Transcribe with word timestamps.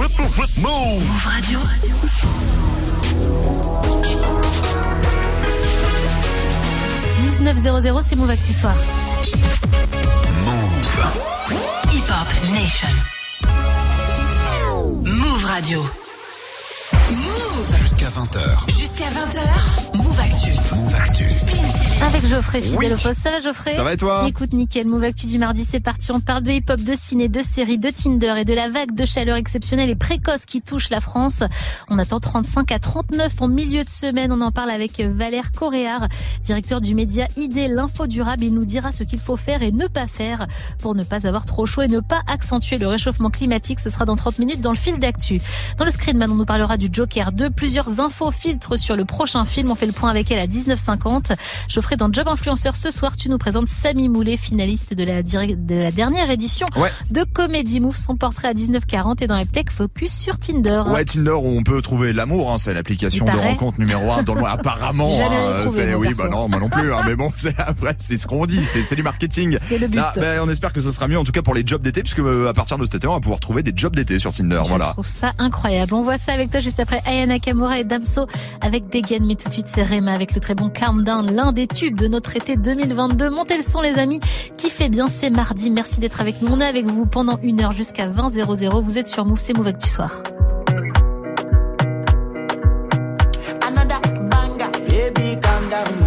Move 0.00 1.04
Radio. 1.24 1.58
c'est 8.02 8.16
Move 8.16 8.30
Actu 8.30 8.54
Soir. 8.54 8.74
Move. 10.46 11.12
Hip 11.92 12.08
Hop 12.08 12.28
Nation. 12.50 12.88
Move 15.04 15.44
Radio. 15.44 15.84
Jusqu'à 17.10 18.06
20h. 18.06 18.68
Jusqu'à 18.68 19.06
20h. 19.06 19.96
Move 19.96 20.20
Actu. 20.20 20.52
Move 20.76 20.94
Actu. 20.94 21.24
Avec 22.06 22.24
Geoffrey 22.26 22.62
fidèle 22.62 22.92
au 22.94 22.96
poste. 22.96 23.20
Ça 23.20 23.30
va 23.30 23.40
Geoffrey 23.40 23.74
Ça 23.74 23.82
va 23.82 23.94
et 23.94 23.96
toi 23.96 24.24
Écoute 24.28 24.52
nickel, 24.52 24.86
Move 24.86 25.02
Actu 25.02 25.26
du 25.26 25.38
mardi, 25.38 25.64
c'est 25.64 25.80
parti. 25.80 26.12
On 26.12 26.20
parle 26.20 26.44
de 26.44 26.52
hip-hop, 26.52 26.80
de 26.80 26.94
ciné, 26.94 27.28
de 27.28 27.42
séries, 27.42 27.78
de 27.78 27.90
Tinder 27.90 28.34
et 28.38 28.44
de 28.44 28.54
la 28.54 28.68
vague 28.68 28.94
de 28.94 29.04
chaleur 29.04 29.36
exceptionnelle 29.36 29.90
et 29.90 29.96
précoce 29.96 30.46
qui 30.46 30.62
touche 30.62 30.88
la 30.88 31.00
France. 31.00 31.42
On 31.88 31.98
attend 31.98 32.20
35 32.20 32.70
à 32.70 32.78
39 32.78 33.42
en 33.42 33.48
milieu 33.48 33.82
de 33.82 33.90
semaine. 33.90 34.32
On 34.32 34.40
en 34.40 34.52
parle 34.52 34.70
avec 34.70 35.00
Valère 35.00 35.50
Coréard, 35.50 36.06
directeur 36.44 36.80
du 36.80 36.94
média 36.94 37.26
ID 37.36 37.68
L'Info 37.70 38.06
Durable. 38.06 38.44
Il 38.44 38.54
nous 38.54 38.64
dira 38.64 38.92
ce 38.92 39.02
qu'il 39.02 39.20
faut 39.20 39.36
faire 39.36 39.62
et 39.62 39.72
ne 39.72 39.88
pas 39.88 40.06
faire 40.06 40.46
pour 40.78 40.94
ne 40.94 41.02
pas 41.02 41.26
avoir 41.26 41.44
trop 41.44 41.66
chaud 41.66 41.82
et 41.82 41.88
ne 41.88 42.00
pas 42.00 42.20
accentuer 42.28 42.78
le 42.78 42.86
réchauffement 42.86 43.30
climatique. 43.30 43.80
Ce 43.80 43.90
sera 43.90 44.04
dans 44.04 44.16
30 44.16 44.38
minutes 44.38 44.60
dans 44.60 44.70
le 44.70 44.76
fil 44.76 45.00
d'actu. 45.00 45.40
Dans 45.76 45.84
le 45.84 45.90
Screenman, 45.90 46.30
on 46.30 46.36
nous 46.36 46.46
parlera 46.46 46.76
du 46.76 46.88
Joker 47.00 47.32
2. 47.32 47.48
Plusieurs 47.48 47.98
infos 48.00 48.30
filtres 48.30 48.78
sur 48.78 48.94
le 48.94 49.06
prochain 49.06 49.46
film. 49.46 49.70
On 49.70 49.74
fait 49.74 49.86
le 49.86 49.92
point 49.92 50.10
avec 50.10 50.30
elle 50.30 50.38
à 50.38 50.46
19h50. 50.46 51.34
Geoffrey, 51.70 51.96
dans 51.96 52.12
Job 52.12 52.28
Influenceur, 52.28 52.76
ce 52.76 52.90
soir, 52.90 53.16
tu 53.16 53.30
nous 53.30 53.38
présentes 53.38 53.68
Samy 53.68 54.10
Moulet, 54.10 54.36
finaliste 54.36 54.92
de 54.92 55.04
la, 55.04 55.22
de 55.22 55.74
la 55.76 55.90
dernière 55.90 56.30
édition 56.30 56.66
de 57.10 57.24
Comedy 57.24 57.80
Move. 57.80 57.96
Son 57.96 58.16
portrait 58.16 58.48
à 58.48 58.52
19h40 58.52 59.24
et 59.24 59.26
dans 59.26 59.42
Tech 59.46 59.66
Focus 59.70 60.12
sur 60.12 60.38
Tinder. 60.38 60.82
Ouais, 60.88 61.06
Tinder 61.06 61.30
où 61.30 61.46
on 61.46 61.62
peut 61.62 61.80
trouver 61.80 62.12
l'amour. 62.12 62.52
Hein, 62.52 62.58
c'est 62.58 62.74
l'application 62.74 63.24
de 63.24 63.30
rencontre 63.30 63.80
numéro 63.80 64.12
un 64.12 64.22
dans 64.22 64.34
le 64.34 64.44
Apparemment. 64.44 65.10
Jamais 65.16 65.36
hein, 65.36 65.54
trouvé, 65.62 65.94
oui, 65.94 66.08
bah 66.18 66.28
non, 66.28 66.50
moi 66.50 66.60
non 66.60 66.68
plus. 66.68 66.92
Hein, 66.92 67.00
mais 67.06 67.16
bon, 67.16 67.32
c'est 67.34 67.58
après, 67.66 67.96
c'est 67.98 68.18
ce 68.18 68.26
qu'on 68.26 68.44
dit. 68.44 68.62
C'est 68.62 68.94
du 68.94 69.02
marketing. 69.02 69.56
C'est 69.66 69.78
le 69.78 69.88
but. 69.88 70.02
Ben, 70.16 70.42
on 70.42 70.50
espère 70.50 70.74
que 70.74 70.82
ce 70.82 70.90
sera 70.90 71.08
mieux, 71.08 71.18
en 71.18 71.24
tout 71.24 71.32
cas 71.32 71.40
pour 71.40 71.54
les 71.54 71.62
jobs 71.64 71.80
d'été, 71.80 72.02
puisque 72.02 72.18
euh, 72.18 72.50
à 72.50 72.52
partir 72.52 72.76
de 72.76 72.84
cet 72.84 72.96
été, 72.96 73.06
on 73.06 73.14
va 73.14 73.20
pouvoir 73.20 73.40
trouver 73.40 73.62
des 73.62 73.72
jobs 73.74 73.96
d'été 73.96 74.18
sur 74.18 74.34
Tinder. 74.34 74.60
Je 74.64 74.68
voilà. 74.68 74.88
trouve 74.88 75.06
ça 75.06 75.32
incroyable. 75.38 75.94
On 75.94 76.02
voit 76.02 76.18
ça 76.18 76.34
avec 76.34 76.50
toi 76.50 76.60
juste 76.60 76.78
après 76.78 76.89
Ayana 77.06 77.38
Kamura 77.38 77.78
et 77.80 77.84
Damso 77.84 78.26
avec 78.60 78.88
Degen. 78.88 79.26
Mais 79.26 79.34
tout 79.34 79.48
de 79.48 79.52
suite, 79.52 79.68
c'est 79.68 79.82
Rema 79.82 80.12
avec 80.12 80.34
le 80.34 80.40
très 80.40 80.54
bon 80.54 80.68
Calm 80.68 81.04
Down, 81.04 81.30
l'un 81.32 81.52
des 81.52 81.66
tubes 81.66 81.98
de 81.98 82.08
notre 82.08 82.36
été 82.36 82.56
2022. 82.56 83.30
Montez 83.30 83.56
le 83.56 83.62
son, 83.62 83.80
les 83.80 83.98
amis. 83.98 84.20
Qui 84.56 84.70
fait 84.70 84.88
bien, 84.88 85.06
c'est 85.06 85.30
mardi. 85.30 85.70
Merci 85.70 86.00
d'être 86.00 86.20
avec 86.20 86.42
nous. 86.42 86.48
On 86.52 86.60
est 86.60 86.66
avec 86.66 86.86
vous 86.86 87.06
pendant 87.06 87.38
une 87.42 87.60
heure 87.60 87.72
jusqu'à 87.72 88.08
20 88.08 88.30
00. 88.30 88.82
Vous 88.82 88.98
êtes 88.98 89.08
sur 89.08 89.24
Move, 89.24 89.40
c'est 89.40 89.56
Move 89.56 89.68
Actu 89.68 89.88
Soir. 89.88 90.22
Down, 95.70 95.99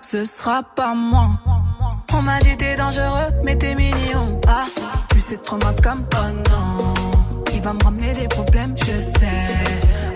ce 0.00 0.24
sera 0.24 0.62
pas 0.62 0.94
moi. 0.94 1.30
On 2.12 2.22
m'a 2.22 2.38
dit 2.40 2.56
t'es 2.56 2.76
dangereux, 2.76 3.30
mais 3.42 3.56
t'es 3.56 3.74
mignon. 3.74 4.40
Ah, 4.46 4.64
tu 5.10 5.20
sais 5.20 5.38
trop 5.38 5.56
ma 5.56 5.72
comme 5.82 6.04
oh 6.16 6.50
non. 6.50 6.94
Il 7.54 7.62
va 7.62 7.72
me 7.72 7.82
ramener 7.82 8.12
des 8.12 8.28
problèmes, 8.28 8.74
je 8.76 8.98
sais. 8.98 9.44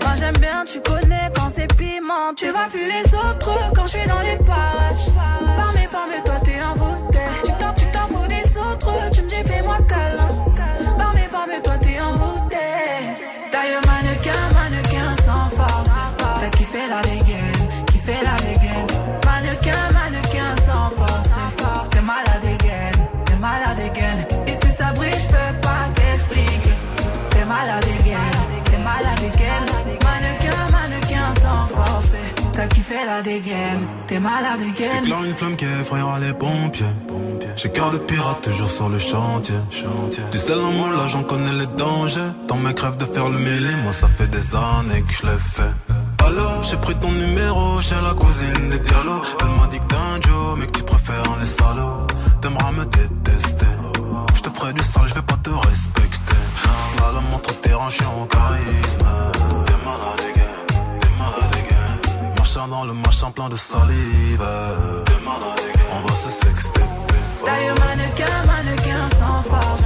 Moi 0.03 0.15
j'aime 0.15 0.37
bien, 0.37 0.63
tu 0.65 0.81
connais 0.81 1.31
quand 1.35 1.49
c'est 1.55 1.73
piment. 1.77 2.33
Tu 2.35 2.49
vois 2.49 2.67
plus 2.69 2.87
les 2.87 3.05
autres 3.15 3.71
quand 3.75 3.87
je 3.87 3.97
suis 3.97 4.07
dans 4.07 4.21
les 4.21 4.37
Kiffé 32.87 33.05
la 33.05 33.21
dégaine, 33.23 33.79
t'es 34.05 34.19
malade 34.19 34.61
again. 34.61 34.91
J'éclaire 35.01 35.23
une 35.23 35.33
flamme 35.33 35.55
qui 35.55 35.65
effrayera 35.65 36.19
les 36.19 36.33
pompiers. 36.33 36.85
J'ai 37.55 37.71
cœur 37.71 37.89
de 37.89 37.97
pirate 37.97 38.41
toujours 38.41 38.69
sur 38.69 38.89
le 38.89 38.99
chantier. 38.99 39.55
Du 40.31 40.37
sel 40.37 40.59
en 40.59 40.71
moi 40.71 40.89
là 40.91 41.07
j'en 41.07 41.23
connais 41.23 41.53
les 41.53 41.65
dangers. 41.65 42.31
Dans 42.47 42.57
mes 42.57 42.75
crèves 42.75 42.97
de 42.97 43.05
faire 43.05 43.29
le 43.29 43.39
mêlé, 43.39 43.69
moi 43.83 43.91
ça 43.91 44.07
fait 44.07 44.27
des 44.27 44.55
années 44.55 45.01
que 45.01 45.13
je 45.13 45.25
l'ai 45.25 45.39
fait. 45.39 45.73
Alors 46.23 46.63
j'ai 46.63 46.77
pris 46.77 46.93
ton 46.95 47.11
numéro 47.11 47.81
chez 47.81 47.95
la 47.95 48.13
cousine 48.13 48.69
des 48.69 48.79
dialogues. 48.79 49.25
Elle 49.41 49.59
m'a 49.59 49.67
dit 49.71 49.79
que 49.79 49.85
t'es 49.85 49.95
un 49.95 50.21
Joe, 50.21 50.57
mais 50.59 50.67
que 50.67 50.77
tu 50.77 50.83
préfères 50.83 51.23
les 51.39 51.45
salauds. 51.45 52.05
T'aimeras 52.41 52.71
me 52.71 52.85
détester. 52.85 53.65
Je 54.35 54.41
te 54.41 54.49
ferai 54.49 54.73
du 54.73 54.83
sale, 54.83 55.07
je 55.07 55.15
vais 55.15 55.21
pas 55.23 55.37
te 55.41 55.49
respecter. 55.49 56.41
Slalom 56.93 57.23
entre 57.33 57.59
tes 57.61 57.73
rangs, 57.73 57.89
je 57.89 57.95
suis 57.95 58.05
en 58.05 58.27
charisme. 58.27 59.05
T'es 59.65 59.73
malade 59.85 60.24
dans 62.55 62.85
le 62.85 62.93
plein 63.33 63.49
de 63.49 63.55
salive. 63.55 64.41
On 65.91 66.07
va 66.07 66.15
se 66.15 66.29
sexter. 66.29 66.81
D'ailleurs, 67.45 67.75
mannequin, 67.79 68.45
mannequin 68.47 69.01
sans 69.01 69.41
force. 69.41 69.83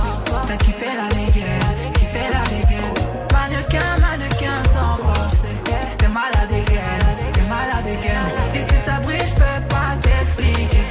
T'as 0.48 0.58
kiffé 0.58 0.86
la 0.86 1.10
dégaine, 1.10 1.94
kiffé 1.94 2.20
la 2.32 2.44
dégaine. 2.44 2.94
Mannequin, 3.34 3.98
mannequin 4.00 4.56
sans 4.56 4.96
force. 5.04 5.42
T'es 5.98 6.08
malade 6.08 6.52
again, 6.52 7.32
t'es 7.34 7.42
malade 7.42 7.88
again. 7.88 8.26
Et 8.54 8.62
si 8.62 8.86
ça 8.86 9.00
brille, 9.00 9.18
je 9.20 9.34
peux 9.34 9.68
pas 9.68 9.98
t'expliquer. 10.02 10.84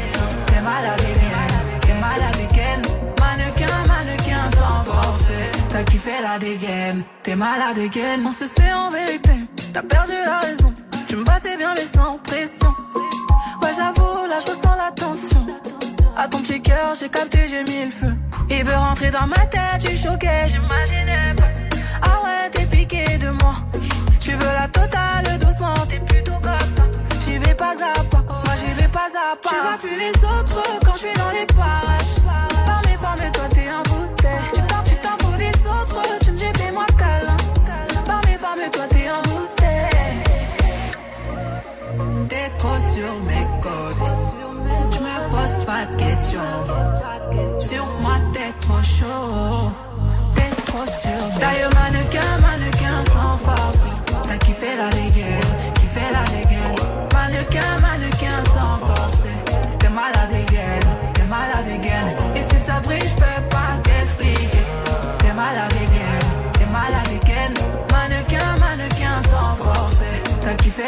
T'es 0.46 0.60
malade 0.60 1.00
again, 1.00 1.80
t'es 1.80 1.94
malade 1.94 2.40
again. 2.50 2.82
Mannequin, 3.20 3.86
mannequin 3.86 4.42
sans 4.42 4.84
force. 4.90 5.24
T'as 5.70 5.84
kiffé 5.84 6.10
la 6.22 6.38
dégaine, 6.40 7.04
t'es 7.22 7.36
malade 7.36 7.78
again. 7.78 8.20
On 8.26 8.32
se 8.32 8.46
sait 8.46 8.72
en 8.72 8.90
vérité, 8.90 9.34
t'as 9.72 9.82
perdu 9.82 10.12
la 10.26 10.40
raison. 10.40 10.74
Tu 11.08 11.16
me 11.16 11.24
passais 11.24 11.56
bien, 11.56 11.72
mais 11.74 11.86
sans 11.86 12.18
pression. 12.18 12.68
Ouais, 13.62 13.70
j'avoue, 13.74 14.26
là, 14.28 14.38
je 14.44 14.50
ressens 14.50 14.76
la 14.76 14.92
tension. 14.92 15.46
À 16.14 16.28
ton 16.28 16.38
petit 16.42 16.60
cœur, 16.60 16.92
j'ai 17.00 17.08
capté, 17.08 17.48
j'ai 17.48 17.64
mis 17.64 17.86
le 17.86 17.90
feu. 17.90 18.14
Il 18.50 18.62
veut 18.62 18.74
rentrer 18.74 19.10
dans 19.10 19.26
ma 19.26 19.46
tête, 19.46 19.80
tu 19.80 19.96
choquais, 19.96 20.48
j'imaginais 20.48 21.34
pas. 21.34 21.48
Ah 22.02 22.24
ouais, 22.24 22.50
t'es 22.50 22.66
piqué 22.66 23.16
de 23.16 23.30
moi. 23.30 23.54
Tu 24.20 24.32
veux 24.32 24.52
la 24.52 24.68
totale 24.68 25.38
doucement, 25.38 25.74
t'es 25.88 25.98
plutôt 26.00 26.32
comme 26.32 26.58
ça. 26.76 26.84
J'y 27.20 27.38
vais 27.38 27.54
pas 27.54 27.72
à 27.72 28.04
pas, 28.04 28.22
moi 28.28 28.54
j'y 28.56 28.72
vais 28.82 28.88
pas 28.88 29.06
à 29.06 29.36
pas. 29.36 29.48
Tu 29.48 29.54
vois 29.54 29.78
plus 29.78 29.96
les 29.98 30.24
autres 30.24 30.62
quand 30.84 30.92
je 30.92 30.98
suis 30.98 31.14
dans 31.14 31.30
les 31.30 31.46
parages. 31.46 32.18
Par 32.66 32.82
mes 32.86 32.96
formes, 32.98 33.30
toi 33.32 33.44
t'es 33.54 33.70
envoûté. 33.70 33.87
Sur 43.08 43.22
mes 43.22 43.46
côtes. 43.62 44.10
Je 44.90 44.98
me 44.98 45.16
pose 45.30 45.64
pas 45.64 45.86
de 45.86 45.96
questions. 45.96 46.40
Sur 47.60 47.84
moi, 48.02 48.16
t'es 48.32 48.52
trop 48.60 48.82
chaud. 48.82 49.70
T'es 50.34 50.50
trop 50.66 50.86
sur. 50.86 51.40
D'ailleurs, 51.40 51.70
mannequin, 51.80 52.30
mannequin 52.46 52.96
sans 53.12 53.36
force. 53.38 53.78
T'as 54.26 54.38
kiffé 54.38 54.76
la 54.76 54.90
dégaine, 54.90 55.50
kiffé 55.74 56.04
la 56.12 56.24
dégaine. 56.34 56.74
Mannequin, 57.14 57.70
mannequin 57.80 58.38
sans 58.54 58.76
force. 58.86 59.18
T'es 59.78 59.88
malade 59.88 60.32
again, 60.32 60.80
t'es 61.14 61.24
malade 61.24 61.68
again. 61.78 62.06
Et 62.36 62.42
si 62.42 62.56
ça 62.66 62.80
brille, 62.80 63.00
je 63.00 63.14
peux 63.14 63.37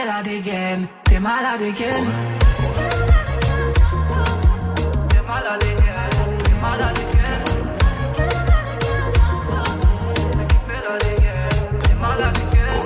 La 0.06 0.22
dégaine, 0.22 0.86
t'es 1.04 1.18
malade 1.18 1.62
again. 1.62 2.04
T'es 5.08 5.20
malade 5.26 5.62
again, 5.62 6.38
t'es 6.44 6.54
malade 6.62 6.96
again. 6.96 7.40
T'as 10.32 10.44
kiffé 10.46 10.76
la 10.84 10.94
dégaine, 10.98 11.78
t'es 11.80 11.94
malade 12.00 12.36
again. 12.36 12.84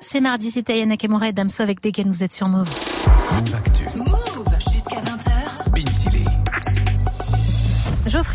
C'est 0.00 0.20
mardi, 0.20 0.50
c'est 0.50 0.68
Ayana 0.68 0.90
Nakamura 0.90 1.28
et 1.28 1.32
Damso 1.32 1.62
avec 1.62 1.80
Degen, 1.82 2.08
vous 2.08 2.22
êtes 2.22 2.32
sur 2.32 2.48
Move. 2.48 2.68
Move 3.32 3.54
Actu. 3.54 3.85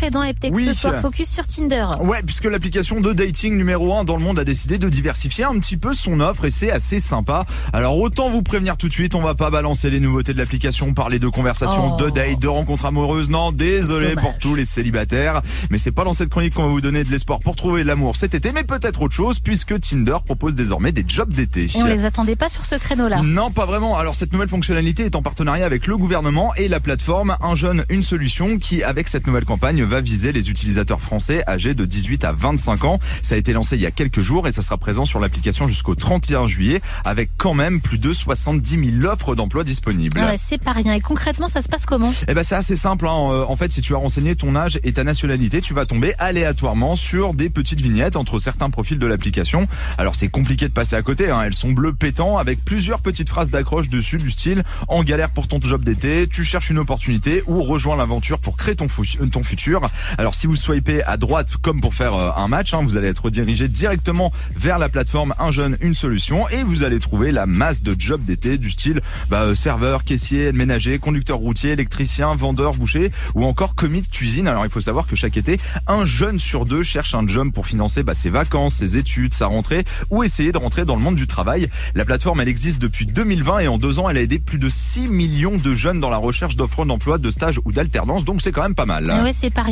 Geoffrey 0.02 0.10
dans 0.10 0.22
Eptex 0.24 0.54
Oui. 0.56 0.64
ce 0.64 0.72
soir, 0.72 0.94
focus 1.00 1.28
sur 1.28 1.46
Tinder. 1.46 1.86
Ouais, 2.02 2.22
puisque 2.26 2.44
l'application 2.46 3.00
de 3.00 3.12
dating 3.12 3.56
numéro 3.56 3.94
1 3.94 4.02
dans 4.04 4.16
le 4.16 4.22
monde 4.22 4.38
a 4.38 4.44
décidé 4.44 4.78
de 4.78 4.88
diversifier 4.88 5.44
un 5.44 5.56
petit 5.58 5.76
peu 5.76 5.94
son 5.94 6.18
offre 6.20 6.44
et 6.44 6.50
c'est 6.50 6.72
assez 6.72 6.98
sympa. 6.98 7.44
Alors 7.72 7.98
autant 7.98 8.28
vous 8.28 8.42
prévenir 8.42 8.76
tout 8.76 8.88
de 8.88 8.92
suite, 8.92 9.14
on 9.14 9.20
va 9.20 9.34
pas 9.34 9.50
balancer 9.50 9.90
les 9.90 10.00
nouveautés 10.00 10.32
de 10.32 10.38
l'application, 10.38 10.92
parler 10.92 11.18
de 11.20 11.28
conversations, 11.28 11.94
Oh. 11.94 12.00
de 12.02 12.10
dates, 12.10 12.40
de 12.40 12.48
rencontres 12.48 12.86
amoureuses. 12.86 13.30
Non, 13.30 13.52
désolé 13.52 14.10
Dommage. 14.10 14.24
pour 14.24 14.38
tous 14.38 14.54
les 14.56 14.64
célibataires, 14.64 15.40
mais 15.70 15.78
c'est 15.78 15.92
pas 15.92 16.04
dans 16.04 16.12
cette 16.12 16.30
chronique 16.30 16.54
qu'on 16.54 16.62
va 16.64 16.68
vous 16.68 16.80
donner 16.80 17.04
de 17.04 17.10
l'espoir 17.10 17.38
pour 17.38 17.54
trouver 17.54 17.84
l'amour 17.84 18.16
cet 18.16 18.34
été, 18.34 18.50
mais 18.52 18.64
peut-être 18.64 19.02
autre 19.02 19.14
chose 19.14 19.38
puisque 19.38 19.78
Tinder 19.80 20.16
propose 20.24 20.54
désormais 20.54 20.90
des 20.92 21.04
jobs 21.06 21.30
d'été. 21.32 21.68
On 21.76 21.84
les 21.84 22.04
attendait 22.04 22.36
pas 22.36 22.48
sur 22.48 22.66
ce 22.66 22.74
créneau-là. 22.74 23.20
Non, 23.22 23.50
pas 23.52 23.66
vraiment. 23.66 23.96
Alors 23.96 24.14
cette 24.16 24.32
nouvelle 24.32 24.48
fonctionnalité 24.48 25.04
est 25.04 25.14
en 25.16 25.22
partenariat 25.22 25.64
avec 25.66 25.86
le 25.86 25.96
gouvernement 25.96 26.54
et 26.56 26.66
la 26.68 26.80
plateforme 26.80 27.36
Un 27.40 27.54
jeune, 27.54 27.84
une 27.88 28.02
solution 28.02 28.58
qui, 28.58 28.82
avec 28.82 29.08
cette 29.08 29.26
nouvelle 29.26 29.44
campagne, 29.44 29.82
va 29.92 30.00
viser 30.00 30.32
les 30.32 30.48
utilisateurs 30.50 31.00
français 31.00 31.42
âgés 31.46 31.74
de 31.74 31.84
18 31.84 32.24
à 32.24 32.32
25 32.32 32.84
ans. 32.84 32.98
Ça 33.22 33.34
a 33.34 33.38
été 33.38 33.52
lancé 33.52 33.76
il 33.76 33.82
y 33.82 33.86
a 33.86 33.90
quelques 33.90 34.22
jours 34.22 34.48
et 34.48 34.52
ça 34.52 34.62
sera 34.62 34.78
présent 34.78 35.04
sur 35.04 35.20
l'application 35.20 35.68
jusqu'au 35.68 35.94
31 35.94 36.46
juillet 36.46 36.80
avec 37.04 37.30
quand 37.36 37.52
même 37.54 37.80
plus 37.80 37.98
de 37.98 38.12
70 38.12 39.00
000 39.00 39.12
offres 39.12 39.34
d'emploi 39.34 39.64
disponibles. 39.64 40.18
Ah 40.22 40.30
ouais, 40.30 40.36
c'est 40.42 40.62
pas 40.62 40.72
rien. 40.72 40.94
Et 40.94 41.00
concrètement, 41.00 41.46
ça 41.48 41.60
se 41.60 41.68
passe 41.68 41.84
comment? 41.86 42.12
Eh 42.26 42.34
ben 42.34 42.42
c'est 42.42 42.54
assez 42.54 42.74
simple. 42.76 43.06
hein. 43.06 43.28
Euh, 43.30 43.44
En 43.46 43.56
fait, 43.56 43.70
si 43.70 43.82
tu 43.82 43.94
as 43.94 43.98
renseigné 43.98 44.34
ton 44.34 44.56
âge 44.56 44.80
et 44.82 44.92
ta 44.94 45.04
nationalité, 45.04 45.60
tu 45.60 45.74
vas 45.74 45.84
tomber 45.84 46.14
aléatoirement 46.18 46.96
sur 46.96 47.34
des 47.34 47.50
petites 47.50 47.80
vignettes 47.82 48.16
entre 48.16 48.38
certains 48.38 48.70
profils 48.70 48.98
de 48.98 49.06
l'application. 49.06 49.68
Alors 49.98 50.16
c'est 50.16 50.28
compliqué 50.28 50.66
de 50.68 50.72
passer 50.72 50.96
à 50.96 51.02
côté. 51.02 51.30
hein. 51.30 51.42
Elles 51.44 51.54
sont 51.54 51.70
bleues 51.70 51.92
pétant 51.92 52.38
avec 52.38 52.64
plusieurs 52.64 53.00
petites 53.00 53.28
phrases 53.28 53.50
d'accroche 53.50 53.90
dessus 53.90 54.16
du 54.16 54.30
style 54.30 54.62
en 54.88 55.02
galère 55.02 55.30
pour 55.30 55.48
ton 55.48 55.60
job 55.60 55.84
d'été, 55.84 56.26
tu 56.28 56.44
cherches 56.44 56.70
une 56.70 56.78
opportunité 56.78 57.42
ou 57.46 57.62
rejoins 57.62 57.96
l'aventure 57.96 58.38
pour 58.38 58.56
créer 58.56 58.74
ton 58.76 58.88
futur. 58.88 59.81
Alors 60.18 60.34
si 60.34 60.46
vous 60.46 60.56
swipez 60.56 61.02
à 61.04 61.16
droite 61.16 61.56
comme 61.60 61.80
pour 61.80 61.94
faire 61.94 62.14
euh, 62.14 62.30
un 62.36 62.48
match, 62.48 62.74
hein, 62.74 62.80
vous 62.82 62.96
allez 62.96 63.08
être 63.08 63.24
redirigé 63.24 63.68
directement 63.68 64.32
vers 64.56 64.78
la 64.78 64.88
plateforme 64.88 65.34
Un 65.38 65.50
jeune, 65.50 65.76
une 65.80 65.94
solution 65.94 66.48
et 66.48 66.62
vous 66.62 66.82
allez 66.82 66.98
trouver 66.98 67.32
la 67.32 67.46
masse 67.46 67.82
de 67.82 67.94
jobs 67.98 68.22
d'été 68.24 68.58
du 68.58 68.70
style 68.70 69.00
bah, 69.28 69.42
euh, 69.42 69.54
serveur, 69.54 70.04
caissier, 70.04 70.52
ménager, 70.52 70.98
conducteur 70.98 71.38
routier, 71.38 71.70
électricien, 71.70 72.34
vendeur, 72.34 72.74
boucher 72.74 73.10
ou 73.34 73.44
encore 73.44 73.74
commis 73.74 74.02
de 74.02 74.06
cuisine. 74.06 74.48
Alors 74.48 74.64
il 74.64 74.70
faut 74.70 74.80
savoir 74.80 75.06
que 75.06 75.16
chaque 75.16 75.36
été, 75.36 75.58
un 75.86 76.04
jeune 76.04 76.38
sur 76.38 76.64
deux 76.66 76.82
cherche 76.82 77.14
un 77.14 77.26
job 77.26 77.52
pour 77.52 77.66
financer 77.66 78.02
bah, 78.02 78.14
ses 78.14 78.30
vacances, 78.30 78.74
ses 78.74 78.96
études, 78.96 79.34
sa 79.34 79.46
rentrée 79.46 79.84
ou 80.10 80.22
essayer 80.22 80.52
de 80.52 80.58
rentrer 80.58 80.84
dans 80.84 80.94
le 80.94 81.02
monde 81.02 81.16
du 81.16 81.26
travail. 81.26 81.68
La 81.94 82.04
plateforme, 82.04 82.40
elle 82.40 82.48
existe 82.48 82.78
depuis 82.78 83.06
2020 83.06 83.60
et 83.60 83.68
en 83.68 83.78
deux 83.78 83.98
ans, 83.98 84.08
elle 84.08 84.18
a 84.18 84.22
aidé 84.22 84.38
plus 84.38 84.58
de 84.58 84.68
6 84.68 85.08
millions 85.08 85.56
de 85.56 85.74
jeunes 85.74 86.00
dans 86.00 86.10
la 86.10 86.16
recherche 86.16 86.56
d'offres 86.56 86.84
d'emploi, 86.84 87.18
de 87.18 87.30
stages 87.30 87.60
ou 87.64 87.72
d'alternance. 87.72 88.24
Donc 88.24 88.42
c'est 88.42 88.52
quand 88.52 88.62
même 88.62 88.74
pas 88.74 88.86
mal. 88.86 89.10
Ah 89.10 89.22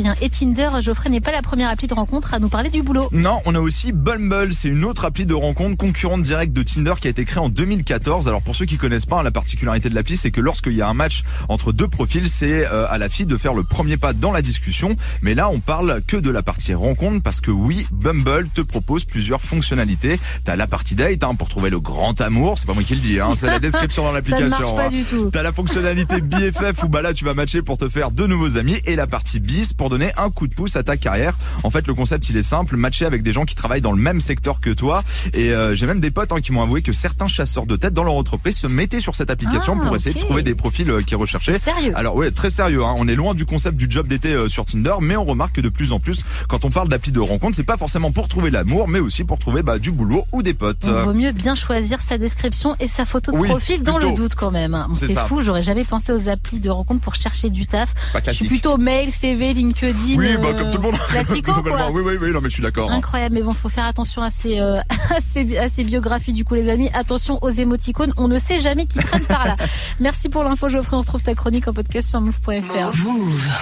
rien. 0.01 0.13
Et 0.21 0.29
Tinder, 0.29 0.69
Geoffrey 0.81 1.09
n'est 1.09 1.21
pas 1.21 1.31
la 1.31 1.41
première 1.41 1.69
appli 1.69 1.87
de 1.87 1.93
rencontre 1.93 2.33
à 2.33 2.39
nous 2.39 2.49
parler 2.49 2.69
du 2.69 2.81
boulot. 2.81 3.09
Non, 3.11 3.41
on 3.45 3.55
a 3.55 3.59
aussi 3.59 3.91
Bumble, 3.91 4.53
c'est 4.53 4.69
une 4.69 4.83
autre 4.83 5.05
appli 5.05 5.25
de 5.25 5.33
rencontre 5.33 5.77
concurrente 5.77 6.21
directe 6.21 6.53
de 6.53 6.63
Tinder 6.63 6.93
qui 6.99 7.07
a 7.07 7.09
été 7.11 7.25
créée 7.25 7.43
en 7.43 7.49
2014. 7.49 8.27
Alors 8.27 8.41
pour 8.41 8.55
ceux 8.55 8.65
qui 8.65 8.77
connaissent 8.77 9.05
pas, 9.05 9.19
hein, 9.19 9.23
la 9.23 9.31
particularité 9.31 9.89
de 9.89 9.95
l'appli, 9.95 10.17
c'est 10.17 10.31
que 10.31 10.41
lorsqu'il 10.41 10.73
y 10.73 10.81
a 10.81 10.87
un 10.87 10.93
match 10.93 11.23
entre 11.49 11.71
deux 11.71 11.87
profils, 11.87 12.27
c'est 12.27 12.65
euh, 12.65 12.85
à 12.89 12.97
la 12.97 13.09
fille 13.09 13.25
de 13.25 13.37
faire 13.37 13.53
le 13.53 13.63
premier 13.63 13.97
pas 13.97 14.13
dans 14.13 14.31
la 14.31 14.41
discussion. 14.41 14.95
Mais 15.21 15.33
là, 15.33 15.49
on 15.49 15.59
parle 15.59 16.01
que 16.07 16.17
de 16.17 16.29
la 16.29 16.41
partie 16.41 16.73
rencontre 16.73 17.21
parce 17.23 17.41
que 17.41 17.51
oui, 17.51 17.87
Bumble 17.91 18.49
te 18.53 18.61
propose 18.61 19.05
plusieurs 19.05 19.41
fonctionnalités. 19.41 20.19
T'as 20.43 20.55
la 20.55 20.67
partie 20.67 20.95
date 20.95 21.23
hein, 21.23 21.35
pour 21.35 21.49
trouver 21.49 21.69
le 21.69 21.79
grand 21.79 22.19
amour, 22.21 22.57
c'est 22.57 22.65
pas 22.65 22.73
moi 22.73 22.83
qui 22.83 22.95
le 22.95 23.01
dis, 23.01 23.19
hein, 23.19 23.31
c'est 23.35 23.47
la 23.47 23.59
description 23.71 24.03
dans 24.03 24.11
l'application. 24.11 24.49
Ça 24.49 24.57
ne 24.57 24.63
marche 24.63 24.75
pas 24.75 24.85
hein. 24.87 24.89
du 24.89 25.03
tout. 25.03 25.29
T'as 25.31 25.43
la 25.43 25.51
fonctionnalité 25.51 26.21
BFF 26.21 26.83
où 26.83 26.89
bah 26.89 27.01
là 27.01 27.13
tu 27.13 27.25
vas 27.25 27.33
matcher 27.33 27.61
pour 27.61 27.77
te 27.77 27.89
faire 27.89 28.11
de 28.11 28.25
nouveaux 28.25 28.57
amis 28.57 28.79
et 28.85 28.95
la 28.95 29.07
partie 29.07 29.39
bis 29.39 29.73
pour 29.73 29.89
donner 29.91 30.11
un 30.17 30.29
coup 30.29 30.47
de 30.47 30.55
pouce 30.55 30.75
à 30.77 30.83
ta 30.83 30.97
carrière. 30.97 31.37
En 31.63 31.69
fait, 31.69 31.85
le 31.85 31.93
concept 31.93 32.29
il 32.29 32.37
est 32.37 32.41
simple, 32.41 32.77
matcher 32.77 33.05
avec 33.05 33.23
des 33.23 33.31
gens 33.31 33.45
qui 33.45 33.55
travaillent 33.55 33.81
dans 33.81 33.91
le 33.91 34.01
même 34.01 34.19
secteur 34.21 34.59
que 34.61 34.69
toi. 34.69 35.03
Et 35.33 35.53
euh, 35.53 35.75
j'ai 35.75 35.85
même 35.85 35.99
des 35.99 36.11
potes 36.11 36.31
hein, 36.31 36.39
qui 36.41 36.51
m'ont 36.51 36.63
avoué 36.63 36.81
que 36.81 36.93
certains 36.93 37.27
chasseurs 37.27 37.65
de 37.65 37.75
tête 37.75 37.93
dans 37.93 38.03
leur 38.05 38.13
entreprise 38.15 38.57
se 38.57 38.67
mettaient 38.67 39.01
sur 39.01 39.15
cette 39.15 39.29
application 39.29 39.75
Ah, 39.77 39.85
pour 39.85 39.95
essayer 39.95 40.15
de 40.15 40.19
trouver 40.19 40.43
des 40.43 40.55
profils 40.55 40.89
euh, 40.89 41.01
qui 41.01 41.13
recherchaient. 41.15 41.59
Sérieux 41.59 41.91
Alors 41.95 42.15
ouais, 42.15 42.31
très 42.31 42.49
sérieux. 42.49 42.83
Hein. 42.83 42.95
On 42.97 43.07
est 43.07 43.15
loin 43.15 43.33
du 43.33 43.45
concept 43.45 43.75
du 43.75 43.87
job 43.89 44.07
d'été 44.07 44.33
euh, 44.33 44.47
sur 44.47 44.63
Tinder, 44.65 44.95
mais 45.01 45.17
on 45.17 45.25
remarque 45.25 45.55
que 45.55 45.61
de 45.61 45.69
plus 45.69 45.91
en 45.91 45.99
plus, 45.99 46.23
quand 46.47 46.63
on 46.63 46.69
parle 46.69 46.87
d'appli 46.87 47.11
de 47.11 47.19
rencontre, 47.19 47.55
c'est 47.55 47.63
pas 47.63 47.77
forcément 47.77 48.11
pour 48.11 48.29
trouver 48.29 48.49
l'amour, 48.49 48.87
mais 48.87 48.99
aussi 48.99 49.25
pour 49.25 49.37
trouver 49.39 49.61
bah, 49.61 49.77
du 49.77 49.91
boulot 49.91 50.25
ou 50.31 50.41
des 50.41 50.53
potes. 50.53 50.85
Il 50.85 50.91
vaut 50.91 51.13
mieux 51.13 51.33
bien 51.33 51.55
choisir 51.55 51.99
sa 51.99 52.17
description 52.17 52.75
et 52.79 52.87
sa 52.87 53.03
photo 53.05 53.33
de 53.33 53.37
Oui, 53.37 53.49
profil 53.49 53.83
dans 53.83 53.95
plutôt. 53.95 54.11
le 54.11 54.15
doute 54.15 54.35
quand 54.35 54.51
même. 54.51 54.85
C'est 54.93 55.17
fou, 55.19 55.41
j'aurais 55.41 55.63
jamais 55.63 55.83
pensé 55.83 56.13
aux 56.13 56.29
applis 56.29 56.59
de 56.59 56.69
rencontre 56.69 57.01
pour 57.01 57.15
chercher 57.15 57.49
du 57.49 57.65
taf. 57.67 57.93
Je 58.25 58.31
suis 58.31 58.47
plutôt 58.47 58.77
mail, 58.77 59.11
CV, 59.11 59.53
LinkedIn. 59.53 59.80
Oui, 60.17 60.37
bah 60.41 60.53
comme 60.53 60.69
tout 60.69 60.77
le 60.77 60.83
monde. 60.83 60.95
Classico 61.09 61.51
quoi. 61.53 61.61
Globalement, 61.61 61.89
Oui, 61.91 62.01
oui, 62.05 62.13
oui, 62.21 62.31
non 62.31 62.39
mais 62.41 62.49
je 62.49 62.53
suis 62.55 62.63
d'accord. 62.63 62.89
hein. 62.91 62.95
Incroyable, 62.95 63.35
mais 63.35 63.41
bon, 63.41 63.53
faut 63.53 63.69
faire 63.69 63.85
attention 63.85 64.21
à 64.21 64.29
ces, 64.29 64.59
euh, 64.59 64.77
à 65.15 65.19
ces, 65.21 65.57
à 65.57 65.67
ces 65.67 65.83
biographies 65.83 66.33
du 66.33 66.45
coup 66.45 66.55
les 66.55 66.69
amis. 66.69 66.89
Attention 66.93 67.39
aux 67.41 67.49
émoticônes, 67.49 68.13
on 68.17 68.27
ne 68.27 68.37
sait 68.37 68.59
jamais 68.59 68.85
qui 68.85 68.99
traîne 68.99 69.23
par 69.23 69.45
là. 69.45 69.55
Merci 69.99 70.29
pour 70.29 70.43
l'info 70.43 70.69
Geoffrey, 70.69 70.95
on 70.97 71.01
retrouve 71.01 71.23
ta 71.23 71.33
chronique 71.35 71.67
en 71.67 71.73
podcast 71.73 72.09
sur 72.09 72.21
move.fr. 72.21 72.91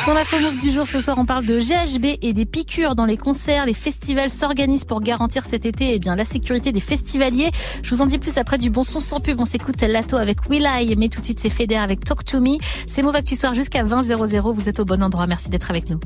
Dans 0.08 0.14
l'info 0.14 0.40
move 0.40 0.58
du 0.58 0.72
jour 0.72 0.86
ce 0.88 1.00
soir, 1.00 1.18
on 1.20 1.26
parle 1.26 1.46
de 1.46 1.60
GHB 1.60 2.18
et 2.22 2.34
des 2.34 2.46
piqûres 2.46 2.96
dans 2.96 3.06
les 3.06 3.18
concerts. 3.18 3.66
Les 3.66 3.74
festivals 3.74 4.30
s'organisent 4.30 4.86
pour 4.86 5.02
garantir 5.02 5.44
cet 5.46 5.66
été 5.66 5.94
eh 5.94 6.00
bien, 6.00 6.16
la 6.16 6.26
sécurité 6.26 6.72
des 6.72 6.80
festivaliers. 6.80 7.52
Je 7.84 7.94
vous 7.94 8.02
en 8.02 8.06
dis 8.06 8.18
plus 8.18 8.38
après 8.38 8.58
du 8.58 8.70
bon 8.70 8.84
son 8.84 9.00
sans 9.00 9.20
pub. 9.20 9.40
On 9.40 9.46
s'écoute 9.46 9.82
Lato 9.82 10.18
avec 10.18 10.50
Will 10.50 10.68
I, 10.68 10.96
mais 10.98 11.10
tout 11.10 11.20
de 11.22 11.26
suite 11.26 11.40
c'est 11.40 11.50
Feder 11.50 11.76
avec 11.78 12.04
Talk 12.04 12.24
to 12.26 12.40
Me. 12.40 12.58
C'est 12.88 13.02
Move 13.02 13.16
Actu 13.16 13.36
Soir 13.36 13.54
jusqu'à 13.54 13.84
20 13.84 14.04
00. 14.04 14.54
Vous 14.54 14.70
êtes 14.70 14.80
au 14.80 14.86
bon 14.86 15.02
endroit. 15.04 15.28
Merci 15.28 15.50
d'être 15.50 15.70
avec 15.70 15.90
nous. 15.90 16.00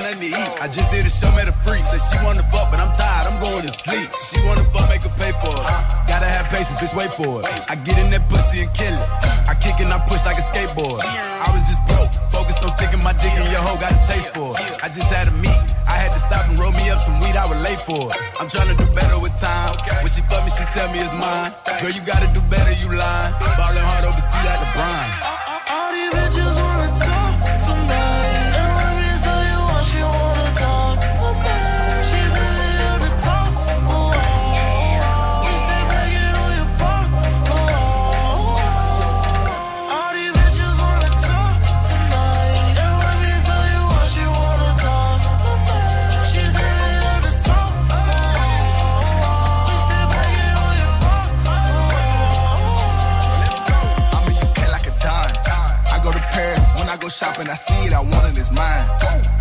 buy 0.00 0.10
nothing 0.10 0.32
to 0.32 0.36
eat. 0.36 0.52
I 0.60 0.68
just 0.68 0.90
did 0.90 1.06
a 1.06 1.10
show, 1.10 1.30
made 1.32 1.48
a 1.48 1.52
freak. 1.52 1.84
Said 1.84 2.00
she 2.00 2.16
wanna 2.24 2.42
fuck, 2.44 2.70
but 2.70 2.80
I'm 2.80 2.92
tired. 2.92 3.26
I'm 3.28 3.40
going 3.40 3.66
to 3.66 3.72
sleep. 3.72 4.08
She 4.14 4.40
wanna 4.44 4.64
fuck, 4.72 4.88
make 4.88 5.02
her 5.02 5.14
pay 5.16 5.32
for 5.40 5.52
it. 5.52 5.66
Gotta 6.08 6.26
have 6.26 6.48
patience, 6.48 6.78
bitch. 6.80 6.96
Wait 6.96 7.12
for 7.14 7.40
it. 7.40 7.46
I 7.68 7.76
get 7.76 7.98
in 7.98 8.10
that 8.10 8.28
pussy 8.28 8.62
and 8.62 8.72
kill 8.74 8.92
it. 8.92 9.08
I 9.48 9.54
kick 9.54 9.80
and 9.80 9.92
I 9.92 9.98
push 10.06 10.24
like 10.24 10.38
a 10.38 10.44
skateboard. 10.44 11.04
I 11.04 11.48
was 11.52 11.62
just 11.68 11.82
broke, 11.86 12.12
focused 12.32 12.62
on 12.64 12.70
sticking 12.70 13.02
my 13.02 13.12
dick 13.12 13.32
in 13.36 13.46
your 13.50 13.62
hoe. 13.62 13.78
Got 13.78 13.92
a 13.92 14.02
taste 14.06 14.32
for 14.34 14.56
it. 14.56 14.64
I 14.82 14.88
just 14.88 15.12
had 15.12 15.28
a 15.28 15.34
meet. 15.34 15.60
I 15.86 15.96
had 16.00 16.12
to 16.12 16.20
stop 16.20 16.48
and 16.48 16.58
roll 16.58 16.72
me 16.72 16.88
up 16.90 17.00
some 17.00 17.20
weed. 17.20 17.36
I 17.36 17.46
was 17.46 17.58
late 17.62 17.80
for 17.84 18.10
it. 18.10 18.16
I'm 18.40 18.48
trying 18.48 18.68
to 18.68 18.76
do 18.76 18.86
better 18.92 19.18
with 19.18 19.36
time. 19.36 19.74
When 20.02 20.10
she 20.10 20.22
fuck 20.22 20.44
me, 20.44 20.50
she 20.50 20.64
tell 20.72 20.88
me 20.92 21.00
it's 21.00 21.14
mine. 21.14 21.52
Girl, 21.80 21.90
you 21.90 22.02
gotta 22.06 22.28
do 22.32 22.40
better. 22.48 22.72
You 22.72 22.88
lying. 22.96 23.32
Ballin' 23.58 23.84
hard 23.84 24.04
overseas 24.04 24.44
like 24.44 24.60
LeBron. 24.60 25.06
All 25.70 25.90
these 25.92 26.10
bitches 26.14 26.69
shopping. 57.10 57.48
I 57.48 57.54
see 57.54 57.74
it, 57.86 57.92
I 57.92 58.00
want 58.00 58.30
it, 58.30 58.38
it's 58.38 58.50
mine. 58.50 58.86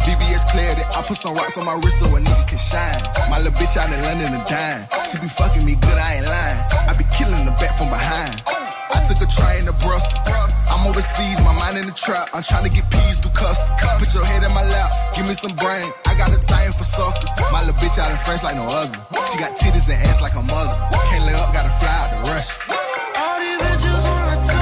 BBS 0.04 0.50
cleared 0.50 0.80
it. 0.80 0.88
I 0.90 1.04
put 1.06 1.18
some 1.18 1.36
rocks 1.36 1.58
on 1.58 1.66
my 1.66 1.76
wrist 1.76 2.00
so 2.00 2.06
a 2.06 2.20
nigga 2.20 2.48
can 2.48 2.58
shine. 2.58 3.02
My 3.30 3.38
little 3.38 3.54
bitch 3.54 3.78
out 3.78 3.94
in 3.94 4.02
London 4.02 4.34
and 4.34 4.46
dime. 4.50 4.90
She 5.06 5.18
be 5.20 5.28
fucking 5.28 5.64
me 5.64 5.76
good, 5.76 5.98
I 5.98 6.18
ain't 6.18 6.26
lying. 6.26 6.62
I 6.90 6.94
be 6.98 7.06
killing 7.14 7.46
the 7.46 7.52
back 7.62 7.78
from 7.78 7.90
behind. 7.90 8.42
I 8.90 9.06
took 9.06 9.22
a 9.22 9.30
train 9.30 9.66
to 9.70 9.74
Brussels. 9.86 10.18
I'm 10.70 10.88
overseas, 10.88 11.40
my 11.42 11.54
mind 11.54 11.78
in 11.78 11.86
the 11.86 11.94
trap. 11.94 12.30
I'm 12.34 12.44
trying 12.44 12.66
to 12.66 12.74
get 12.74 12.90
peas 12.90 13.20
through 13.20 13.38
custom. 13.38 13.70
Put 14.02 14.14
your 14.14 14.26
head 14.26 14.44
in 14.44 14.52
my 14.52 14.66
lap, 14.66 15.16
give 15.16 15.26
me 15.28 15.34
some 15.34 15.56
brain. 15.56 15.86
I 16.06 16.18
got 16.18 16.34
a 16.34 16.42
thing 16.42 16.72
for 16.74 16.84
suckers. 16.84 17.30
My 17.52 17.62
little 17.62 17.78
bitch 17.78 18.00
out 18.02 18.10
in 18.10 18.18
France 18.18 18.44
like 18.44 18.56
no 18.56 18.66
other. 18.66 18.98
She 19.30 19.38
got 19.38 19.56
titties 19.56 19.86
and 19.88 20.02
ass 20.10 20.22
like 20.22 20.34
a 20.34 20.42
mother. 20.42 20.74
Can't 21.14 21.26
lay 21.26 21.38
up, 21.38 21.54
gotta 21.54 21.70
fly 21.78 21.94
out 21.94 22.10
to 22.10 22.18
rush. 22.26 22.50
All 23.16 23.38
these 23.40 23.62
bitches 23.62 24.04
wanna 24.04 24.59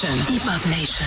Nation. 0.00 0.18
Hip 0.32 0.42
Hop 0.42 0.66
Nation. 0.66 1.06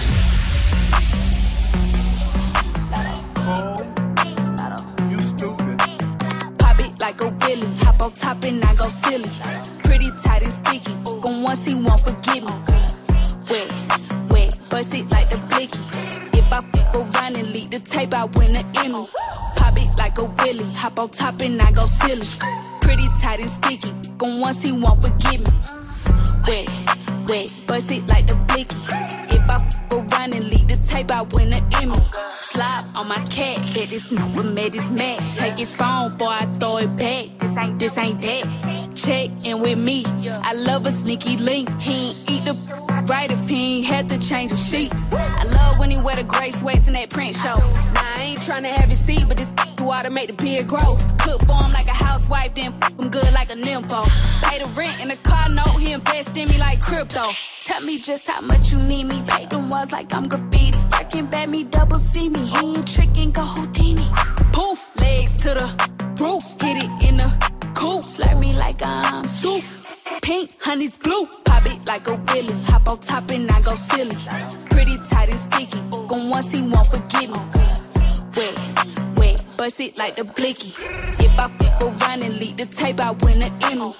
Pop 6.59 6.79
it 6.79 6.99
like 6.99 7.21
a 7.21 7.29
willy. 7.29 7.77
Hop 7.85 8.01
on 8.01 8.11
top 8.11 8.43
and 8.43 8.61
I 8.61 8.73
go 8.75 8.89
silly. 8.89 9.29
Pretty 9.83 10.11
tight 10.21 10.41
and 10.41 10.51
sticky. 10.51 10.93
Gon' 11.21 11.41
once 11.41 11.67
he 11.67 11.75
won't 11.75 12.01
forgive 12.01 12.43
me. 12.43 12.53
Wet, 13.49 13.73
wet, 14.29 14.59
bust 14.69 14.93
it 14.93 15.09
like 15.09 15.29
the 15.29 15.39
blicky. 15.47 15.79
If 16.37 16.51
I 16.51 16.57
I 16.57 16.57
f 16.57 16.95
around 16.95 17.37
and 17.37 17.53
leak 17.53 17.71
the 17.71 17.79
tape, 17.79 18.13
I 18.13 18.25
win 18.25 18.51
the 18.51 18.81
Emmy. 18.83 19.07
Pop 19.55 19.77
it 19.77 19.97
like 19.97 20.17
a 20.17 20.25
willy. 20.25 20.69
Hop 20.73 20.99
on 20.99 21.07
top 21.09 21.39
and 21.39 21.61
I 21.61 21.71
go 21.71 21.85
silly. 21.85 22.27
Pretty 22.81 23.07
tight 23.21 23.39
and 23.39 23.49
sticky. 23.49 23.93
Gon' 24.17 24.41
once 24.41 24.63
he 24.63 24.73
won't 24.73 25.01
forgive 25.01 25.39
me. 25.39 25.60
This 33.91 34.09
nigga 34.09 34.53
made 34.53 34.73
his 34.73 34.89
match. 34.89 35.35
Take 35.35 35.57
his 35.57 35.75
phone, 35.75 36.15
boy, 36.15 36.27
I 36.27 36.45
throw 36.59 36.77
it 36.77 36.95
back. 36.95 37.25
This 37.39 37.57
ain't, 37.57 37.79
this 37.79 37.97
ain't 37.97 38.21
that. 38.21 38.95
Check 38.95 39.29
in 39.43 39.59
with 39.59 39.77
me. 39.77 40.05
I 40.05 40.53
love 40.53 40.85
a 40.85 40.91
sneaky 40.91 41.35
link. 41.37 41.69
He 41.81 42.11
ain't 42.11 42.31
eat 42.31 42.45
the 42.45 42.53
right 43.05 43.29
if 43.29 43.49
he 43.49 43.77
ain't 43.77 43.85
had 43.85 44.09
to 44.09 44.17
change 44.17 44.51
the 44.51 44.57
sheets. 44.57 45.11
I 45.11 45.43
love 45.43 45.77
when 45.77 45.91
he 45.91 45.99
wear 45.99 46.15
the 46.15 46.23
gray 46.23 46.51
sweats 46.51 46.87
in 46.87 46.93
that 46.93 47.09
print 47.09 47.35
show. 47.35 47.53
Nah, 47.95 48.15
I 48.15 48.21
ain't 48.21 48.39
tryna 48.39 48.71
have 48.79 48.91
water, 49.91 50.09
make 50.09 50.27
the 50.27 50.37
beard 50.41 50.67
grow. 50.67 50.91
Cook 51.19 51.41
for 51.47 51.57
him 51.63 51.71
like 51.73 51.87
a 51.87 51.97
housewife, 52.07 52.55
then 52.55 52.73
f 52.81 52.97
him 52.97 53.09
good 53.09 53.31
like 53.33 53.51
a 53.51 53.57
nympho. 53.67 54.01
Pay 54.45 54.59
the 54.59 54.67
rent 54.79 55.01
in 55.01 55.07
the 55.09 55.17
car 55.17 55.49
note, 55.49 55.77
he 55.83 55.91
invest 55.91 56.37
in 56.37 56.47
me 56.47 56.57
like 56.57 56.79
crypto. 56.79 57.25
Tell 57.67 57.81
me 57.81 57.99
just 57.99 58.29
how 58.29 58.41
much 58.41 58.71
you 58.71 58.79
need 58.91 59.05
me. 59.11 59.21
Pay 59.27 59.45
them 59.47 59.69
walls 59.69 59.91
like 59.91 60.13
I'm 60.15 60.27
graffiti. 60.29 60.60
Working 61.11 61.29
bad, 61.29 61.49
me 61.49 61.65
double 61.65 61.97
see 61.97 62.29
me. 62.29 62.39
He 62.39 62.67
ain't 62.67 62.87
tricking, 62.87 63.31
go 63.31 63.41
Houdini. 63.41 64.07
Poof, 64.53 64.89
legs 65.01 65.35
to 65.43 65.49
the 65.49 65.67
roof. 66.21 66.41
Hit 66.61 66.85
it 66.85 67.09
in 67.09 67.17
the 67.17 67.27
coop. 67.75 68.01
Slurp 68.01 68.39
me 68.39 68.53
like 68.53 68.79
I'm 68.81 69.25
soup. 69.25 69.65
Pink, 70.21 70.55
honey's 70.61 70.97
blue. 70.97 71.25
Pop 71.43 71.65
it 71.65 71.85
like 71.85 72.07
a 72.07 72.13
willy. 72.13 72.57
Hop 72.63 72.87
on 72.87 72.99
top 72.99 73.29
and 73.29 73.51
I 73.51 73.61
go 73.61 73.75
silly. 73.75 74.15
Pretty 74.69 74.97
tight 75.09 75.27
and 75.27 75.37
sticky. 75.37 75.81
Gon' 76.07 76.29
once 76.29 76.53
he 76.53 76.61
won't 76.61 76.87
forgive 76.87 77.29
me. 77.29 77.39
Wet, 78.37 79.17
wet, 79.17 79.45
bust 79.57 79.81
it 79.81 79.97
like 79.97 80.15
the 80.15 80.23
blicky. 80.23 80.69
If 81.19 81.37
I 81.37 81.51
f 81.59 81.83
around 81.83 82.23
and 82.23 82.39
leak 82.39 82.55
the 82.55 82.65
tape, 82.65 83.01
I 83.01 83.11
win 83.11 83.41
an 83.41 83.51
Emmy. 83.63 83.93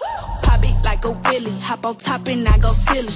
Pop 0.44 0.64
it 0.64 0.82
like 0.86 1.04
a 1.04 1.12
willy. 1.12 1.60
Hop 1.60 1.86
on 1.86 1.98
top 1.98 2.26
and 2.30 2.48
I 2.48 2.58
go 2.58 2.72
silly. 2.72 3.12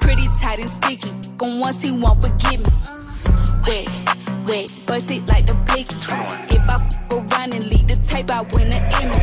Pretty 0.00 0.28
tight 0.40 0.60
and 0.60 0.70
sticky. 0.70 1.12
Gon' 1.36 1.60
once 1.60 1.82
he 1.82 1.90
won't 1.92 2.24
forgive 2.24 2.60
me. 2.60 3.03
Wet, 3.66 3.88
wet, 4.46 4.74
bust 4.86 5.10
it 5.10 5.26
like 5.28 5.46
the 5.46 5.54
blicky. 5.66 5.96
If 5.96 6.68
I 6.68 6.74
f 6.74 7.12
around 7.12 7.54
and 7.54 7.64
leak 7.64 7.88
the 7.88 7.96
tape, 8.06 8.30
I 8.30 8.42
win 8.52 8.72
an 8.72 8.82
Emmy. 9.00 9.16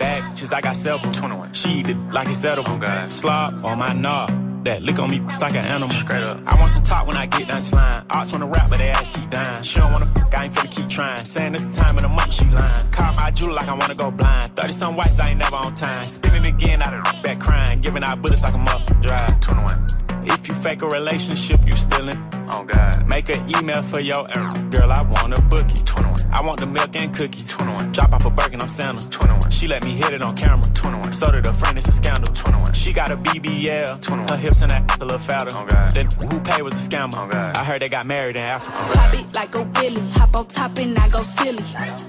Bad 0.00 0.22
bitches, 0.32 0.52
I 0.52 0.60
got 0.62 0.76
several. 0.76 1.12
21. 1.12 1.52
She 1.52 1.82
did 1.82 1.98
like 2.12 2.28
it's 2.28 2.44
edible. 2.44 2.78
Oh, 2.82 3.08
Slob 3.08 3.64
on 3.64 3.78
my 3.78 3.92
knob. 3.92 4.64
That 4.64 4.82
lick 4.82 4.98
on 4.98 5.10
me 5.10 5.18
like 5.40 5.56
an 5.56 5.64
animal. 5.64 5.90
Straight 5.90 6.22
up. 6.22 6.40
I 6.46 6.58
want 6.58 6.70
some 6.70 6.84
top 6.84 7.06
when 7.06 7.16
I 7.16 7.26
get 7.26 7.48
done 7.48 7.60
slime. 7.60 8.06
Arts 8.10 8.32
wanna 8.32 8.46
rap, 8.46 8.66
but 8.70 8.78
they 8.78 8.88
ass 8.90 9.10
keep 9.10 9.28
dying. 9.28 9.62
She 9.62 9.78
don't 9.78 9.92
wanna 9.92 10.10
fuck, 10.14 10.38
I 10.38 10.44
ain't 10.44 10.54
finna 10.54 10.70
keep 10.70 10.88
trying. 10.88 11.24
Saying 11.24 11.54
it's 11.54 11.64
the 11.64 11.76
time 11.76 11.96
of 11.96 12.02
the 12.02 12.08
month, 12.08 12.32
she 12.32 12.44
lying. 12.46 12.92
Call 12.92 13.12
my 13.14 13.30
jewel 13.30 13.54
like 13.54 13.68
I 13.68 13.74
wanna 13.74 13.94
go 13.96 14.10
blind. 14.10 14.56
30 14.56 14.72
some 14.72 14.96
whites, 14.96 15.20
I 15.20 15.30
ain't 15.30 15.38
never 15.38 15.56
on 15.56 15.74
time. 15.74 16.04
Spinning 16.04 16.46
again, 16.46 16.80
out 16.80 16.94
of 16.94 17.22
back 17.22 17.40
crying. 17.40 17.80
Giving 17.80 18.04
out 18.04 18.22
bullets 18.22 18.42
like 18.44 18.54
a 18.54 18.58
muff 18.58 18.86
drive. 19.00 19.40
21. 19.40 19.91
If 20.24 20.48
you 20.48 20.54
fake 20.54 20.82
a 20.82 20.86
relationship, 20.86 21.60
you 21.64 21.72
stealing. 21.72 22.18
Oh 22.52 22.64
God. 22.64 23.06
Make 23.06 23.28
an 23.28 23.48
email 23.56 23.82
for 23.82 24.00
your 24.00 24.26
error. 24.36 24.52
Girl, 24.70 24.90
I 24.92 25.02
want 25.02 25.38
a 25.38 25.42
bookie. 25.42 25.82
21. 25.84 26.32
I 26.32 26.42
want 26.44 26.60
the 26.60 26.66
milk 26.66 26.94
and 26.96 27.14
cookies. 27.14 27.44
21. 27.44 27.92
Drop 27.92 28.12
off 28.12 28.24
a 28.26 28.30
Birkin, 28.30 28.60
I'm 28.60 28.68
Santa. 28.68 29.08
21. 29.08 29.50
She 29.50 29.68
let 29.68 29.84
me 29.84 29.92
hit 29.92 30.12
it 30.12 30.22
on 30.22 30.36
camera. 30.36 30.64
21. 30.74 31.12
So 31.12 31.30
did 31.30 31.46
a 31.46 31.52
friend, 31.52 31.76
it's 31.78 31.88
a 31.88 31.92
scandal. 31.92 32.32
21. 32.32 32.72
She 32.72 32.92
got 32.92 33.10
a 33.10 33.16
BBL. 33.16 34.00
21. 34.02 34.28
Her 34.28 34.36
hips 34.36 34.62
and 34.62 34.70
that 34.70 35.00
a 35.00 35.04
little 35.04 35.18
fatter. 35.18 35.56
Oh 35.56 35.66
God. 35.66 35.90
Then 35.92 36.08
who 36.30 36.40
paid 36.40 36.62
was 36.62 36.74
a 36.74 36.88
scammer. 36.88 37.14
Oh 37.16 37.28
God. 37.28 37.56
I 37.56 37.64
heard 37.64 37.82
they 37.82 37.88
got 37.88 38.06
married 38.06 38.36
in 38.36 38.42
Africa. 38.42 38.76
Oh, 38.80 38.92
Pop 38.94 39.14
it 39.14 39.34
like 39.34 39.54
a 39.54 39.62
willy. 39.62 40.10
Hop 40.12 40.36
on 40.36 40.46
top 40.46 40.78
and 40.78 40.98
I 40.98 41.08
go 41.10 41.22
silly. 41.22 41.64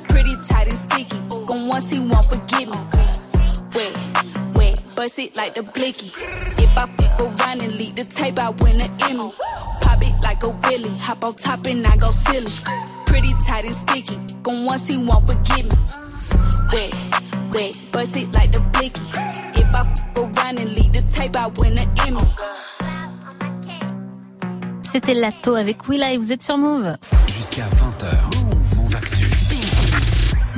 Pretty 0.09 0.35
tight 0.47 0.67
and 0.67 0.77
sticky. 0.77 1.19
Gon' 1.45 1.67
once 1.67 1.91
he 1.91 1.99
won't 1.99 2.25
forgive 2.25 2.69
me. 2.69 2.77
Wet, 3.75 4.55
wet, 4.55 4.83
bust 4.95 5.19
it 5.19 5.35
like 5.35 5.55
the 5.55 5.63
blicky. 5.63 6.07
If 6.07 6.77
I 6.77 6.83
f 6.83 7.21
around 7.21 7.61
and 7.63 7.73
leak 7.75 7.92
the 7.92 7.92
tape, 8.23 8.39
I 8.39 8.49
win 8.49 8.81
an 8.81 8.91
Emmy. 9.09 9.31
Pop 9.81 10.01
it 10.01 10.13
like 10.21 10.43
a 10.43 10.49
willy. 10.49 10.97
Hop 10.99 11.23
on 11.23 11.33
top 11.35 11.65
and 11.65 11.85
I 11.85 11.97
go 11.97 12.11
silly. 12.11 12.51
Pretty 13.05 13.33
tight 13.45 13.65
and 13.65 13.75
sticky. 13.75 14.17
Gon' 14.43 14.65
once 14.65 14.87
he 14.87 14.97
won't 14.97 15.27
forgive 15.29 15.65
me. 15.65 15.77
Wet, 16.71 16.95
wet, 17.53 17.81
bust 17.91 18.17
it 18.17 18.33
like 18.35 18.51
the 18.53 18.61
blicky. 18.73 19.01
If 19.59 19.75
I 19.75 19.81
f 19.81 20.17
around 20.17 20.59
and 20.59 20.69
leak 20.77 20.91
the 20.93 21.03
tape, 21.13 21.35
I 21.35 21.47
win 21.57 21.77
an 21.77 21.89
Emmy. 22.05 22.23
C'était 24.83 25.15
Lato 25.15 25.55
avec 25.55 25.87
Will 25.89 26.03
I, 26.03 26.17
vous 26.17 26.31
êtes 26.31 26.43
sur 26.43 26.57
Move. 26.57 26.97
Jusqu'à 27.27 27.63
20h. 27.63 28.32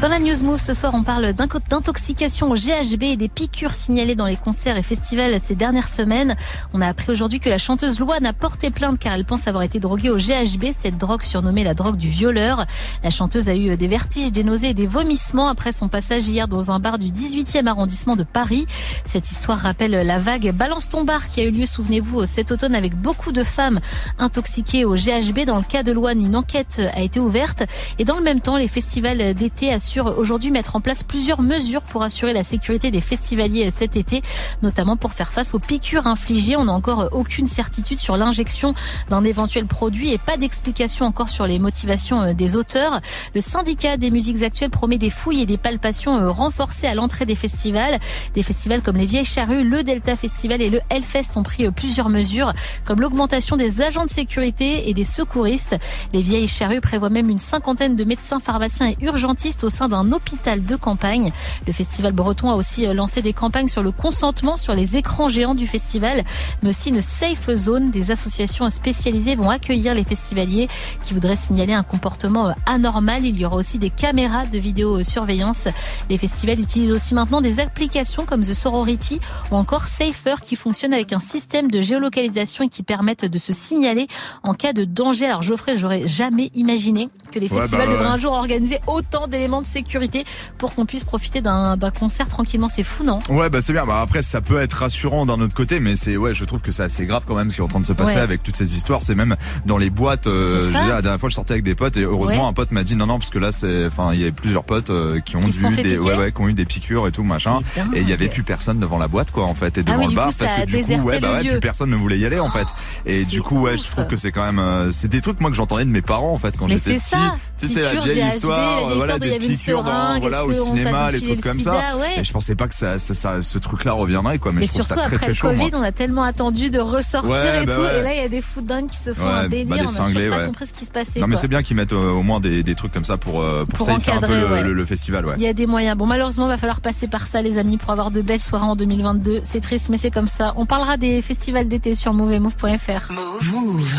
Dans 0.05 0.12
la 0.12 0.19
News 0.19 0.59
ce 0.59 0.75
soir, 0.75 0.93
on 0.93 1.01
parle 1.01 1.33
d'intoxication 1.33 2.51
au 2.51 2.53
GHB 2.53 3.01
et 3.01 3.17
des 3.17 3.27
piqûres 3.27 3.73
signalées 3.73 4.13
dans 4.13 4.27
les 4.27 4.36
concerts 4.36 4.77
et 4.77 4.84
festivals 4.84 5.39
ces 5.43 5.56
dernières 5.56 5.89
semaines. 5.89 6.36
On 6.73 6.82
a 6.82 6.88
appris 6.88 7.12
aujourd'hui 7.12 7.39
que 7.39 7.49
la 7.49 7.58
chanteuse 7.58 7.99
Loane 7.99 8.27
a 8.27 8.32
porté 8.32 8.69
plainte 8.69 8.99
car 8.99 9.13
elle 9.13 9.25
pense 9.25 9.47
avoir 9.47 9.63
été 9.63 9.80
droguée 9.80 10.12
au 10.12 10.17
GHB, 10.17 10.65
cette 10.80 10.99
drogue 10.99 11.23
surnommée 11.23 11.63
la 11.63 11.73
drogue 11.73 11.95
du 11.95 12.08
violeur. 12.08 12.67
La 13.03 13.10
chanteuse 13.10 13.49
a 13.49 13.56
eu 13.56 13.75
des 13.77 13.88
vertiges, 13.88 14.32
des 14.32 14.43
nausées 14.43 14.69
et 14.69 14.73
des 14.75 14.86
vomissements 14.86 15.47
après 15.47 15.71
son 15.71 15.88
passage 15.88 16.27
hier 16.27 16.47
dans 16.47 16.69
un 16.69 16.77
bar 16.77 16.99
du 16.99 17.08
18e 17.08 17.65
arrondissement 17.65 18.15
de 18.15 18.23
Paris. 18.23 18.67
Cette 19.06 19.32
histoire 19.32 19.58
rappelle 19.58 20.06
la 20.06 20.19
vague 20.19 20.51
Balance 20.51 20.88
ton 20.88 21.03
bar 21.03 21.30
qui 21.30 21.41
a 21.41 21.45
eu 21.45 21.51
lieu, 21.51 21.65
souvenez-vous, 21.65 22.27
cet 22.27 22.51
automne 22.51 22.75
avec 22.75 22.95
beaucoup 22.95 23.32
de 23.32 23.43
femmes 23.43 23.80
intoxiquées 24.19 24.86
au 24.86 24.93
GHB. 24.93 25.45
Dans 25.47 25.58
le 25.58 25.63
cas 25.63 25.82
de 25.82 25.91
Loane, 25.91 26.23
une 26.23 26.36
enquête 26.36 26.80
a 26.93 27.01
été 27.01 27.19
ouverte 27.19 27.63
et 27.97 28.06
dans 28.06 28.17
le 28.17 28.23
même 28.23 28.39
temps, 28.39 28.58
les 28.58 28.67
festivals 28.67 29.34
d'été 29.34 29.73
assurent 29.73 29.94
aujourd'hui 30.03 30.51
mettre 30.51 30.75
en 30.75 30.81
place 30.81 31.03
plusieurs 31.03 31.41
mesures 31.41 31.81
pour 31.81 32.03
assurer 32.03 32.34
la 32.34 32.43
sécurité 32.43 32.91
des 32.91 33.01
festivaliers 33.01 33.71
cet 33.75 33.95
été, 33.95 34.21
notamment 34.62 34.97
pour 34.97 35.13
faire 35.13 35.31
face 35.31 35.53
aux 35.53 35.60
piqûres 35.60 36.08
infligées. 36.08 36.55
On 36.55 36.65
n'a 36.65 36.73
encore 36.73 37.10
aucune 37.12 37.47
certitude 37.47 37.99
sur 37.99 38.17
l'injection 38.17 38.73
d'un 39.10 39.23
éventuel 39.23 39.65
produit 39.65 40.12
et 40.12 40.17
pas 40.17 40.38
d'explication 40.38 41.05
encore 41.05 41.29
sur 41.29 41.47
les 41.47 41.60
motivations 41.60 42.34
des 42.34 42.55
auteurs. 42.55 43.01
Le 43.34 43.41
syndicat 43.41 43.97
des 43.97 44.12
musiques 44.12 44.43
actuelles 44.43 44.69
promet 44.69 44.97
des 44.97 45.10
fouilles 45.10 45.41
et 45.41 45.45
des 45.45 45.58
palpations 45.58 46.31
renforcées 46.31 46.88
à 46.88 46.95
l'entrée 46.95 47.25
des 47.25 47.36
festivals. 47.36 47.99
Des 48.34 48.43
festivals 48.43 48.81
comme 48.81 48.97
les 48.97 49.05
Vieilles 49.05 49.25
Charrues, 49.25 49.63
le 49.63 49.84
Delta 49.84 50.15
Festival 50.15 50.62
et 50.62 50.69
le 50.69 50.79
Hellfest 50.89 51.36
ont 51.36 51.43
pris 51.43 51.69
plusieurs 51.71 52.10
mesures, 52.10 52.53
comme 52.86 53.01
l'augmentation 53.01 53.58
des 53.58 53.81
agents 53.81 54.05
de 54.05 54.10
sécurité 54.10 54.89
et 54.89 54.93
des 54.93 55.03
secouristes. 55.03 55.75
Les 56.13 56.21
Vieilles 56.21 56.47
Charrues 56.47 56.81
prévoient 56.81 57.10
même 57.10 57.29
une 57.29 57.39
cinquantaine 57.39 57.95
de 57.95 58.03
médecins, 58.03 58.39
pharmaciens 58.39 58.89
et 58.89 58.97
urgentistes 59.01 59.63
au 59.63 59.69
sein 59.75 59.88
d'un 59.88 60.11
hôpital 60.11 60.63
de 60.63 60.75
campagne. 60.75 61.31
Le 61.67 61.73
festival 61.73 62.13
breton 62.13 62.49
a 62.49 62.55
aussi 62.55 62.88
lancé 62.93 63.21
des 63.21 63.33
campagnes 63.33 63.67
sur 63.67 63.83
le 63.83 63.91
consentement 63.91 64.57
sur 64.57 64.73
les 64.73 64.95
écrans 64.95 65.29
géants 65.29 65.55
du 65.55 65.67
festival, 65.67 66.23
mais 66.63 66.69
aussi 66.69 66.89
une 66.89 67.01
safe 67.01 67.49
zone. 67.55 67.91
Des 67.91 68.11
associations 68.11 68.69
spécialisées 68.69 69.35
vont 69.35 69.49
accueillir 69.49 69.93
les 69.93 70.03
festivaliers 70.03 70.67
qui 71.03 71.13
voudraient 71.13 71.35
signaler 71.35 71.73
un 71.73 71.83
comportement 71.83 72.53
anormal. 72.65 73.25
Il 73.25 73.39
y 73.39 73.45
aura 73.45 73.57
aussi 73.57 73.77
des 73.77 73.89
caméras 73.89 74.45
de 74.45 74.57
vidéosurveillance. 74.57 75.67
Les 76.09 76.17
festivals 76.17 76.59
utilisent 76.59 76.91
aussi 76.91 77.13
maintenant 77.13 77.41
des 77.41 77.59
applications 77.59 78.25
comme 78.25 78.41
The 78.41 78.53
Sorority 78.53 79.19
ou 79.51 79.55
encore 79.55 79.88
Safer 79.88 80.35
qui 80.41 80.55
fonctionnent 80.55 80.93
avec 80.93 81.13
un 81.13 81.19
système 81.19 81.69
de 81.69 81.81
géolocalisation 81.81 82.63
et 82.63 82.69
qui 82.69 82.83
permettent 82.83 83.25
de 83.25 83.38
se 83.38 83.53
signaler 83.53 84.07
en 84.43 84.53
cas 84.53 84.73
de 84.73 84.83
danger. 84.85 85.25
Alors 85.25 85.41
Geoffrey, 85.41 85.77
j'aurais 85.77 86.07
jamais 86.07 86.49
imaginé 86.55 87.09
que 87.31 87.39
les 87.39 87.51
Ouais, 87.51 87.61
festivals 87.61 87.88
bah, 87.88 87.93
devraient 87.93 88.09
un 88.09 88.17
jour 88.17 88.33
organiser 88.33 88.79
autant 88.88 89.27
d'éléments 89.27 89.61
de 89.61 89.64
sécurité 89.65 90.25
pour 90.58 90.73
qu'on 90.75 90.86
puisse 90.86 91.04
profiter 91.04 91.41
d'un 91.41 91.78
concert 91.97 92.28
tranquillement. 92.28 92.67
C'est 92.69 92.84
fou, 92.84 93.04
non? 93.04 93.19
Ouais, 93.30 93.49
bah 93.49 93.62
c'est 93.62 93.73
bien. 93.73 93.86
Bah 93.86 94.01
après, 94.01 94.21
ça 94.21 94.41
peut 94.41 94.60
être 94.60 94.73
rassurant 94.73 95.25
d'un 95.25 95.39
autre 95.41 95.56
côté, 95.56 95.80
mais 95.80 95.95
c'est 95.95 96.17
ouais, 96.17 96.34
je 96.34 96.45
trouve 96.45 96.62
que 96.62 96.71
c'est 96.71 96.84
assez 96.84 97.06
grave 97.06 97.23
quand 97.28 97.36
même 97.36 97.49
ce 97.49 97.56
qui 97.56 97.62
est 97.62 97.63
en 97.63 97.67
train 97.67 97.80
de 97.80 97.86
se 97.86 97.93
passer 97.93 98.15
Ouais. 98.15 98.21
avec 98.21 98.43
toutes 98.43 98.56
ces 98.56 98.75
histoires. 98.75 99.01
C'est 99.01 99.15
même 99.15 99.36
dans 99.65 99.78
les 99.78 99.89
boîtes. 99.89 100.28
euh, 100.28 100.69
dire, 100.69 100.88
la 100.89 101.01
dernière 101.01 101.19
fois, 101.19 101.30
je 101.30 101.36
sortais 101.36 101.54
avec 101.54 101.63
des 101.63 101.75
potes 101.75 101.97
et 101.97 102.01
heureusement, 102.04 102.43
Ouais. 102.43 102.49
un 102.49 102.54
pote 102.54 102.71
m'a 102.71 102.84
dit 102.84 102.95
non, 102.95 103.06
non, 103.08 103.19
parce 103.19 103.30
que 103.30 103.39
là, 103.39 103.51
c'est, 103.51 103.86
enfin, 103.88 104.12
il 104.13 104.19
y 104.19 104.23
avait 104.23 104.32
plusieurs 104.32 104.63
potes 104.63 104.89
euh, 104.89 105.19
qui 105.19 105.36
ont 105.36 105.39
Qui 105.41 105.65
eu 105.65 105.75
des, 105.82 105.97
ouais, 105.97 106.15
ouais, 106.17 106.32
qui 106.32 106.41
ont 106.41 106.47
eu 106.47 106.54
des 106.54 106.65
piqûres 106.65 107.08
et 107.08 107.12
tout 107.12 107.23
machin. 107.23 107.60
Et 107.93 108.01
il 108.01 108.10
y 108.10 108.13
avait 108.13 108.28
plus 108.30 108.43
personne 108.43 108.80
devant 108.80 108.97
la 108.97 109.08
boîte, 109.08 109.32
quoi, 109.32 109.45
en 109.45 109.56
fait, 109.56 109.78
et 109.78 109.82
Ah 109.86 109.91
devant 109.91 110.04
oui, 110.06 110.10
le 110.10 110.15
bar, 110.15 110.30
coup, 110.30 110.36
parce 110.39 110.54
que 110.54 110.65
du 110.65 110.78
coup, 110.84 111.08
ouais, 111.08 111.19
bah 111.19 111.34
ouais, 111.41 111.49
plus 111.49 111.60
personne 111.60 111.89
ne 111.89 111.95
voulait 111.95 112.17
y 112.19 112.25
aller, 112.25 112.39
en 112.39 112.49
fait. 112.49 112.67
Et 113.06 113.19
c'est 113.23 113.30
du 113.30 113.41
coup, 113.41 113.60
ouais, 113.62 113.78
je 113.78 113.89
trouve 113.91 114.08
que 114.08 114.17
c'est 114.17 114.32
quand 114.32 114.45
même, 114.45 114.60
euh, 114.60 114.91
c'est 114.91 115.08
des 115.08 115.21
trucs 115.21 115.39
moi 115.41 115.49
que 115.49 115.56
j'entendais 115.56 115.86
de 115.86 115.89
mes 115.89 116.01
parents, 116.01 116.34
en 116.34 116.38
fait, 116.38 116.56
quand 116.58 116.67
j'étais 116.67 116.95
petit. 116.97 117.15
Tu 117.58 117.67
sais, 117.67 117.82
la 117.82 118.01
vieille 118.01 118.28
histoire, 118.28 118.95
voilà, 118.95 119.17
des 119.19 119.38
piqûres 119.58 119.84
dans, 119.84 120.20
voilà, 120.20 120.46
au 120.46 120.54
cinéma, 120.54 121.12
les 121.12 121.22
trucs 121.22 121.38
le 121.38 121.41
comme 121.41 121.60
ça. 121.60 121.72
sida, 121.74 121.98
ouais. 121.98 122.20
Et 122.20 122.24
je 122.24 122.32
pensais 122.34 122.56
pas 122.56 122.68
que 122.68 122.76
ça, 122.76 123.00
ça, 123.00 123.13
ça- 123.13 123.41
ce 123.44 123.58
truc-là 123.58 123.94
reviendrait, 123.94 124.38
quoi. 124.39 124.52
Mais, 124.52 124.62
Mais 124.62 124.68
je 124.68 124.72
surtout 124.72 124.89
ça 124.89 124.96
très, 124.96 125.06
après 125.06 125.18
très 125.18 125.28
le 125.28 125.34
chaud, 125.34 125.52
moi. 125.54 125.65
Covid, 125.70 125.76
on 125.76 125.84
a 125.84 125.91
tellement 125.91 126.24
attendu 126.24 126.70
de 126.70 126.80
ressortir 126.80 127.32
Ouais, 127.32 127.63
et 127.63 127.65
bah 127.65 127.76
tout. 127.76 127.82
ouais. 127.82 128.00
Et 128.00 128.04
là, 128.04 128.13
il 128.13 128.22
y 128.22 128.26
a 128.26 128.30
des 128.30 128.41
fous 128.41 128.62
dingues 128.62 128.88
qui 128.89 128.98
se 128.98 129.13
font 129.13 129.24
Ouais, 129.26 129.30
un 129.32 129.41
bah, 129.44 129.48
délire. 129.48 129.76
des 129.78 129.84
on 129.84 129.88
cinglés, 129.88 130.30
pas 130.30 130.46
compris 130.46 130.65
ce 130.68 130.74
qui 130.74 130.86
se 130.86 130.91
passait. 130.91 131.20
Non 131.20 131.28
mais 131.28 131.36
c'est 131.36 131.48
bien 131.48 131.62
qu'ils 131.63 131.76
mettent 131.76 131.94
euh, 131.94 132.10
au 132.12 132.24
moins 132.24 132.39
des, 132.39 132.63
des 132.63 132.76
trucs 132.76 132.91
comme 132.91 133.06
ça 133.06 133.18
pour 133.18 133.41
euh, 133.41 133.65
pour, 133.65 133.80
Pour 133.80 133.88
safer 133.88 134.13
un 134.13 134.20
peu 134.20 134.26
encadrer, 134.28 134.39
le, 134.41 134.48
ouais. 134.54 134.63
le- 134.63 134.74
le 134.74 134.86
festival 134.86 135.26
ouais. 135.26 135.34
Il 135.38 135.44
y 135.44 135.48
a 135.48 135.54
des 135.54 135.65
moyens. 135.68 135.98
Bon, 135.98 136.06
malheureusement, 136.06 136.48
va 136.48 136.58
falloir 136.58 136.82
passer 136.82 137.08
par 137.08 137.26
ça, 137.28 137.41
les 137.41 137.58
amis, 137.58 137.78
pour 137.78 137.91
avoir 137.91 138.12
de 138.12 138.22
belles 138.22 138.41
soirées 138.41 138.65
en 138.65 138.76
2022. 138.76 139.41
C'est 139.48 139.62
triste, 139.62 139.89
mais 139.89 139.98
c'est 139.98 140.12
comme 140.12 140.28
ça. 140.28 140.54
On 140.58 140.65
parlera 140.65 140.98
des 140.98 141.22
festivals 141.22 141.68
d'été 141.68 141.96
sur 141.96 142.13
move 142.13 142.34
et 142.34 142.39
move.fr. 142.39 143.12
Move. 143.12 143.96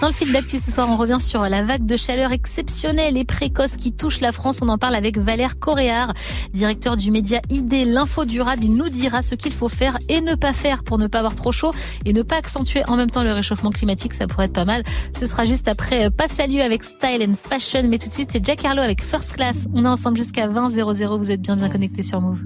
Dans 0.00 0.08
le 0.08 0.12
fil 0.12 0.32
d'actu 0.32 0.58
ce 0.58 0.70
soir, 0.70 0.88
on 0.88 0.96
revient 0.96 1.18
sur 1.20 1.42
la 1.42 1.62
vague 1.62 1.84
de 1.86 1.96
chaleur 1.96 2.32
exceptionnelle 2.32 3.16
et 3.16 3.24
précoce 3.24 3.76
qui 3.76 3.92
touche 3.92 4.20
la 4.20 4.32
France. 4.32 4.60
On 4.62 4.68
en 4.68 4.73
parle 4.78 4.94
avec 4.94 5.18
Valère 5.18 5.56
Coréard, 5.56 6.12
directeur 6.52 6.96
du 6.96 7.10
média 7.10 7.40
ID 7.50 7.86
L'Info 7.86 8.24
Durable. 8.24 8.64
Il 8.64 8.76
nous 8.76 8.88
dira 8.88 9.22
ce 9.22 9.34
qu'il 9.34 9.52
faut 9.52 9.68
faire 9.68 9.98
et 10.08 10.20
ne 10.20 10.34
pas 10.34 10.52
faire 10.52 10.84
pour 10.84 10.98
ne 10.98 11.06
pas 11.06 11.18
avoir 11.18 11.34
trop 11.34 11.52
chaud 11.52 11.72
et 12.04 12.12
ne 12.12 12.22
pas 12.22 12.36
accentuer 12.36 12.82
en 12.86 12.96
même 12.96 13.10
temps 13.10 13.22
le 13.22 13.32
réchauffement 13.32 13.70
climatique. 13.70 14.14
Ça 14.14 14.26
pourrait 14.26 14.46
être 14.46 14.52
pas 14.52 14.64
mal. 14.64 14.82
Ce 15.12 15.26
sera 15.26 15.44
juste 15.44 15.68
après 15.68 16.06
euh, 16.06 16.10
Passe 16.10 16.38
à 16.38 16.46
lieu 16.46 16.62
avec 16.62 16.84
Style 16.84 17.26
and 17.28 17.34
Fashion. 17.34 17.82
Mais 17.88 17.98
tout 17.98 18.08
de 18.08 18.12
suite, 18.12 18.30
c'est 18.32 18.44
Jack 18.44 18.64
Harlow 18.64 18.82
avec 18.82 19.02
First 19.02 19.32
Class. 19.32 19.68
On 19.74 19.84
est 19.84 19.88
ensemble 19.88 20.16
jusqu'à 20.16 20.46
20 20.46 20.70
00. 20.70 21.18
Vous 21.18 21.30
êtes 21.30 21.40
bien 21.40 21.56
bien 21.56 21.68
connectés 21.68 22.02
sur 22.02 22.20
Move. 22.20 22.42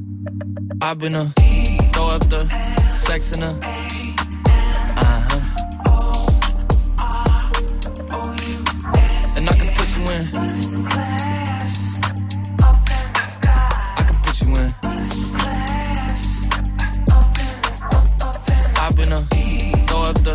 I've 0.83 0.99
been 0.99 1.15
up 1.15 1.33
the 2.29 2.47
sex 2.91 3.33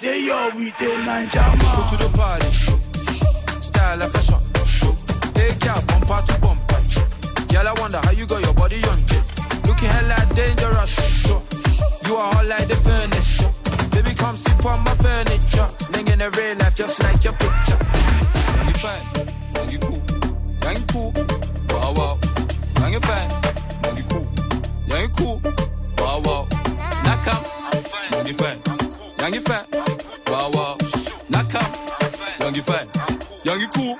say 0.00 0.24
you're 0.24 0.50
with 0.54 0.80
a 0.80 0.90
Ninja 1.04 1.44
Go 1.76 1.80
to 1.90 1.96
the 2.02 2.08
party. 2.16 2.48
Style 3.60 4.00
and 4.00 4.12
fashion. 4.12 4.40
Hey, 5.36 5.52
girl, 5.60 5.80
bumper 5.88 6.20
to 6.24 6.40
bumper. 6.40 6.80
Girl, 7.52 7.68
I 7.68 7.74
wonder 7.78 8.00
how 8.04 8.12
you 8.12 8.24
got 8.24 8.40
your 8.42 8.54
body 8.54 8.80
on. 8.88 8.98
Looking 9.68 9.90
hella 9.92 10.16
dangerous. 10.34 11.28
You 12.06 12.16
are 12.16 12.32
hot 12.32 12.46
like 12.46 12.66
the 12.68 12.76
furniture. 12.80 13.52
Baby, 13.92 14.14
come 14.16 14.36
sit 14.36 14.64
on 14.64 14.82
my 14.84 14.94
furniture. 15.04 15.68
Ling 15.92 16.08
in 16.08 16.22
a 16.22 16.30
real 16.30 16.56
life, 16.56 16.74
just 16.74 17.02
like 17.02 17.22
your 17.22 17.34
picture. 17.34 17.78
You 18.68 18.76
fine, 18.80 19.04
you 19.68 19.78
cool. 19.84 20.00
You 20.64 20.84
cool. 20.92 21.12
Wow, 21.68 21.92
wow. 21.98 22.18
You 22.88 23.00
fine, 23.00 23.30
you 23.96 24.04
cool. 24.08 24.26
You 24.88 25.08
cool. 25.18 25.42
Wow, 25.98 26.22
wow. 26.24 26.48
Up, 27.04 27.26
young, 28.12 28.26
you 28.26 28.32
fine. 28.32 28.62
You 29.32 29.40
fine. 29.40 29.89
Fine. 32.62 32.88
Young, 33.44 33.60
you 33.60 33.68
cool. 33.68 33.96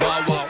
Wow, 0.00 0.24
wow. 0.28 0.48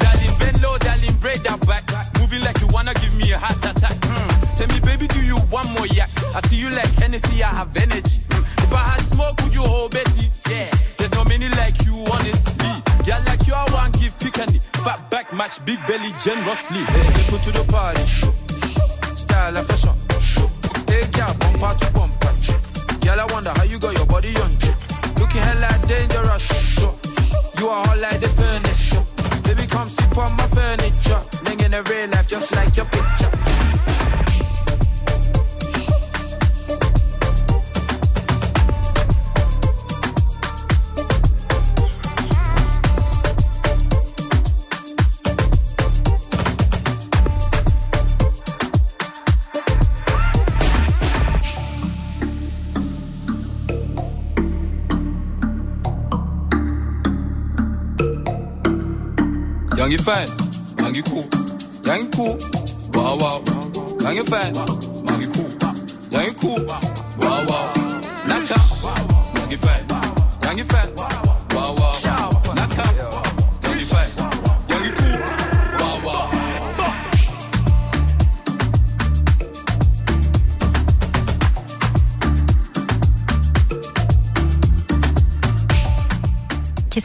Darling, 0.00 0.34
bend 0.38 0.62
low, 0.62 0.78
darling, 0.78 1.14
break 1.20 1.42
that 1.42 1.60
back. 1.66 1.84
Moving 2.18 2.40
like 2.42 2.60
you 2.60 2.68
wanna 2.68 2.94
give 2.94 3.14
me 3.16 3.32
a 3.32 3.38
heart 3.38 3.58
attack. 3.64 3.92
Mm. 3.92 4.56
Tell 4.56 4.68
me, 4.68 4.80
baby, 4.80 5.06
do 5.08 5.20
you 5.24 5.36
want 5.50 5.68
more 5.72 5.86
yak? 5.86 6.10
I 6.34 6.40
see 6.48 6.56
you 6.56 6.70
like 6.70 6.90
Hennessy, 7.00 7.42
I 7.42 7.48
have 7.48 7.76
energy. 7.76 8.20
Mm. 8.28 8.42
If 8.64 8.72
I 8.72 8.84
had 8.84 9.02
smoke, 9.02 9.40
would 9.42 9.54
you 9.54 9.62
hold 9.62 9.92
Betty? 9.92 10.30
Yeah. 10.48 10.70
There's 10.98 11.12
no 11.14 11.24
many 11.24 11.48
like 11.60 11.80
you, 11.84 11.94
honestly. 12.12 12.72
Yeah, 13.06 13.18
like 13.26 13.46
you, 13.46 13.54
I 13.54 13.66
want 13.72 13.98
give 14.00 14.16
Piccani. 14.18 14.60
Fat 14.84 15.10
back 15.10 15.32
match, 15.32 15.64
big 15.64 15.78
belly 15.86 16.12
generously. 16.22 16.78
Hey, 16.78 17.38
to 17.38 17.50
the 17.52 17.64
party. 17.68 18.41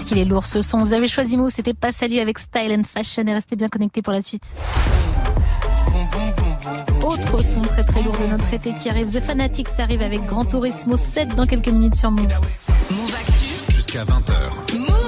Qu'il 0.07 0.17
est 0.17 0.25
lourd 0.25 0.45
ce 0.45 0.61
son. 0.61 0.79
Vous 0.79 0.93
avez 0.93 1.07
choisi 1.07 1.35
Move, 1.37 1.49
c'était 1.49 1.73
pas 1.73 1.91
salut 1.91 2.19
avec 2.19 2.39
Style 2.39 2.71
and 2.71 2.83
Fashion 2.83 3.27
et 3.27 3.33
restez 3.33 3.55
bien 3.55 3.67
connectés 3.67 4.01
pour 4.01 4.13
la 4.13 4.21
suite. 4.21 4.43
Autre 7.03 7.43
son 7.43 7.61
très 7.61 7.83
très 7.83 8.01
lourd 8.03 8.17
de 8.17 8.31
notre 8.31 8.53
été 8.53 8.73
qui 8.73 8.89
arrive. 8.89 9.11
The 9.11 9.21
Fanatics 9.21 9.67
arrive 9.79 10.01
avec 10.01 10.25
Grand 10.25 10.45
Turismo 10.45 10.95
7 10.95 11.35
dans 11.35 11.45
quelques 11.45 11.67
minutes 11.67 11.95
sur 11.95 12.11
Move. 12.11 12.31
Jusqu'à 13.69 14.03
20h. 14.05 15.06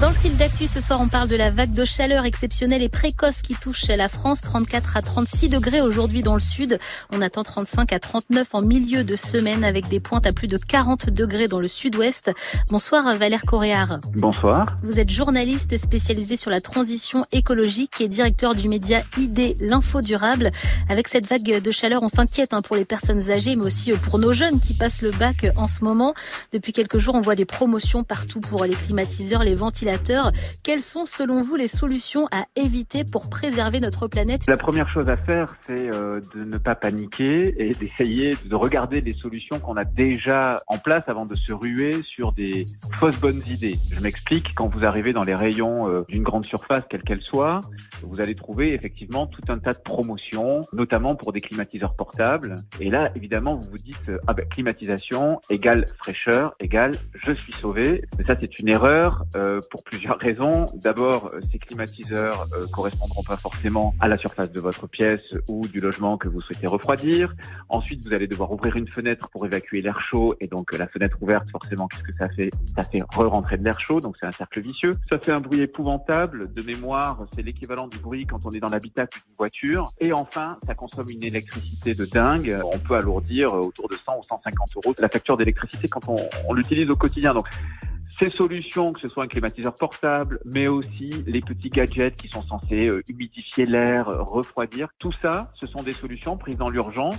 Dans 0.00 0.08
le 0.08 0.14
fil 0.14 0.34
d'actu, 0.38 0.66
ce 0.66 0.80
soir, 0.80 0.98
on 1.02 1.08
parle 1.08 1.28
de 1.28 1.36
la 1.36 1.50
vague 1.50 1.74
de 1.74 1.84
chaleur 1.84 2.24
exceptionnelle 2.24 2.80
et 2.80 2.88
précoce 2.88 3.42
qui 3.42 3.54
touche 3.54 3.86
la 3.86 4.08
France. 4.08 4.40
34 4.40 4.96
à 4.96 5.02
36 5.02 5.50
degrés 5.50 5.82
aujourd'hui 5.82 6.22
dans 6.22 6.32
le 6.32 6.40
sud. 6.40 6.78
On 7.12 7.20
attend 7.20 7.42
35 7.42 7.92
à 7.92 7.98
39 7.98 8.54
en 8.54 8.62
milieu 8.62 9.04
de 9.04 9.14
semaine 9.14 9.62
avec 9.62 9.88
des 9.88 10.00
pointes 10.00 10.24
à 10.24 10.32
plus 10.32 10.48
de 10.48 10.56
40 10.56 11.10
degrés 11.10 11.48
dans 11.48 11.60
le 11.60 11.68
sud-ouest. 11.68 12.32
Bonsoir 12.70 13.14
Valère 13.14 13.42
Coréard. 13.44 14.00
Bonsoir. 14.14 14.74
Vous 14.82 15.00
êtes 15.00 15.10
journaliste 15.10 15.76
spécialisé 15.76 16.38
sur 16.38 16.50
la 16.50 16.62
transition 16.62 17.26
écologique 17.30 18.00
et 18.00 18.08
directeur 18.08 18.54
du 18.54 18.70
média 18.70 19.02
ID 19.18 19.58
L'Info 19.60 20.00
Durable. 20.00 20.50
Avec 20.88 21.08
cette 21.08 21.26
vague 21.26 21.60
de 21.60 21.70
chaleur, 21.70 22.02
on 22.02 22.08
s'inquiète 22.08 22.54
hein, 22.54 22.62
pour 22.62 22.76
les 22.76 22.86
personnes 22.86 23.30
âgées, 23.30 23.54
mais 23.54 23.64
aussi 23.64 23.92
pour 23.92 24.18
nos 24.18 24.32
jeunes 24.32 24.60
qui 24.60 24.72
passent 24.72 25.02
le 25.02 25.10
bac 25.10 25.44
en 25.56 25.66
ce 25.66 25.84
moment. 25.84 26.14
Depuis 26.54 26.72
quelques 26.72 26.96
jours, 26.96 27.16
on 27.16 27.20
voit 27.20 27.36
des 27.36 27.44
promotions 27.44 28.02
partout 28.02 28.40
pour 28.40 28.64
les 28.64 28.72
climatiseurs, 28.74 29.44
les 29.44 29.54
ventilateurs. 29.54 29.89
Quelles 30.62 30.82
sont 30.82 31.06
selon 31.06 31.40
vous 31.40 31.56
les 31.56 31.68
solutions 31.68 32.26
à 32.32 32.44
éviter 32.56 33.04
pour 33.04 33.28
préserver 33.28 33.80
notre 33.80 34.06
planète? 34.08 34.46
La 34.46 34.56
première 34.56 34.88
chose 34.88 35.08
à 35.08 35.16
faire, 35.16 35.56
c'est 35.66 35.94
euh, 35.94 36.20
de 36.34 36.44
ne 36.44 36.58
pas 36.58 36.74
paniquer 36.74 37.54
et 37.58 37.74
d'essayer 37.80 38.34
de 38.44 38.54
regarder 38.54 39.00
les 39.00 39.14
solutions 39.14 39.58
qu'on 39.58 39.76
a 39.76 39.84
déjà 39.84 40.56
en 40.66 40.78
place 40.78 41.04
avant 41.06 41.26
de 41.26 41.36
se 41.36 41.52
ruer 41.52 41.90
sur 42.02 42.32
des 42.32 42.66
fausses 42.94 43.20
bonnes 43.20 43.42
idées. 43.48 43.78
Je 43.92 44.00
m'explique, 44.00 44.54
quand 44.54 44.68
vous 44.68 44.84
arrivez 44.84 45.12
dans 45.12 45.24
les 45.24 45.34
rayons 45.34 45.88
euh, 45.88 46.02
d'une 46.08 46.22
grande 46.22 46.44
surface, 46.44 46.84
quelle 46.88 47.02
qu'elle 47.02 47.22
soit, 47.22 47.60
vous 48.02 48.20
allez 48.20 48.34
trouver 48.34 48.74
effectivement 48.74 49.26
tout 49.26 49.42
un 49.48 49.58
tas 49.58 49.72
de 49.72 49.80
promotions, 49.80 50.66
notamment 50.72 51.14
pour 51.14 51.32
des 51.32 51.40
climatiseurs 51.40 51.94
portables. 51.94 52.56
Et 52.80 52.90
là, 52.90 53.10
évidemment, 53.14 53.56
vous 53.56 53.70
vous 53.70 53.78
dites, 53.78 54.10
ah 54.26 54.34
ben, 54.34 54.46
climatisation 54.48 55.40
égale 55.50 55.86
fraîcheur 55.98 56.54
égale 56.60 56.92
je 57.26 57.32
suis 57.32 57.52
sauvé. 57.52 58.04
Mais 58.18 58.24
ça, 58.24 58.36
c'est 58.40 58.58
une 58.58 58.68
erreur 58.68 59.24
euh, 59.36 59.60
pour 59.70 59.79
plusieurs 59.84 60.18
raisons. 60.18 60.66
D'abord, 60.74 61.30
euh, 61.32 61.40
ces 61.50 61.58
climatiseurs 61.58 62.46
euh, 62.54 62.66
correspondront 62.72 63.22
pas 63.22 63.36
forcément 63.36 63.94
à 64.00 64.08
la 64.08 64.16
surface 64.18 64.50
de 64.52 64.60
votre 64.60 64.86
pièce 64.86 65.34
ou 65.48 65.66
du 65.68 65.80
logement 65.80 66.18
que 66.18 66.28
vous 66.28 66.40
souhaitez 66.40 66.66
refroidir. 66.66 67.34
Ensuite, 67.68 68.04
vous 68.06 68.12
allez 68.12 68.26
devoir 68.26 68.52
ouvrir 68.52 68.76
une 68.76 68.88
fenêtre 68.88 69.28
pour 69.30 69.46
évacuer 69.46 69.82
l'air 69.82 70.00
chaud 70.00 70.34
et 70.40 70.46
donc 70.46 70.72
euh, 70.72 70.78
la 70.78 70.86
fenêtre 70.86 71.16
ouverte, 71.20 71.50
forcément, 71.50 71.88
qu'est-ce 71.88 72.02
que 72.02 72.16
ça 72.18 72.28
fait? 72.28 72.50
Ça 72.74 72.82
fait 72.82 73.02
re-rentrer 73.14 73.58
de 73.58 73.64
l'air 73.64 73.78
chaud, 73.80 74.00
donc 74.00 74.16
c'est 74.18 74.26
un 74.26 74.32
cercle 74.32 74.60
vicieux. 74.60 74.96
Ça 75.08 75.18
fait 75.18 75.32
un 75.32 75.40
bruit 75.40 75.60
épouvantable. 75.60 76.52
De 76.54 76.62
mémoire, 76.62 77.26
c'est 77.34 77.42
l'équivalent 77.42 77.88
du 77.88 77.98
bruit 77.98 78.26
quand 78.26 78.40
on 78.44 78.50
est 78.50 78.60
dans 78.60 78.70
l'habitacle 78.70 79.20
d'une 79.26 79.36
voiture. 79.36 79.92
Et 80.00 80.12
enfin, 80.12 80.56
ça 80.66 80.74
consomme 80.74 81.10
une 81.10 81.24
électricité 81.24 81.94
de 81.94 82.04
dingue. 82.04 82.56
On 82.72 82.78
peut 82.78 82.94
alourdir 82.94 83.54
euh, 83.54 83.60
autour 83.60 83.88
de 83.88 83.94
100 83.94 84.18
ou 84.18 84.22
150 84.22 84.68
euros 84.76 84.94
la 84.98 85.08
facture 85.08 85.36
d'électricité 85.36 85.88
quand 85.88 86.08
on, 86.08 86.16
on 86.48 86.52
l'utilise 86.52 86.90
au 86.90 86.96
quotidien. 86.96 87.34
Donc 87.34 87.48
ces 88.18 88.28
solutions, 88.28 88.92
que 88.92 89.00
ce 89.00 89.08
soit 89.08 89.24
un 89.24 89.28
climatiseur 89.28 89.74
portable, 89.74 90.40
mais 90.44 90.68
aussi 90.68 91.10
les 91.26 91.40
petits 91.40 91.70
gadgets 91.70 92.14
qui 92.14 92.28
sont 92.28 92.42
censés 92.42 92.88
euh, 92.88 93.02
humidifier 93.08 93.66
l'air, 93.66 94.08
euh, 94.08 94.22
refroidir, 94.22 94.88
tout 94.98 95.12
ça, 95.22 95.52
ce 95.54 95.66
sont 95.66 95.82
des 95.82 95.92
solutions 95.92 96.36
prises 96.36 96.56
dans 96.56 96.68
l'urgence. 96.68 97.18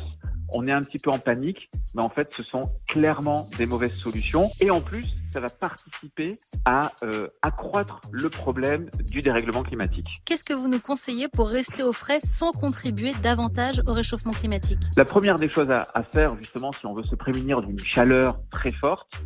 On 0.54 0.68
est 0.68 0.72
un 0.72 0.82
petit 0.82 1.00
peu 1.00 1.10
en 1.10 1.18
panique, 1.18 1.70
mais 1.96 2.02
en 2.02 2.10
fait, 2.10 2.34
ce 2.34 2.44
sont 2.44 2.68
clairement 2.90 3.48
des 3.58 3.66
mauvaises 3.66 3.96
solutions. 3.96 4.52
Et 4.60 4.70
en 4.70 4.82
plus, 4.82 5.06
ça 5.32 5.40
va 5.40 5.48
participer 5.48 6.36
à 6.66 6.92
euh, 7.04 7.30
accroître 7.42 8.02
le 8.12 8.30
problème 8.30 8.90
du 9.10 9.22
dérèglement 9.22 9.64
climatique. 9.64 10.22
Qu'est-ce 10.26 10.44
que 10.44 10.54
vous 10.54 10.68
nous 10.68 10.82
conseillez 10.82 11.30
pour 11.30 11.48
rester 11.48 11.84
au 11.84 11.94
frais 11.94 12.20
sans 12.20 12.52
contribuer 12.52 13.14
davantage 13.24 13.82
au 13.88 13.94
réchauffement 13.94 14.34
climatique? 14.34 14.80
La 14.98 15.06
première 15.06 15.38
des 15.38 15.50
choses 15.50 15.72
à, 15.72 15.84
à 15.94 16.04
faire, 16.04 16.36
justement, 16.36 16.74
si 16.74 16.86
on 16.86 16.94
veut 16.94 17.04
se 17.04 17.16
prémunir 17.16 17.62
d'une 17.62 17.80
chaleur 17.80 18.38
très 18.52 18.74
forte, 18.74 19.24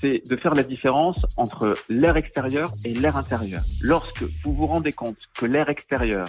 c'est 0.00 0.22
de 0.28 0.36
faire 0.36 0.54
la 0.54 0.62
différence 0.62 1.18
entre 1.36 1.74
l'air 1.88 2.16
extérieur 2.16 2.70
et 2.84 2.94
l'air 2.94 3.16
intérieur. 3.16 3.62
Lorsque 3.80 4.22
vous 4.44 4.52
vous 4.52 4.66
rendez 4.66 4.92
compte 4.92 5.28
que 5.38 5.46
l'air 5.46 5.68
extérieur 5.68 6.26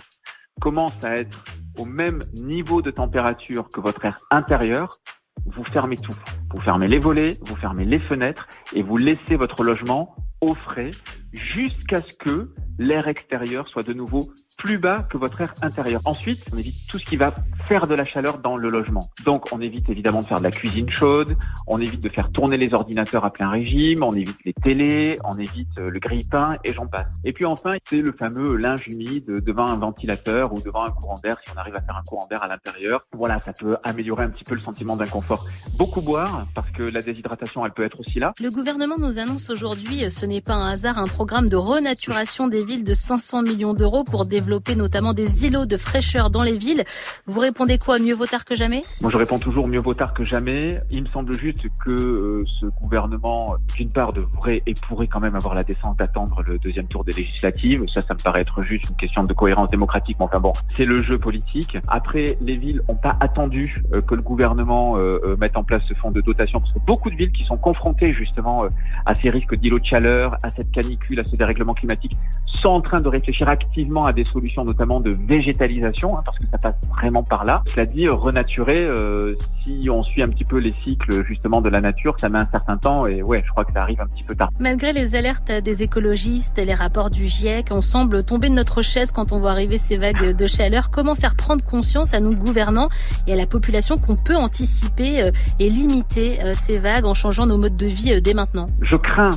commence 0.61 0.93
à 1.03 1.15
être 1.15 1.43
au 1.77 1.85
même 1.85 2.21
niveau 2.33 2.81
de 2.81 2.91
température 2.91 3.69
que 3.69 3.81
votre 3.81 4.05
air 4.05 4.19
intérieur, 4.31 4.99
vous 5.45 5.63
fermez 5.65 5.97
tout. 5.97 6.15
Vous 6.53 6.61
fermez 6.61 6.87
les 6.87 6.99
volets, 6.99 7.31
vous 7.41 7.55
fermez 7.55 7.85
les 7.85 7.99
fenêtres 7.99 8.47
et 8.73 8.81
vous 8.81 8.97
laissez 8.97 9.35
votre 9.35 9.63
logement 9.63 10.15
au 10.41 10.55
frais 10.55 10.91
jusqu'à 11.33 11.97
ce 11.97 12.17
que 12.17 12.53
l'air 12.77 13.07
extérieur 13.07 13.67
soit 13.67 13.83
de 13.83 13.93
nouveau 13.93 14.21
plus 14.57 14.77
bas 14.77 15.03
que 15.09 15.17
votre 15.17 15.41
air 15.41 15.53
intérieur. 15.61 16.01
Ensuite, 16.05 16.45
on 16.53 16.57
évite 16.57 16.75
tout 16.87 16.99
ce 16.99 17.05
qui 17.05 17.17
va 17.17 17.33
faire 17.67 17.87
de 17.87 17.95
la 17.95 18.05
chaleur 18.05 18.37
dans 18.39 18.55
le 18.55 18.69
logement. 18.69 19.09
Donc, 19.25 19.51
on 19.51 19.59
évite 19.59 19.89
évidemment 19.89 20.19
de 20.19 20.25
faire 20.25 20.37
de 20.37 20.43
la 20.43 20.51
cuisine 20.51 20.89
chaude, 20.89 21.35
on 21.67 21.79
évite 21.79 22.01
de 22.01 22.09
faire 22.09 22.31
tourner 22.31 22.57
les 22.57 22.73
ordinateurs 22.73 23.25
à 23.25 23.31
plein 23.31 23.49
régime, 23.49 24.03
on 24.03 24.11
évite 24.11 24.37
les 24.45 24.53
télés, 24.53 25.17
on 25.23 25.37
évite 25.37 25.77
euh, 25.77 25.89
le 25.89 25.99
grille-pain 25.99 26.51
et 26.63 26.73
j'en 26.73 26.87
passe. 26.87 27.07
Et 27.23 27.33
puis 27.33 27.45
enfin, 27.45 27.71
c'est 27.85 28.01
le 28.01 28.11
fameux 28.11 28.55
linge 28.55 28.87
humide 28.87 29.25
devant 29.25 29.67
un 29.67 29.77
ventilateur 29.77 30.53
ou 30.53 30.61
devant 30.61 30.85
un 30.85 30.91
courant 30.91 31.19
d'air 31.23 31.37
si 31.43 31.51
on 31.55 31.59
arrive 31.59 31.75
à 31.75 31.81
faire 31.81 31.97
un 31.97 32.03
courant 32.03 32.27
d'air 32.29 32.43
à 32.43 32.47
l'intérieur. 32.47 33.05
Voilà, 33.13 33.39
ça 33.39 33.53
peut 33.53 33.75
améliorer 33.83 34.23
un 34.23 34.29
petit 34.29 34.43
peu 34.43 34.55
le 34.55 34.61
sentiment 34.61 34.95
d'inconfort. 34.95 35.45
Beaucoup 35.77 36.01
boire 36.01 36.47
parce 36.53 36.69
que 36.71 36.83
la 36.83 37.01
déshydratation, 37.01 37.65
elle 37.65 37.73
peut 37.73 37.83
être 37.83 37.99
aussi 37.99 38.19
là. 38.19 38.33
Le 38.39 38.49
gouvernement 38.49 38.97
nous 38.97 39.19
annonce 39.19 39.49
aujourd'hui, 39.49 40.09
ce 40.09 40.25
n'est 40.25 40.41
pas 40.41 40.53
un 40.53 40.69
hasard, 40.69 40.97
un 40.97 41.07
programme 41.07 41.49
de 41.49 41.55
renaturation 41.55 42.47
des 42.47 42.63
villes 42.63 42.83
de 42.83 42.93
500 42.93 43.41
millions 43.41 43.73
d'euros 43.73 44.03
pour 44.03 44.25
développer 44.25 44.44
notamment 44.75 45.13
des 45.13 45.45
îlots 45.45 45.65
de 45.65 45.77
fraîcheur 45.77 46.29
dans 46.29 46.43
les 46.43 46.57
villes. 46.57 46.83
Vous 47.25 47.39
répondez 47.39 47.77
quoi 47.77 47.99
Mieux 47.99 48.13
vaut 48.13 48.25
tard 48.25 48.45
que 48.45 48.55
jamais? 48.55 48.83
Moi, 49.01 49.11
je 49.11 49.17
réponds 49.17 49.39
toujours 49.39 49.67
mieux 49.67 49.79
vaut 49.79 49.93
tard 49.93 50.13
que 50.13 50.23
jamais. 50.23 50.77
Il 50.91 51.03
me 51.03 51.09
semble 51.09 51.37
juste 51.39 51.61
que 51.83 51.91
euh, 51.91 52.39
ce 52.61 52.67
gouvernement, 52.81 53.55
d'une 53.75 53.91
part, 53.91 54.13
devrait 54.13 54.61
et 54.65 54.73
pourrait 54.87 55.07
quand 55.07 55.21
même 55.21 55.35
avoir 55.35 55.55
la 55.55 55.63
décence 55.63 55.97
d'attendre 55.97 56.43
le 56.47 56.57
deuxième 56.59 56.87
tour 56.87 57.03
des 57.03 57.11
législatives. 57.11 57.83
Ça, 57.93 58.01
ça 58.07 58.13
me 58.13 58.23
paraît 58.23 58.41
être 58.41 58.61
juste 58.61 58.89
une 58.89 58.95
question 58.95 59.23
de 59.23 59.33
cohérence 59.33 59.69
démocratique. 59.69 60.17
Mais 60.19 60.25
enfin 60.25 60.39
bon, 60.39 60.53
c'est 60.75 60.85
le 60.85 61.01
jeu 61.03 61.17
politique. 61.17 61.77
Après, 61.87 62.37
les 62.41 62.57
villes 62.57 62.81
n'ont 62.89 62.97
pas 62.97 63.17
attendu 63.19 63.83
euh, 63.93 64.01
que 64.01 64.15
le 64.15 64.21
gouvernement 64.21 64.97
euh, 64.97 65.35
mette 65.39 65.57
en 65.57 65.63
place 65.63 65.81
ce 65.87 65.93
fonds 65.95 66.11
de 66.11 66.21
dotation 66.21 66.59
parce 66.59 66.73
que 66.73 66.79
beaucoup 66.79 67.09
de 67.09 67.15
villes 67.15 67.31
qui 67.31 67.45
sont 67.45 67.57
confrontées 67.57 68.13
justement 68.13 68.65
à 69.05 69.15
ces 69.21 69.29
risques 69.29 69.55
d'îlots 69.55 69.79
de 69.79 69.85
chaleur, 69.85 70.35
à 70.43 70.51
cette 70.55 70.71
canicule, 70.71 71.19
à 71.19 71.23
ce 71.23 71.35
dérèglement 71.35 71.73
climatique, 71.73 72.15
sont 72.53 72.69
en 72.69 72.81
train 72.81 73.01
de 73.01 73.07
réfléchir 73.07 73.47
activement 73.47 74.03
à 74.03 74.13
des 74.13 74.23
solutions, 74.35 74.65
notamment 74.65 74.99
de 74.99 75.15
végétalisation, 75.27 76.17
hein, 76.17 76.21
parce 76.25 76.37
que 76.37 76.45
ça 76.51 76.57
passe 76.57 76.75
vraiment 76.97 77.23
par 77.23 77.45
là. 77.45 77.63
Cela 77.67 77.85
dit, 77.85 78.07
renaturer, 78.09 78.83
euh, 78.83 79.35
si 79.61 79.89
on 79.89 80.03
suit 80.03 80.21
un 80.21 80.27
petit 80.27 80.43
peu 80.43 80.57
les 80.57 80.73
cycles 80.83 81.25
justement 81.25 81.61
de 81.61 81.69
la 81.69 81.79
nature, 81.79 82.13
ça 82.19 82.29
met 82.29 82.39
un 82.39 82.47
certain 82.51 82.77
temps 82.77 83.05
et 83.05 83.23
ouais, 83.23 83.41
je 83.45 83.51
crois 83.51 83.63
que 83.65 83.73
ça 83.73 83.81
arrive 83.81 84.01
un 84.01 84.07
petit 84.07 84.23
peu 84.23 84.35
tard. 84.35 84.49
Malgré 84.59 84.91
les 84.91 85.15
alertes 85.15 85.51
des 85.63 85.83
écologistes 85.83 86.57
et 86.57 86.65
les 86.65 86.73
rapports 86.73 87.09
du 87.09 87.25
GIEC, 87.25 87.69
on 87.71 87.81
semble 87.81 88.23
tomber 88.23 88.49
de 88.49 88.53
notre 88.53 88.81
chaise 88.81 89.11
quand 89.11 89.31
on 89.31 89.39
voit 89.39 89.51
arriver 89.51 89.77
ces 89.77 89.97
vagues 89.97 90.35
de 90.35 90.47
chaleur. 90.47 90.89
Comment 90.91 91.15
faire 91.15 91.35
prendre 91.35 91.63
conscience 91.63 92.13
à 92.13 92.19
nous 92.19 92.35
gouvernants 92.35 92.89
et 93.27 93.33
à 93.33 93.35
la 93.35 93.47
population 93.47 93.97
qu'on 93.97 94.15
peut 94.15 94.35
anticiper 94.35 95.21
euh, 95.21 95.31
et 95.59 95.69
limiter 95.69 96.41
euh, 96.41 96.53
ces 96.53 96.77
vagues 96.77 97.05
en 97.05 97.13
changeant 97.13 97.45
nos 97.45 97.57
modes 97.57 97.77
de 97.77 97.87
vie 97.87 98.13
euh, 98.13 98.21
dès 98.21 98.33
maintenant? 98.33 98.65
Je 98.83 98.95
crains 98.95 99.31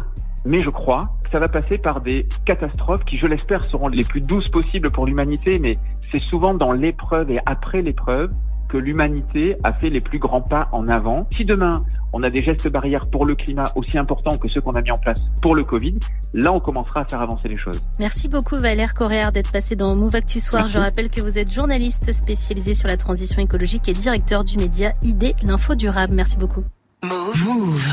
mais 0.49 0.59
je 0.59 0.71
crois 0.71 1.03
que 1.25 1.31
ça 1.31 1.39
va 1.39 1.49
passer 1.49 1.77
par 1.77 2.01
des 2.01 2.27
catastrophes 2.47 3.05
qui, 3.05 3.17
je 3.19 3.27
l'espère, 3.27 3.61
seront 3.71 3.89
les 3.89 4.03
plus 4.03 4.23
douces 4.23 4.49
possibles 4.49 4.91
pour 4.91 5.05
l'humanité, 5.05 5.59
mais 5.59 5.79
c'est 6.11 6.23
souvent 6.23 6.55
dans 6.55 6.73
l'épreuve 6.73 7.31
et 7.31 7.39
après 7.45 7.83
l'épreuve 7.83 8.31
que 8.69 8.79
l'humanité 8.79 9.57
a 9.65 9.73
fait 9.75 9.91
les 9.91 10.01
plus 10.01 10.19
grands 10.19 10.43
pas 10.43 10.69
en 10.73 10.89
avant. 10.89 11.27
Si 11.37 11.45
demain, 11.45 11.83
on 12.13 12.23
a 12.23 12.31
des 12.31 12.43
gestes 12.43 12.69
barrières 12.69 13.07
pour 13.11 13.27
le 13.27 13.35
climat 13.35 13.65
aussi 13.77 13.99
importants 13.99 14.37
que 14.37 14.49
ceux 14.49 14.61
qu'on 14.61 14.73
a 14.73 14.83
mis 14.83 14.91
en 14.91 14.99
place 14.99 15.19
pour 15.43 15.55
le 15.55 15.65
Covid, 15.65 15.99
là, 16.35 16.53
on 16.53 16.61
commencera 16.61 17.01
à 17.01 17.05
faire 17.05 17.21
avancer 17.21 17.49
les 17.49 17.59
choses. 17.59 17.83
Merci 17.99 18.29
beaucoup 18.29 18.57
Valère 18.57 18.95
Coréard 18.95 19.33
d'être 19.33 19.53
passé 19.53 19.77
dans 19.77 19.97
Move 19.97 20.17
Actu 20.17 20.41
Soir. 20.41 20.63
Merci. 20.63 20.75
Je 20.75 20.79
rappelle 20.79 21.11
que 21.11 21.21
vous 21.21 21.39
êtes 21.39 21.53
journaliste 21.53 22.13
spécialisé 22.13 22.75
sur 22.75 22.89
la 22.89 22.97
transition 22.97 23.43
écologique 23.43 23.89
et 23.89 23.93
directeur 23.93 24.45
du 24.45 24.57
média 24.57 24.93
ID, 25.03 25.35
l'info 25.45 25.75
durable. 25.75 26.15
Merci 26.15 26.39
beaucoup. 26.39 26.65
Move. 27.05 27.45
Move. 27.47 27.89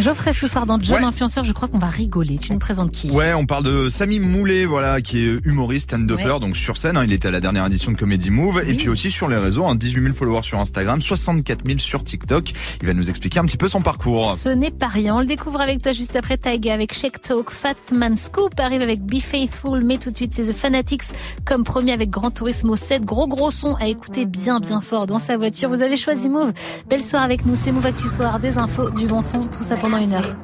Geoffrey, 0.00 0.32
ce 0.32 0.48
soir 0.48 0.66
dans 0.66 0.76
John 0.80 0.96
Ouais. 0.98 1.04
Influenceur, 1.04 1.44
je 1.44 1.52
crois 1.52 1.68
qu'on 1.68 1.78
va 1.78 1.86
rigoler. 1.86 2.38
Tu 2.38 2.52
nous 2.52 2.58
présentes 2.58 2.90
qui? 2.90 3.08
Ouais, 3.12 3.32
on 3.34 3.46
parle 3.46 3.62
de 3.62 3.88
Samy 3.88 4.18
Moulet, 4.18 4.64
voilà, 4.64 5.00
qui 5.00 5.18
est 5.28 5.46
humoriste, 5.46 5.90
stand-upper, 5.90 6.24
Ouais. 6.32 6.40
donc 6.40 6.56
sur 6.56 6.76
scène. 6.76 6.96
hein, 6.96 7.04
il 7.04 7.12
était 7.12 7.28
à 7.28 7.30
la 7.30 7.38
dernière 7.40 7.64
édition 7.66 7.92
de 7.92 7.96
Comedy 7.96 8.30
Move. 8.30 8.64
Et 8.66 8.74
puis 8.74 8.88
aussi 8.88 9.12
sur 9.12 9.28
les 9.28 9.36
réseaux, 9.36 9.64
hein, 9.66 9.76
18 9.76 10.02
000 10.02 10.14
followers 10.14 10.42
sur 10.42 10.58
Instagram, 10.58 11.00
64 11.00 11.64
000 11.64 11.78
sur 11.78 12.02
TikTok. 12.02 12.52
Il 12.80 12.88
va 12.88 12.94
nous 12.94 13.08
expliquer 13.10 13.38
un 13.38 13.44
petit 13.44 13.56
peu 13.58 13.68
son 13.68 13.80
parcours. 13.80 14.32
Ce 14.32 14.48
n'est 14.48 14.72
pas 14.72 14.88
rien. 14.88 15.14
On 15.14 15.20
le 15.20 15.26
découvre 15.26 15.60
avec 15.60 15.80
toi 15.80 15.92
juste 15.92 16.16
après 16.16 16.36
Taiga 16.36 16.74
avec 16.74 16.94
Shake 16.94 17.20
Talk. 17.22 17.50
Fatman 17.50 18.16
Scoop 18.16 18.58
arrive 18.58 18.82
avec 18.82 19.02
Be 19.04 19.20
Faithful. 19.20 19.84
Mais 19.84 19.98
tout 19.98 20.10
de 20.10 20.16
suite, 20.16 20.32
c'est 20.34 20.42
The 20.50 20.52
Fanatics 20.54 21.04
comme 21.44 21.62
premier 21.62 21.92
avec 21.92 22.10
Grand 22.10 22.32
Turismo 22.32 22.74
7. 22.74 23.04
Gros 23.04 23.28
gros 23.28 23.52
son 23.52 23.76
à 23.76 23.86
écouter 23.86 24.26
bien 24.26 24.58
bien 24.58 24.80
fort 24.80 25.06
dans 25.06 25.20
sa 25.20 25.36
voiture. 25.36 25.68
Vous 25.68 25.82
avez 25.82 25.96
choisi 25.96 26.28
Move. 26.28 26.52
Belle 26.90 27.02
soirée 27.02 27.24
avec 27.26 27.46
nous. 27.46 27.54
C'est 27.54 27.70
Move 27.70 27.86
Actu 27.86 28.08
Soir. 28.08 28.31
Des 28.40 28.58
infos, 28.58 28.90
du 28.90 29.06
bon 29.06 29.20
son, 29.20 29.46
tout 29.46 29.62
ça 29.62 29.76
pendant 29.76 29.98
une 29.98 30.14
heure. 30.14 30.34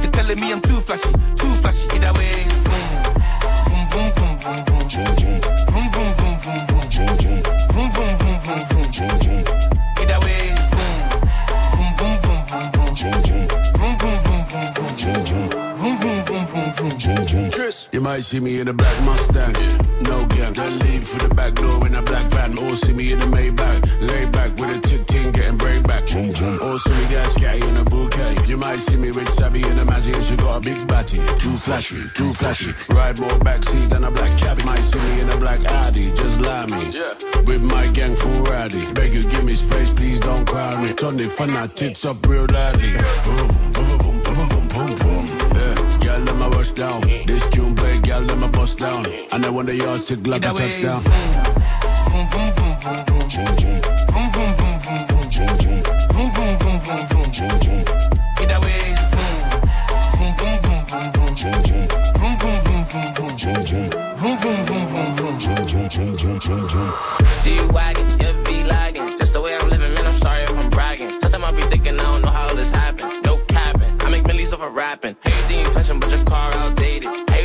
They're 0.00 0.10
telling 0.10 0.40
me 0.40 0.52
I'm 0.52 0.60
too 0.60 0.80
flashy, 0.80 1.12
too 1.36 1.48
flashy. 1.62 1.88
Either 1.94 2.12
way, 2.14 2.48
might 18.08 18.24
see 18.24 18.40
me 18.40 18.58
in 18.58 18.68
a 18.68 18.72
black 18.72 18.98
Mustang, 19.04 19.52
no 20.00 20.24
gang. 20.32 20.54
Then 20.54 20.78
leave 20.78 21.04
through 21.04 21.28
the 21.28 21.34
back 21.34 21.54
door 21.54 21.86
in 21.86 21.94
a 21.94 22.00
black 22.00 22.24
van. 22.32 22.58
Or 22.58 22.74
see 22.74 22.94
me 22.94 23.12
in 23.12 23.20
a 23.20 23.26
Maybach, 23.26 23.78
lay 24.00 24.24
back 24.30 24.56
with 24.56 24.76
a 24.76 24.80
tick 24.80 25.06
ting, 25.06 25.30
getting 25.30 25.58
break 25.58 25.86
back. 25.86 26.04
Or 26.04 26.78
see 26.78 26.94
me 26.98 27.04
get 27.12 27.26
scatty 27.34 27.62
in 27.68 27.76
a 27.76 27.84
bouquet. 27.84 28.34
You 28.48 28.56
might 28.56 28.80
see 28.80 28.96
me 28.96 29.10
with 29.12 29.28
Savvy 29.28 29.60
in 29.60 29.76
a 29.78 29.84
Mazzy 29.84 30.14
and 30.14 30.24
she 30.24 30.36
got 30.36 30.56
a 30.56 30.60
big 30.60 30.88
batty. 30.88 31.18
Too 31.42 31.56
flashy, 31.64 32.00
too 32.14 32.32
flashy. 32.32 32.72
Ride 32.88 33.20
more 33.20 33.38
backseat 33.44 33.90
than 33.90 34.04
a 34.04 34.10
black 34.10 34.34
cabbie. 34.38 34.64
Might 34.64 34.84
see 34.90 35.00
me 35.00 35.20
in 35.20 35.28
a 35.28 35.36
black 35.36 35.60
Audi, 35.66 36.08
just 36.12 36.40
lie 36.40 36.64
me. 36.64 36.82
Yeah. 36.96 37.12
With 37.44 37.62
my 37.62 37.86
gang 37.88 38.16
full 38.16 38.42
rowdy. 38.44 38.90
Beg 38.94 39.12
you, 39.12 39.24
give 39.28 39.44
me 39.44 39.54
space, 39.54 39.92
please 39.92 40.20
don't 40.20 40.46
crowd 40.48 40.82
me. 40.82 40.94
Turn 40.94 41.18
the 41.18 41.24
fun, 41.24 41.50
I 41.50 41.66
tits 41.66 42.06
up 42.06 42.24
real 42.26 42.46
loudly. 42.50 42.94
Vroom, 43.24 43.67
touchdown. 46.74 47.26
This 47.26 47.46
June 47.48 47.74
break, 47.74 48.06
y'all 48.06 48.22
let 48.22 48.38
me 48.38 48.48
bust 48.48 48.78
down. 48.78 49.06
I 49.32 49.38
know 49.38 49.52
one 49.52 49.68
of 49.68 49.74
y'all 49.74 49.98
took 49.98 50.26
a 50.26 50.40
touchdown. 50.40 51.48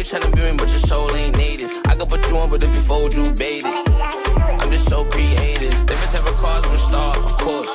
You 0.03 0.19
tryna 0.19 0.35
be 0.35 0.41
me, 0.41 0.57
but 0.57 0.69
your 0.69 0.79
soul 0.79 1.15
ain't 1.15 1.37
native. 1.37 1.71
I 1.85 1.95
could 1.95 2.09
put 2.09 2.29
you 2.29 2.37
on, 2.37 2.49
but 2.49 2.63
if 2.63 2.73
you 2.73 2.81
fold, 2.81 3.13
you 3.13 3.31
bait 3.31 3.63
it. 3.65 3.89
I'm 4.59 4.69
just 4.69 4.89
so 4.89 5.05
creative. 5.05 5.85
Different 5.85 6.11
type 6.11 6.27
of 6.27 6.37
cars, 6.37 6.67
I'm 6.67 6.75
a 6.75 6.77
star, 6.77 7.17
of 7.17 7.37
course. 7.37 7.69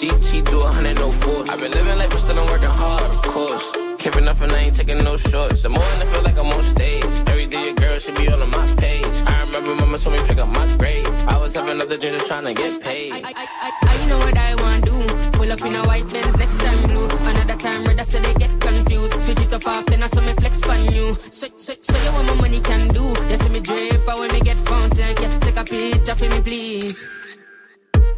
GT 0.00 0.44
do 0.46 0.60
a 0.60 0.68
hundred, 0.68 0.98
no 0.98 1.10
force. 1.10 1.50
I've 1.50 1.60
been 1.60 1.72
living 1.72 1.98
life, 1.98 2.10
but 2.10 2.20
still 2.20 2.38
I'm 2.38 2.46
working 2.46 2.70
hard, 2.70 3.02
of 3.02 3.22
course. 3.22 3.70
Caring 3.98 4.26
and 4.28 4.52
I 4.52 4.62
ain't 4.62 4.74
taking 4.74 4.98
no 4.98 5.16
shorts. 5.16 5.62
The 5.62 5.68
more 5.68 5.82
I 5.82 6.04
feel 6.06 6.22
like 6.22 6.38
I'm 6.38 6.46
on 6.46 6.62
stage. 6.62 7.04
Every 7.26 7.46
day 7.46 7.66
your 7.66 7.74
girl 7.74 7.98
should 7.98 8.16
be 8.16 8.28
on 8.28 8.48
my 8.48 8.66
page. 8.78 9.16
I 9.26 9.40
remember 9.40 9.74
mama 9.74 9.98
told 9.98 10.16
me 10.16 10.22
pick 10.26 10.38
up 10.38 10.48
my 10.48 10.66
grade. 10.76 11.06
I 11.26 11.36
was 11.38 11.54
having 11.54 11.80
other 11.80 11.98
dreams 11.98 12.16
just 12.16 12.28
trying 12.28 12.44
to 12.44 12.54
get 12.54 12.80
paid. 12.80 13.12
I 13.12 14.06
know 14.08 14.18
what 14.18 14.36
I 14.36 14.54
want 14.56 14.76
to 14.76 14.90
do. 14.90 15.30
Pull 15.32 15.52
up 15.52 15.60
in 15.60 15.74
a 15.74 15.84
white 15.86 16.08
Benz, 16.10 16.36
next 16.36 16.58
time 16.60 16.88
blue. 16.88 17.33
Time 17.74 17.84
red, 17.86 18.06
so 18.06 18.20
they 18.20 18.34
get 18.34 18.60
confused. 18.60 19.20
Switch 19.20 19.40
it 19.40 19.52
up 19.52 19.66
often, 19.66 20.02
I 20.02 20.06
saw 20.06 20.20
me 20.20 20.32
flex 20.34 20.60
pan 20.60 20.92
you. 20.92 21.16
So, 21.30 21.48
so, 21.56 21.74
so 21.82 21.98
you 22.04 22.12
what 22.12 22.24
my 22.26 22.34
money 22.42 22.60
can 22.60 22.86
do. 22.88 23.02
You 23.30 23.36
see 23.36 23.48
me 23.48 23.60
drip, 23.60 24.06
but 24.06 24.18
when 24.20 24.32
me 24.32 24.40
get 24.42 24.58
fountain, 24.60 25.16
yeah, 25.20 25.38
take 25.40 25.56
a 25.56 25.64
picture 25.64 26.14
for 26.14 26.28
me, 26.28 26.40
please. 26.40 27.06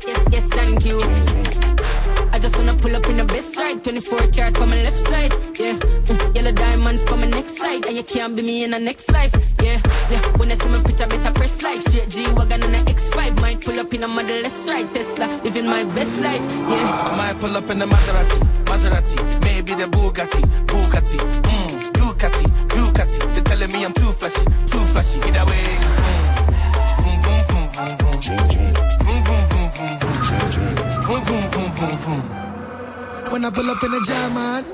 Yes, 0.07 0.29
yes, 0.31 0.49
thank 0.51 0.85
you. 0.85 0.99
I 2.33 2.39
just 2.39 2.59
wanna 2.59 2.75
pull 2.75 2.95
up 2.95 3.09
in 3.09 3.17
the 3.17 3.25
best 3.25 3.57
ride. 3.57 3.83
24 3.83 4.19
karat 4.29 4.59
for 4.59 4.67
my 4.67 4.77
left 4.83 4.99
side. 4.99 5.33
Yeah, 5.59 5.73
mm, 5.73 6.37
yellow 6.37 6.53
diamonds 6.53 7.03
for 7.05 7.17
my 7.17 7.25
next 7.25 7.57
side. 7.57 7.87
And 7.87 7.97
you 7.97 8.03
can't 8.03 8.37
be 8.37 8.43
me 8.43 8.65
in 8.65 8.73
the 8.73 8.79
next 8.79 9.11
life. 9.11 9.33
Yeah, 9.63 9.81
yeah. 10.11 10.21
When 10.37 10.53
I 10.53 10.55
see 10.55 10.69
my 10.69 10.83
picture, 10.83 11.07
better 11.07 11.33
press 11.33 11.63
like 11.63 11.81
straight 11.81 12.11
G 12.11 12.31
wagon 12.33 12.63
and 12.63 12.75
a 12.75 12.79
X5. 12.93 13.41
Might 13.41 13.63
pull 13.63 13.81
up 13.81 13.95
in 13.95 14.03
a 14.03 14.09
Model 14.09 14.45
S 14.45 14.69
ride. 14.69 14.93
Tesla, 14.93 15.41
living 15.45 15.67
my 15.67 15.85
best 15.85 16.21
life. 16.21 16.43
Yeah. 16.69 17.11
I 17.11 17.17
might 17.17 17.41
pull 17.41 17.57
up 17.57 17.71
in 17.71 17.79
the 17.79 17.87
Maserati, 17.87 18.56
Maserati, 18.67 19.17
maybe 19.43 19.75
the 19.75 19.85
Bugatti, 19.85 20.43
Bugatti, 20.67 21.19
mm, 21.19 21.93
Ducati, 21.93 22.45
Ducati. 22.69 23.19
They're 23.35 23.45
telling 23.45 23.73
me 23.73 23.85
I'm 23.85 23.93
too 23.93 24.13
flashy, 24.13 24.45
too 24.67 24.85
flashy. 24.93 25.19
Either 25.21 25.45
way, 25.47 25.67
vroom, 26.99 27.19
vroom, 27.23 27.43
vroom, 27.49 27.69
vroom, 27.73 27.97
vroom, 27.97 28.21
vroom, 28.21 28.43
vroom, 28.43 29.23
vroom, 29.23 29.43
vroom, 29.47 29.71
vroom, 29.71 30.23
vroom, 31.03 31.23
vroom, 31.23 31.51
vroom, 31.51 31.71
vroom, 31.73 31.97
vroom. 31.99 32.23
When 33.31 33.45
I 33.45 33.51
pull 33.51 33.71
up 33.71 33.83
in 33.83 33.91
the 33.91 34.01
German, 34.01 34.65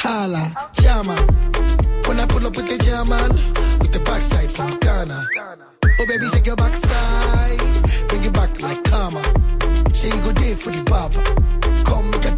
holla, 0.00 0.70
German. 0.72 1.18
When 2.06 2.20
I 2.20 2.26
pull 2.26 2.46
up 2.46 2.56
with 2.56 2.68
the 2.68 2.78
German, 2.78 3.30
with 3.80 3.92
the 3.92 4.00
backside 4.00 4.50
from 4.50 4.70
Ghana. 4.80 5.26
Oh 6.00 6.06
baby, 6.06 6.26
shake 6.28 6.46
your 6.46 6.56
backside, 6.56 8.08
bring 8.08 8.24
it 8.24 8.32
back 8.32 8.62
like 8.62 8.82
karma. 8.84 9.22
Say 9.92 10.08
you 10.08 10.22
go 10.22 10.32
there 10.32 10.56
for 10.56 10.70
the 10.70 10.82
barber. 10.84 11.22
Come 11.84 12.10
make 12.10 12.26
I 12.26 12.37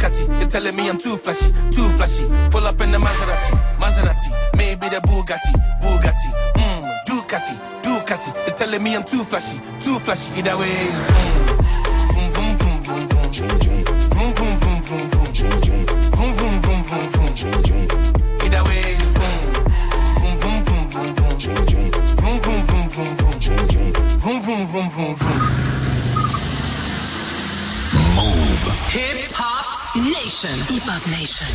Ducati. 0.00 0.26
They're 0.38 0.48
telling 0.48 0.76
me 0.76 0.88
I'm 0.88 0.98
too 0.98 1.16
flashy, 1.16 1.52
too 1.70 1.88
flashy. 1.96 2.24
Pull 2.50 2.66
up 2.66 2.80
in 2.80 2.90
the 2.90 2.98
Maserati, 2.98 3.52
Maserati, 3.78 4.30
maybe 4.56 4.88
the 4.88 5.00
Bugatti, 5.00 5.52
Bugatti, 5.82 6.30
hmm, 6.56 6.86
Ducati, 7.06 7.60
Ducati. 7.82 8.32
They're 8.46 8.54
telling 8.54 8.82
me 8.82 8.96
I'm 8.96 9.04
too 9.04 9.24
flashy, 9.24 9.60
too 9.78 9.98
flashy. 9.98 10.38
Either 10.38 10.56
way, 10.56 10.86
vroom, 12.12 12.30
vroom, 12.32 12.56
vroom, 12.56 12.80
vroom, 12.82 13.08
vroom, 13.08 13.32
vroom, 13.32 13.60
vroom, 14.34 14.58
vroom, 14.58 14.58
vroom, 14.58 14.80
vroom, 14.80 15.10
vroom, 15.10 15.30
vroom, 15.30 16.32
vroom, 16.32 16.60
vroom, 16.60 16.82
vroom, 16.82 17.08
vroom, 17.08 17.34
vroom. 17.34 17.86
Either 18.42 18.64
way, 18.64 18.94
vroom, 19.14 19.40
vroom, 20.16 20.38
vroom, 20.40 20.64
vroom, 20.64 21.14
vroom, 21.14 21.38
vroom, 21.38 21.60
vroom, 22.40 22.40
vroom, 22.40 22.64
vroom, 22.66 22.88
vroom, 22.88 23.16
vroom, 23.18 23.46
vroom. 23.46 23.92
Vroom, 24.20 24.42
vroom, 24.42 24.66
vroom, 24.66 24.90
vroom, 24.90 25.16
vroom. 25.16 25.80
Move. 28.14 28.70
Hip 28.92 29.32
Hop 29.32 29.39
Nation. 29.96 30.56
Hip 30.70 30.82
Hop 30.86 31.02
Nation. 31.10 31.50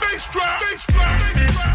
Bass 0.00 0.28
drop, 0.28 0.60
bass 0.60 0.84
drop. 0.92 1.16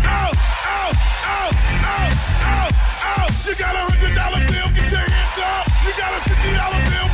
Out, 0.05 0.37
out, 0.69 0.95
out, 1.25 1.55
out, 1.81 2.13
out, 2.45 2.73
out. 3.09 3.31
You 3.41 3.55
got 3.57 3.73
a 3.73 3.83
hundred 3.89 4.13
dollar 4.13 4.45
bill, 4.45 4.69
get 4.77 4.85
your 4.85 5.01
hands 5.01 5.37
up. 5.41 5.65
You 5.81 5.91
got 5.97 6.13
a 6.13 6.19
fifty 6.29 6.51
dollar 6.53 6.81
bill, 6.93 7.09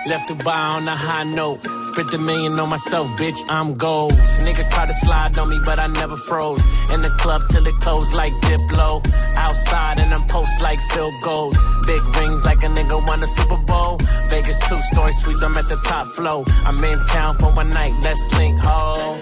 Left 0.06 0.30
Dubai 0.30 0.76
on 0.78 0.88
a 0.88 0.95
high 0.95 1.24
note. 1.24 1.62
Spent 1.62 2.14
a 2.14 2.18
million 2.18 2.60
on 2.60 2.70
myself, 2.70 3.08
bitch. 3.20 3.38
I'm 3.49 3.76
gold. 3.76 4.12
Niggas 4.12 4.70
try 4.72 4.86
to 4.86 4.93
slide 4.93 5.38
on 5.38 5.49
me, 5.49 5.60
but 5.64 5.80
I 5.80 5.88
never 5.88 6.18
froze. 6.18 6.64
In 6.91 7.01
the 7.01 7.10
club 7.20 7.41
till 7.49 7.66
it 7.66 7.76
closed 7.78 8.14
like 8.14 8.34
Diplo. 8.43 9.01
Outside 9.38 9.99
and 9.99 10.14
I'm 10.14 10.26
post 10.26 10.62
like 10.62 10.80
Phil 10.91 11.12
goals. 11.24 11.58
Big 11.86 12.01
rings 12.18 12.43
like 12.45 12.64
a 12.64 12.68
nigga 12.68 13.06
won 13.08 13.24
a 13.24 13.28
Super 13.28 13.60
Bowl. 13.66 13.97
Vegas 14.30 14.60
two 14.68 14.78
story 14.91 15.14
suites, 15.14 15.43
I'm 15.43 15.56
at 15.56 15.68
the 15.70 15.80
top 15.86 16.08
flow. 16.16 16.43
I'm 16.66 16.78
in 16.84 16.99
town 17.08 17.38
for 17.38 17.51
one 17.51 17.70
night, 17.70 17.93
let's 18.01 18.24
link, 18.38 18.58
ho. 18.62 19.18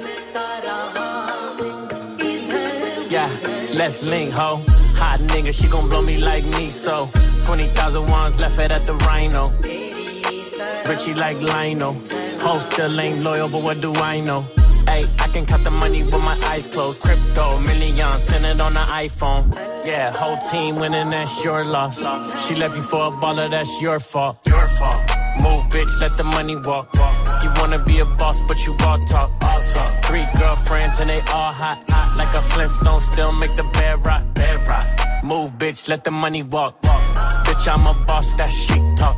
Yeah, 3.09 3.29
let's 3.73 4.03
link, 4.03 4.32
ho. 4.32 4.63
Hot 5.01 5.19
nigga, 5.19 5.53
she 5.53 5.67
gon' 5.67 5.89
blow 5.89 6.01
me 6.03 6.17
like 6.17 6.45
me, 6.57 6.67
so 6.67 7.09
20,000 7.45 8.05
ones 8.09 8.39
left 8.39 8.59
it 8.59 8.71
at 8.71 8.86
the 8.86 8.93
Rhino. 8.93 9.80
Richie 10.88 11.13
like 11.13 11.39
Lionel. 11.41 11.93
Ho 12.41 12.59
still 12.59 12.99
ain't 12.99 13.21
loyal, 13.21 13.49
but 13.49 13.61
what 13.61 13.82
do 13.82 13.93
I 13.95 14.19
know? 14.19 14.41
Hey, 14.88 15.03
I 15.19 15.27
can 15.27 15.45
count 15.45 15.63
the 15.63 15.71
money 15.71 16.03
with 16.03 16.13
my 16.13 16.38
eyes 16.45 16.67
closed. 16.67 17.01
Crypto, 17.01 17.59
million, 17.59 18.17
send 18.19 18.45
it 18.45 18.59
on 18.59 18.73
the 18.73 18.79
iPhone. 18.79 19.53
Yeah, 19.86 20.11
whole 20.11 20.38
team 20.49 20.75
winning, 20.75 21.11
that's 21.11 21.43
your 21.43 21.63
loss. 21.63 21.97
She 22.45 22.55
left 22.55 22.75
you 22.75 22.82
for 22.82 23.07
a 23.07 23.11
baller, 23.11 23.49
that's 23.49 23.82
your 23.82 23.99
fault. 23.99 24.38
Your 24.45 24.67
fault. 24.67 25.01
Move, 25.39 25.63
bitch, 25.71 25.99
let 25.99 26.17
the 26.17 26.23
money 26.23 26.55
walk. 26.55 26.89
You 27.43 27.51
wanna 27.57 27.79
be 27.79 27.99
a 27.99 28.05
boss, 28.05 28.41
but 28.47 28.57
you 28.65 28.75
all 28.86 28.99
talk. 28.99 29.32
All 29.41 29.61
talk. 29.73 30.05
Three 30.05 30.27
girlfriends 30.38 30.99
and 30.99 31.09
they 31.09 31.21
all 31.34 31.53
hot. 31.53 31.84
hot. 31.88 32.17
Like 32.17 32.34
a 32.36 32.41
Flintstone, 32.41 32.99
still 32.99 33.32
make 33.32 33.55
the 33.55 33.63
bed 33.73 34.05
rock. 34.05 34.23
Bed 34.34 34.59
rock. 34.67 35.23
Move, 35.23 35.51
bitch, 35.57 35.88
let 35.88 36.03
the 36.03 36.11
money 36.11 36.43
walk. 36.43 36.82
Bitch, 36.82 37.67
I'm 37.71 37.88
a 37.88 37.93
boss, 38.05 38.36
that 38.36 38.49
shit 38.49 38.82
talk. 38.97 39.17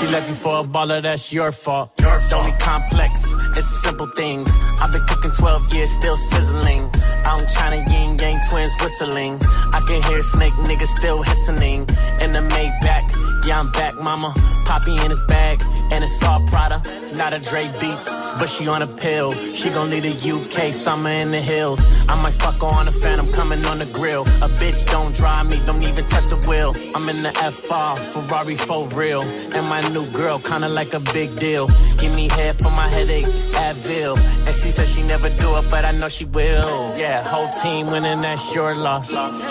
She 0.00 0.08
left 0.08 0.28
you 0.28 0.34
for 0.34 0.60
a 0.60 0.64
baller, 0.64 1.02
that's 1.02 1.32
your 1.32 1.52
fault. 1.52 1.90
Your 2.00 2.18
Don't 2.28 2.46
be 2.46 2.52
complex, 2.58 3.24
it's 3.56 3.82
simple 3.82 4.08
things. 4.08 4.50
I've 4.80 4.92
been 4.92 5.04
cooking 5.06 5.30
12 5.30 5.72
years, 5.72 5.90
still 5.90 6.16
sizzling. 6.16 6.90
I'm 7.24 7.46
China, 7.54 7.76
yin 7.90 8.16
yang 8.16 8.38
twins 8.50 8.74
whistling. 8.80 9.38
I 9.72 9.80
can 9.86 10.02
hear 10.02 10.18
snake 10.18 10.52
niggas 10.68 10.92
still 10.98 11.22
hissing. 11.22 11.86
In 12.22 12.32
the 12.32 12.42
Maybach, 12.54 13.46
yeah, 13.46 13.60
I'm 13.60 13.70
back, 13.72 13.94
mama. 14.02 14.34
Poppy 14.64 14.92
in 14.96 15.10
his 15.10 15.20
bag, 15.28 15.62
and 15.92 16.02
it's 16.02 16.22
all 16.24 16.42
Prada. 16.48 16.82
Not 17.14 17.32
a 17.32 17.38
Dre 17.38 17.70
Beats, 17.80 18.32
but 18.38 18.48
she 18.48 18.66
on 18.66 18.82
a 18.82 18.86
pill. 18.86 19.32
She 19.32 19.70
gon' 19.70 19.90
leave 19.90 20.02
the 20.02 20.16
UK, 20.34 20.72
summer 20.72 21.10
in 21.10 21.30
the 21.30 21.40
hills. 21.40 21.80
I 22.08 22.20
might 22.20 22.34
fuck 22.34 22.60
her 22.60 22.66
on 22.66 22.86
the 22.86 22.92
phantom, 22.92 23.30
coming 23.32 23.64
on 23.66 23.78
the 23.78 23.86
grill. 23.86 24.22
A 24.22 24.48
bitch 24.58 24.84
don't 24.86 25.14
drive 25.14 25.50
me, 25.50 25.60
don't 25.64 25.82
even 25.84 26.06
touch 26.06 26.26
the 26.26 26.36
wheel. 26.48 26.74
I'm 26.94 27.08
in 27.08 27.22
the 27.22 27.32
FR, 27.32 28.00
Ferrari 28.12 28.56
for 28.56 28.88
real. 28.88 29.22
And 29.22 29.68
my 29.68 29.80
new 29.90 30.06
girl, 30.12 30.38
kinda 30.38 30.68
like 30.68 30.94
a 30.94 31.00
big 31.00 31.38
deal. 31.38 31.66
Give 31.98 32.14
me 32.14 32.28
head 32.28 32.60
for 32.62 32.70
my 32.70 32.88
headache, 32.88 33.26
Advil. 33.66 34.16
And 34.46 34.54
she 34.56 34.70
said 34.70 34.88
she 34.88 35.02
never 35.02 35.28
do 35.28 35.56
it, 35.58 35.70
but 35.70 35.86
I 35.86 35.92
know 35.92 36.08
she 36.08 36.24
will. 36.24 36.96
Yeah, 36.96 37.22
whole 37.22 37.50
team 37.62 37.86
winning, 37.88 38.22
that's 38.22 38.54
your 38.54 38.74
loss. 38.74 39.08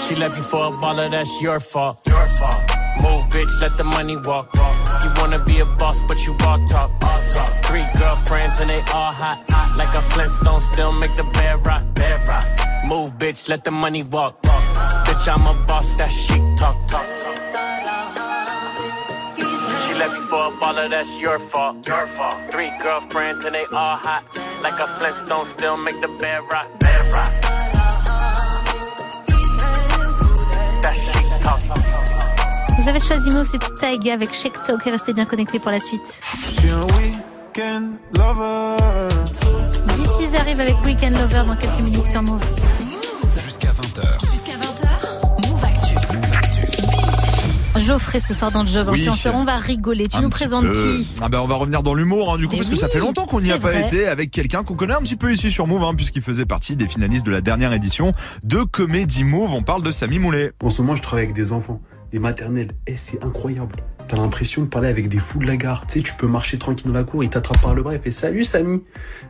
She 0.07 0.15
left 0.15 0.37
you 0.37 0.43
for 0.43 0.67
a 0.67 0.71
baller, 0.71 1.09
that's 1.11 1.41
your 1.41 1.59
fault. 1.59 1.99
Your 2.05 2.27
fault. 2.39 2.61
Move, 3.01 3.23
bitch, 3.33 3.53
let 3.59 3.75
the 3.77 3.83
money 3.83 4.17
walk. 4.17 4.53
You 5.03 5.11
wanna 5.17 5.39
be 5.39 5.59
a 5.59 5.65
boss, 5.65 5.99
but 6.07 6.17
you 6.25 6.35
all 6.47 6.59
talk. 6.65 6.89
Three 7.63 7.85
girlfriends 7.97 8.59
and 8.61 8.69
they 8.69 8.81
all 8.93 9.11
hot. 9.11 9.43
Like 9.77 9.93
a 9.95 10.01
Flintstone, 10.01 10.61
still 10.61 10.91
make 10.91 11.15
the 11.15 11.23
bed 11.33 11.65
rock. 11.65 11.83
Bed 11.95 12.19
rock. 12.27 12.45
Move, 12.85 13.17
bitch, 13.17 13.49
let 13.49 13.63
the 13.63 13.71
money 13.71 14.03
walk. 14.03 14.41
Bitch, 15.05 15.27
I'm 15.27 15.47
a 15.47 15.53
boss, 15.65 15.95
that 15.95 16.09
shit 16.09 16.41
talk. 16.57 16.77
talk. 16.87 17.12
Baller, 20.63 20.89
that's 20.89 21.09
your 21.19 21.39
fault. 21.51 21.85
Your 21.87 22.07
fault. 22.15 22.37
Three 22.51 22.71
girlfriends 22.81 23.43
and 23.45 23.53
they 23.55 23.65
all 23.79 23.97
hot. 24.05 24.23
Like 24.61 24.79
a 24.79 24.87
Flintstone, 24.97 25.45
still 25.55 25.77
make 25.77 25.99
the 25.99 26.07
bed 26.21 26.41
rock. 26.51 26.67
Bed 26.79 27.03
rock. 27.15 27.31
That 30.83 30.95
shit 31.03 31.29
talk. 31.43 31.61
Vous 32.79 32.89
avez 32.89 32.99
choisi 32.99 33.29
Move, 33.29 33.45
c'est 33.45 33.59
Taiga 33.79 34.13
avec 34.13 34.33
Shake 34.33 34.61
Talk 34.63 34.87
et 34.87 34.91
restez 34.91 35.13
bien 35.13 35.25
connectés 35.25 35.59
pour 35.59 35.71
la 35.71 35.79
suite. 35.79 36.21
Weekend 36.97 37.97
lover. 38.17 38.77
D'ici 39.95 40.35
arrive 40.37 40.59
avec 40.59 40.75
Weekend 40.85 41.17
Lover 41.17 41.43
dans 41.47 41.55
quelques 41.55 41.83
minutes 41.83 42.07
sur 42.07 42.21
Move. 42.23 42.43
Jusqu'à 43.43 43.69
20h. 43.69 43.71
Jusqu'à 43.71 43.71
20h, 43.71 44.22
Geoffrey 47.83 48.19
ce 48.19 48.33
soir 48.33 48.51
dans 48.51 48.63
le 48.63 48.69
Job 48.69 48.87
Oui. 48.91 48.99
Influenceur, 49.01 49.35
on 49.35 49.43
va 49.43 49.57
rigoler. 49.57 50.07
Tu 50.07 50.17
Un 50.17 50.21
nous 50.21 50.29
présentes 50.29 50.65
peu. 50.65 50.73
qui? 50.73 51.15
Ah 51.21 51.29
ben 51.29 51.39
On 51.41 51.47
va 51.47 51.55
revenir 51.55 51.83
dans 51.83 51.93
l'humour, 51.93 52.33
hein, 52.33 52.37
du 52.37 52.45
coup, 52.47 52.51
Mais 52.53 52.57
parce 52.59 52.69
que 52.69 52.75
ça 52.75 52.87
fait 52.87 52.99
longtemps 52.99 53.25
qu'on 53.25 53.41
n'y 53.41 53.51
a 53.51 53.57
pas 53.59 53.69
vrai. 53.71 53.85
été 53.87 54.07
avec 54.07 54.31
quelqu'un 54.31 54.63
qu'on 54.63 54.75
connaît 54.75 54.93
un 54.93 55.01
petit 55.01 55.15
peu 55.15 55.31
ici 55.31 55.51
sur 55.51 55.67
Move, 55.67 55.83
hein, 55.83 55.93
puisqu'il 55.95 56.21
faisait 56.21 56.45
partie 56.45 56.75
des 56.75 56.87
finalistes 56.87 57.25
de 57.25 57.31
la 57.31 57.41
dernière 57.41 57.73
édition 57.73 58.13
de 58.43 58.63
Comédie 58.63 59.23
Move. 59.23 59.53
On 59.53 59.63
parle 59.63 59.83
de 59.83 59.91
Samy 59.91 60.19
Moulet. 60.19 60.51
En 60.63 60.69
ce 60.69 60.81
moment, 60.81 60.95
je 60.95 61.01
travaille 61.01 61.25
avec 61.25 61.35
des 61.35 61.51
enfants, 61.51 61.81
des 62.11 62.19
maternelles. 62.19 62.71
Et 62.87 62.95
c'est 62.95 63.23
incroyable. 63.23 63.75
T'as 64.07 64.17
l'impression 64.17 64.61
de 64.61 64.67
parler 64.67 64.89
avec 64.89 65.07
des 65.07 65.17
fous 65.19 65.39
de 65.39 65.45
la 65.45 65.55
gare. 65.55 65.87
Tu 65.87 65.93
sais, 65.93 66.01
tu 66.01 66.13
peux 66.15 66.27
marcher 66.27 66.57
tranquille 66.57 66.87
dans 66.87 66.93
la 66.97 67.05
cour, 67.05 67.23
il 67.23 67.29
t'attrape 67.29 67.61
par 67.61 67.73
le 67.73 67.83
bras, 67.83 67.93
il 67.93 68.01
fait 68.01 68.11
Salut 68.11 68.43
Samy 68.43 68.81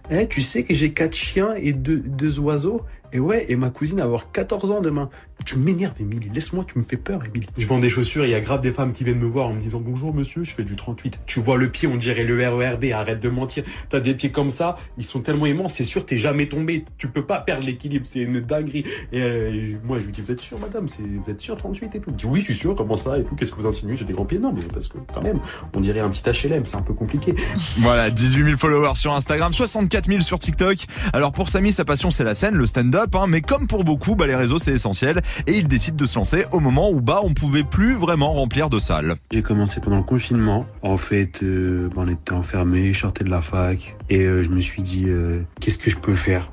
Eh, 0.10 0.28
tu 0.28 0.42
sais 0.42 0.64
que 0.64 0.74
j'ai 0.74 0.94
quatre 0.94 1.16
chiens 1.16 1.54
et 1.56 1.74
deux, 1.74 2.00
deux 2.00 2.40
oiseaux 2.40 2.82
Et 3.14 3.20
ouais, 3.20 3.46
et 3.48 3.56
ma 3.56 3.70
cousine 3.70 4.00
va 4.00 4.06
avoir 4.06 4.32
14 4.32 4.72
ans 4.72 4.82
demain. 4.82 5.10
Tu 5.46 5.58
m'énerves, 5.58 5.94
Émilie. 6.00 6.30
Laisse-moi, 6.34 6.66
tu 6.66 6.80
me 6.80 6.84
fais 6.84 6.98
peur, 6.98 7.22
Émilie. 7.26 7.48
Je 7.58 7.68
vends 7.68 7.80
des 7.80 7.90
chaussures, 7.90 8.26
il 8.26 8.32
y 8.32 8.36
a 8.36 8.40
grave 8.42 8.62
des 8.62 8.72
femmes 8.72 8.92
qui 8.92 9.04
viennent 9.04 9.20
me 9.20 9.28
voir 9.28 9.48
en 9.50 9.54
me 9.54 9.60
disant 9.60 9.80
Bonjour 9.84 10.14
monsieur, 10.14 10.44
je 10.44 10.54
fais 10.54 10.64
du 10.64 10.76
38. 10.76 11.20
Tu 11.26 11.40
vois 11.40 11.58
le 11.58 11.70
pied, 11.70 11.88
on 11.88 11.96
dirait 11.98 12.24
le 12.24 12.36
RERB, 12.38 12.86
arrête 12.94 13.20
de 13.20 13.30
mentir. 13.30 13.64
T'as 13.90 14.00
des 14.00 14.16
pieds 14.16 14.32
comme 14.32 14.50
ça, 14.50 14.78
ils 14.98 15.04
sont 15.06 15.20
tellement 15.20 15.46
immenses, 15.46 15.74
c'est 15.76 15.84
sûr, 15.84 16.06
t'es 16.06 16.18
jamais 16.18 16.48
tombé. 16.48 16.86
Tu 16.98 17.08
peux 17.08 17.26
pas 17.26 17.40
perdre 17.40 17.66
l'équilibre, 17.66 18.06
c'est 18.08 18.22
une 18.22 18.40
dinguerie. 18.40 18.86
Et 19.12 19.22
euh, 19.22 19.76
moi, 19.84 20.00
je 20.00 20.06
lui 20.06 20.12
dis 20.12 20.22
Vous 20.22 20.32
êtes 20.32 20.40
sûr, 20.40 20.58
madame 20.60 20.88
C'est- 20.88 21.02
Vous 21.04 21.30
êtes 21.30 21.42
sûr, 21.42 21.56
38 21.58 21.96
et 21.96 22.00
tout? 22.00 22.10
Elle 22.10 22.16
dit 22.16 22.26
Oui, 22.26 22.40
je 22.40 22.46
suis 22.46 22.56
sûr, 22.56 22.74
comment 22.76 22.98
ça 22.98 23.20
et 23.20 23.24
tout? 23.24 23.36
Qu'est-ce 23.36 23.52
que 23.52 23.60
vous 23.62 23.68
insinuez? 23.68 23.96
J'ai 23.96 24.06
des 24.06 24.14
grands 24.14 24.26
pieds? 24.26 24.40
Non, 24.40 24.54
mais 24.54 24.62
parce 24.74 24.88
que 24.88 24.98
quand 25.14 25.22
même, 25.22 25.40
on 25.76 25.82
dirait 25.82 26.00
un 26.00 26.10
petit 26.10 26.24
HLM, 26.24 26.66
c'est 26.66 26.78
un 26.78 26.82
peu 26.82 26.94
compliqué. 26.94 27.36
Voilà, 27.80 28.10
18 28.10 28.44
000 28.46 28.58
followers 28.58 28.96
sur 28.96 29.14
Instagram, 29.14 29.54
64 29.54 30.08
000 30.08 30.22
sur 30.22 30.40
TikTok. 30.40 30.78
Alors 31.12 31.32
pour 31.34 31.50
Samy, 31.50 31.72
sa 31.74 31.86
passion 31.86 32.10
c'est 32.12 32.24
la 32.24 32.34
scène, 32.36 32.56
le 32.56 32.66
stand-up, 32.66 33.03
hein, 33.14 33.28
mais 33.28 33.42
comme 33.42 33.68
pour 33.68 33.84
beaucoup, 33.84 34.16
bah, 34.16 34.28
les 34.28 34.36
réseaux 34.36 34.58
c'est 34.58 34.72
essentiel 34.72 35.22
et 35.48 35.58
il 35.58 35.68
décide 35.68 35.96
de 35.96 36.06
se 36.06 36.18
lancer 36.18 36.46
au 36.52 36.60
moment 36.60 36.90
où 36.90 37.02
bah 37.02 37.22
on 37.24 37.34
pouvait 37.34 37.64
plus 37.64 37.96
vraiment 37.96 38.34
remplir 38.34 38.70
de 38.70 38.80
salles. 38.80 39.16
J'ai 39.32 39.42
commencé 39.42 39.80
pendant 39.80 39.98
le 39.98 40.04
confinement. 40.04 40.66
En 40.82 40.98
fait, 40.98 41.44
euh, 41.44 41.90
on 41.96 42.08
était 42.08 42.34
enfermés, 42.34 42.94
je 42.94 43.00
sortais 43.00 43.24
de 43.24 43.30
la 43.30 43.42
fac 43.42 43.96
et 44.10 44.20
euh, 44.20 44.44
je 44.44 44.50
me 44.50 44.62
suis 44.62 44.82
dit 44.82 45.06
euh, 45.08 45.42
qu'est-ce 45.60 45.78
que 45.78 45.90
je 45.90 45.98
peux 45.98 46.14
faire? 46.14 46.52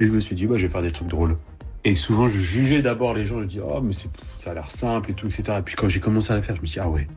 Et 0.00 0.06
je 0.06 0.12
me 0.12 0.20
suis 0.20 0.34
dit 0.34 0.46
bah 0.46 0.56
je 0.56 0.66
vais 0.66 0.72
faire 0.72 0.82
des 0.82 0.92
trucs 0.92 1.08
drôles. 1.08 1.36
Et 1.86 1.94
souvent 1.94 2.28
je 2.28 2.38
jugeais 2.38 2.80
d'abord 2.80 3.14
les 3.14 3.24
gens, 3.24 3.42
je 3.42 3.46
dis 3.46 3.60
oh 3.60 3.80
mais 3.82 3.92
ça 3.92 4.50
a 4.50 4.54
l'air 4.54 4.70
simple 4.70 5.10
et 5.10 5.14
tout 5.14 5.26
etc. 5.26 5.58
Et 5.58 5.62
puis 5.62 5.74
quand 5.76 5.88
j'ai 5.88 6.00
commencé 6.00 6.32
à 6.32 6.36
le 6.36 6.42
faire, 6.42 6.56
je 6.56 6.62
me 6.62 6.66
suis 6.66 6.80
dit 6.80 6.86
ah 6.86 6.90
ouais 6.90 7.08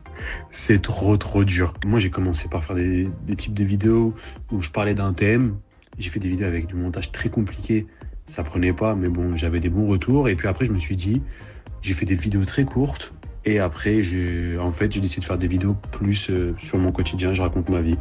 c'est 0.50 0.82
trop 0.82 1.16
trop 1.16 1.44
dur. 1.44 1.72
Moi 1.86 1.98
j'ai 1.98 2.10
commencé 2.10 2.48
par 2.48 2.64
faire 2.64 2.76
des, 2.76 3.08
des 3.26 3.36
types 3.36 3.54
de 3.54 3.64
vidéos 3.64 4.14
où 4.52 4.62
je 4.62 4.70
parlais 4.70 4.94
d'un 4.94 5.12
thème. 5.12 5.56
J'ai 5.98 6.10
fait 6.10 6.20
des 6.20 6.28
vidéos 6.28 6.46
avec 6.46 6.66
du 6.66 6.76
montage 6.76 7.10
très 7.10 7.28
compliqué. 7.28 7.86
Ça 8.28 8.44
prenait 8.44 8.72
pas, 8.72 8.94
mais 8.94 9.08
bon 9.08 9.34
j'avais 9.34 9.58
des 9.58 9.68
bons 9.70 9.88
retours. 9.88 10.28
Et 10.28 10.36
puis 10.36 10.46
après 10.46 10.64
je 10.66 10.72
me 10.72 10.78
suis 10.78 10.94
dit 10.94 11.20
j'ai 11.82 11.94
fait 11.94 12.06
des 12.06 12.14
vidéos 12.14 12.44
très 12.44 12.64
courtes. 12.64 13.12
Et 13.44 13.60
après, 13.60 14.02
en 14.60 14.70
fait, 14.72 14.92
j'ai 14.92 15.00
décidé 15.00 15.20
de 15.20 15.24
faire 15.24 15.38
des 15.38 15.46
vidéos 15.46 15.74
plus 15.92 16.28
euh, 16.28 16.54
sur 16.58 16.76
mon 16.76 16.92
quotidien. 16.92 17.32
Je 17.32 17.40
raconte 17.40 17.70
ma 17.70 17.80
vie 17.80 17.96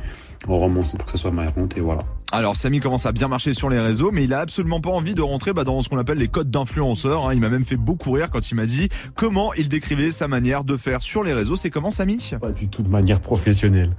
en 0.46 0.58
romance 0.58 0.92
pour 0.92 1.06
que 1.06 1.12
ça 1.12 1.18
soit 1.18 1.32
ma 1.32 1.46
raconte 1.46 1.78
et 1.78 1.80
voilà. 1.80 2.02
Alors 2.34 2.58
Samy 2.58 2.82
commence 2.82 3.06
à 3.06 3.14
bien 3.14 3.30
marcher 3.30 3.54
sur 3.54 3.70
les 3.70 3.80
réseaux, 3.80 4.12
mais 4.12 4.26
il 4.26 4.34
a 4.34 4.40
absolument 4.42 4.82
pas 4.82 4.90
envie 4.90 5.16
de 5.16 5.22
rentrer 5.22 5.54
bah, 5.54 5.64
dans 5.64 5.80
ce 5.80 5.88
qu'on 5.88 5.98
appelle 5.98 6.18
les 6.18 6.28
codes 6.28 6.52
d'influenceur. 6.52 7.28
hein. 7.28 7.34
Il 7.34 7.40
m'a 7.40 7.48
même 7.48 7.64
fait 7.64 7.78
beaucoup 7.78 8.12
rire 8.12 8.30
quand 8.30 8.52
il 8.52 8.56
m'a 8.56 8.66
dit 8.66 8.90
comment 9.16 9.54
il 9.54 9.70
décrivait 9.70 10.12
sa 10.12 10.28
manière 10.28 10.66
de 10.66 10.76
faire 10.76 11.02
sur 11.02 11.24
les 11.24 11.34
réseaux. 11.34 11.56
C'est 11.56 11.70
comment 11.70 11.92
Samy? 11.92 12.32
Pas 12.42 12.52
du 12.52 12.68
tout 12.68 12.84
de 12.84 12.90
manière 12.90 13.22
professionnelle. 13.22 13.92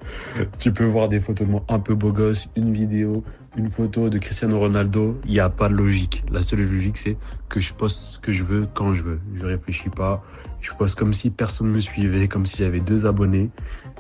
Tu 0.58 0.72
peux 0.72 0.84
voir 0.84 1.08
des 1.08 1.20
photos 1.20 1.46
de 1.46 1.52
moi 1.52 1.64
un 1.68 1.78
peu 1.78 1.94
beau 1.94 2.12
gosse, 2.12 2.48
une 2.56 2.74
vidéo, 2.74 3.24
une 3.58 3.70
photo 3.70 4.08
de 4.08 4.18
Cristiano 4.18 4.58
Ronaldo. 4.58 5.20
Il 5.24 5.32
n'y 5.32 5.40
a 5.40 5.50
pas 5.50 5.68
de 5.68 5.74
logique. 5.74 6.24
La 6.30 6.42
seule 6.42 6.60
logique, 6.60 6.96
c'est 6.96 7.16
que 7.48 7.60
je 7.60 7.74
poste 7.74 8.04
ce 8.12 8.18
que 8.18 8.32
je 8.32 8.44
veux 8.44 8.66
quand 8.72 8.94
je 8.94 9.02
veux. 9.02 9.20
Je 9.34 9.44
réfléchis 9.44 9.90
pas. 9.90 10.24
Je 10.60 10.70
poste 10.72 10.98
comme 10.98 11.12
si 11.12 11.30
personne 11.30 11.68
me 11.68 11.80
suivait, 11.80 12.28
comme 12.28 12.46
si 12.46 12.56
j'avais 12.58 12.80
deux 12.80 13.04
abonnés. 13.04 13.50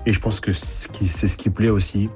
Et 0.06 0.12
je 0.12 0.20
pense 0.20 0.40
que 0.40 0.52
c'est 0.52 1.26
ce 1.26 1.36
qui 1.36 1.50
plaît 1.50 1.70
aussi. 1.70 2.08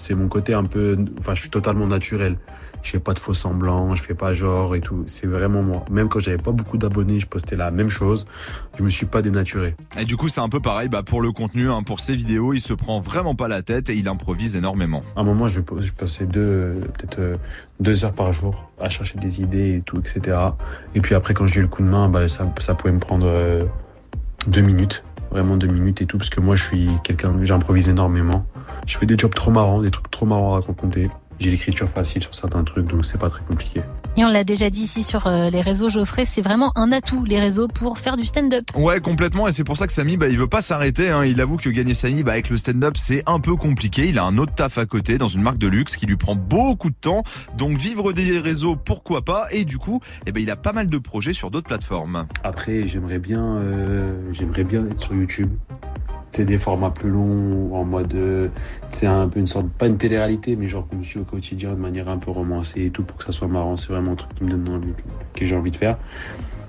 C'est 0.00 0.14
mon 0.14 0.28
côté 0.28 0.54
un 0.54 0.64
peu. 0.64 0.96
Enfin, 1.20 1.34
je 1.34 1.42
suis 1.42 1.50
totalement 1.50 1.86
naturel. 1.86 2.38
Je 2.82 2.92
fais 2.92 2.98
pas 2.98 3.12
de 3.12 3.18
faux 3.18 3.34
semblants, 3.34 3.94
je 3.94 4.02
fais 4.02 4.14
pas 4.14 4.32
genre 4.32 4.74
et 4.74 4.80
tout. 4.80 5.02
C'est 5.04 5.26
vraiment 5.26 5.62
moi. 5.62 5.84
Même 5.90 6.08
quand 6.08 6.20
j'avais 6.20 6.38
pas 6.38 6.52
beaucoup 6.52 6.78
d'abonnés, 6.78 7.20
je 7.20 7.26
postais 7.26 7.54
la 7.54 7.70
même 7.70 7.90
chose. 7.90 8.24
Je 8.78 8.82
me 8.82 8.88
suis 8.88 9.04
pas 9.04 9.20
dénaturé. 9.20 9.76
Et 9.98 10.06
du 10.06 10.16
coup 10.16 10.30
c'est 10.30 10.40
un 10.40 10.48
peu 10.48 10.60
pareil 10.60 10.88
bah, 10.88 11.02
pour 11.02 11.20
le 11.20 11.32
contenu, 11.32 11.70
hein, 11.70 11.82
pour 11.82 12.00
ses 12.00 12.16
vidéos, 12.16 12.54
il 12.54 12.62
se 12.62 12.72
prend 12.72 12.98
vraiment 12.98 13.34
pas 13.34 13.48
la 13.48 13.60
tête 13.60 13.90
et 13.90 13.94
il 13.94 14.08
improvise 14.08 14.56
énormément. 14.56 15.02
À 15.16 15.20
un 15.20 15.24
moment, 15.24 15.46
je, 15.46 15.60
je 15.82 15.92
passais 15.92 16.24
deux, 16.24 16.80
peut-être 16.94 17.18
euh, 17.18 17.34
deux 17.78 18.06
heures 18.06 18.14
par 18.14 18.32
jour 18.32 18.70
à 18.80 18.88
chercher 18.88 19.18
des 19.18 19.42
idées 19.42 19.76
et 19.76 19.82
tout, 19.82 19.98
etc. 19.98 20.38
Et 20.94 21.00
puis 21.00 21.14
après, 21.14 21.34
quand 21.34 21.46
j'ai 21.46 21.60
eu 21.60 21.64
le 21.64 21.68
coup 21.68 21.82
de 21.82 21.88
main, 21.88 22.08
bah, 22.08 22.28
ça, 22.28 22.50
ça 22.60 22.74
pouvait 22.74 22.94
me 22.94 22.98
prendre 22.98 23.26
euh, 23.26 23.60
deux 24.46 24.62
minutes, 24.62 25.04
vraiment 25.30 25.56
deux 25.56 25.68
minutes 25.68 26.02
et 26.02 26.06
tout, 26.06 26.18
parce 26.18 26.30
que 26.30 26.40
moi, 26.40 26.56
je 26.56 26.64
suis 26.64 26.88
quelqu'un, 27.04 27.34
j'improvise 27.42 27.88
énormément. 27.88 28.46
Je 28.86 28.98
fais 28.98 29.06
des 29.06 29.16
jobs 29.16 29.34
trop 29.34 29.50
marrants, 29.50 29.80
des 29.80 29.90
trucs 29.90 30.10
trop 30.10 30.26
marrants 30.26 30.56
à 30.56 30.60
raconter. 30.60 31.10
J'ai 31.40 31.50
l'écriture 31.50 31.88
facile 31.88 32.22
sur 32.22 32.34
certains 32.34 32.62
trucs, 32.64 32.86
donc 32.86 33.06
c'est 33.06 33.18
pas 33.18 33.30
très 33.30 33.42
compliqué. 33.44 33.80
Et 34.18 34.24
on 34.24 34.28
l'a 34.28 34.44
déjà 34.44 34.68
dit 34.68 34.82
ici 34.82 35.02
sur 35.02 35.26
euh, 35.26 35.48
les 35.48 35.62
réseaux, 35.62 35.88
Geoffrey, 35.88 36.26
c'est 36.26 36.42
vraiment 36.42 36.70
un 36.76 36.92
atout, 36.92 37.24
les 37.24 37.40
réseaux, 37.40 37.66
pour 37.66 37.98
faire 37.98 38.18
du 38.18 38.24
stand-up. 38.24 38.64
Ouais, 38.74 39.00
complètement, 39.00 39.48
et 39.48 39.52
c'est 39.52 39.64
pour 39.64 39.78
ça 39.78 39.86
que 39.86 39.92
Samy, 39.94 40.18
bah, 40.18 40.28
il 40.28 40.36
veut 40.36 40.48
pas 40.48 40.60
s'arrêter. 40.60 41.08
Hein. 41.08 41.24
Il 41.24 41.40
avoue 41.40 41.56
que 41.56 41.70
gagner 41.70 41.94
Samy, 41.94 42.22
bah, 42.22 42.32
avec 42.32 42.50
le 42.50 42.58
stand-up, 42.58 42.98
c'est 42.98 43.22
un 43.26 43.40
peu 43.40 43.56
compliqué. 43.56 44.08
Il 44.08 44.18
a 44.18 44.24
un 44.24 44.36
autre 44.36 44.54
taf 44.54 44.76
à 44.76 44.84
côté 44.84 45.16
dans 45.16 45.28
une 45.28 45.40
marque 45.40 45.56
de 45.56 45.68
luxe 45.68 45.96
qui 45.96 46.04
lui 46.04 46.16
prend 46.16 46.36
beaucoup 46.36 46.90
de 46.90 46.96
temps. 47.00 47.22
Donc 47.56 47.78
vivre 47.78 48.12
des 48.12 48.38
réseaux, 48.38 48.76
pourquoi 48.76 49.24
pas? 49.24 49.46
Et 49.50 49.64
du 49.64 49.78
coup, 49.78 50.00
eh 50.26 50.32
ben, 50.32 50.42
il 50.42 50.50
a 50.50 50.56
pas 50.56 50.72
mal 50.72 50.88
de 50.88 50.98
projets 50.98 51.32
sur 51.32 51.50
d'autres 51.50 51.68
plateformes. 51.68 52.26
Après, 52.44 52.86
j'aimerais 52.86 53.18
bien, 53.18 53.56
euh, 53.56 54.12
j'aimerais 54.32 54.64
bien 54.64 54.84
être 54.86 55.00
sur 55.00 55.14
YouTube. 55.14 55.50
C'est 56.32 56.44
des 56.44 56.58
formats 56.58 56.90
plus 56.90 57.10
longs, 57.10 57.74
en 57.74 57.84
mode, 57.84 58.14
euh, 58.14 58.48
c'est 58.90 59.06
un 59.06 59.28
peu 59.28 59.40
une 59.40 59.46
sorte, 59.46 59.68
pas 59.70 59.86
une 59.86 59.98
télé-réalité, 59.98 60.54
mais 60.56 60.68
genre 60.68 60.86
comme 60.88 61.02
je 61.02 61.08
suis 61.08 61.18
au 61.18 61.24
quotidien 61.24 61.70
de 61.70 61.80
manière 61.80 62.08
un 62.08 62.18
peu 62.18 62.30
romancée 62.30 62.84
et 62.84 62.90
tout 62.90 63.02
pour 63.02 63.16
que 63.16 63.24
ça 63.24 63.32
soit 63.32 63.48
marrant. 63.48 63.76
C'est 63.76 63.92
vraiment 63.92 64.12
un 64.12 64.16
truc 64.16 64.34
qui 64.36 64.44
me 64.44 64.50
donne 64.50 64.76
envie, 64.76 64.92
que 65.34 65.44
j'ai 65.44 65.56
envie 65.56 65.72
de 65.72 65.76
faire. 65.76 65.98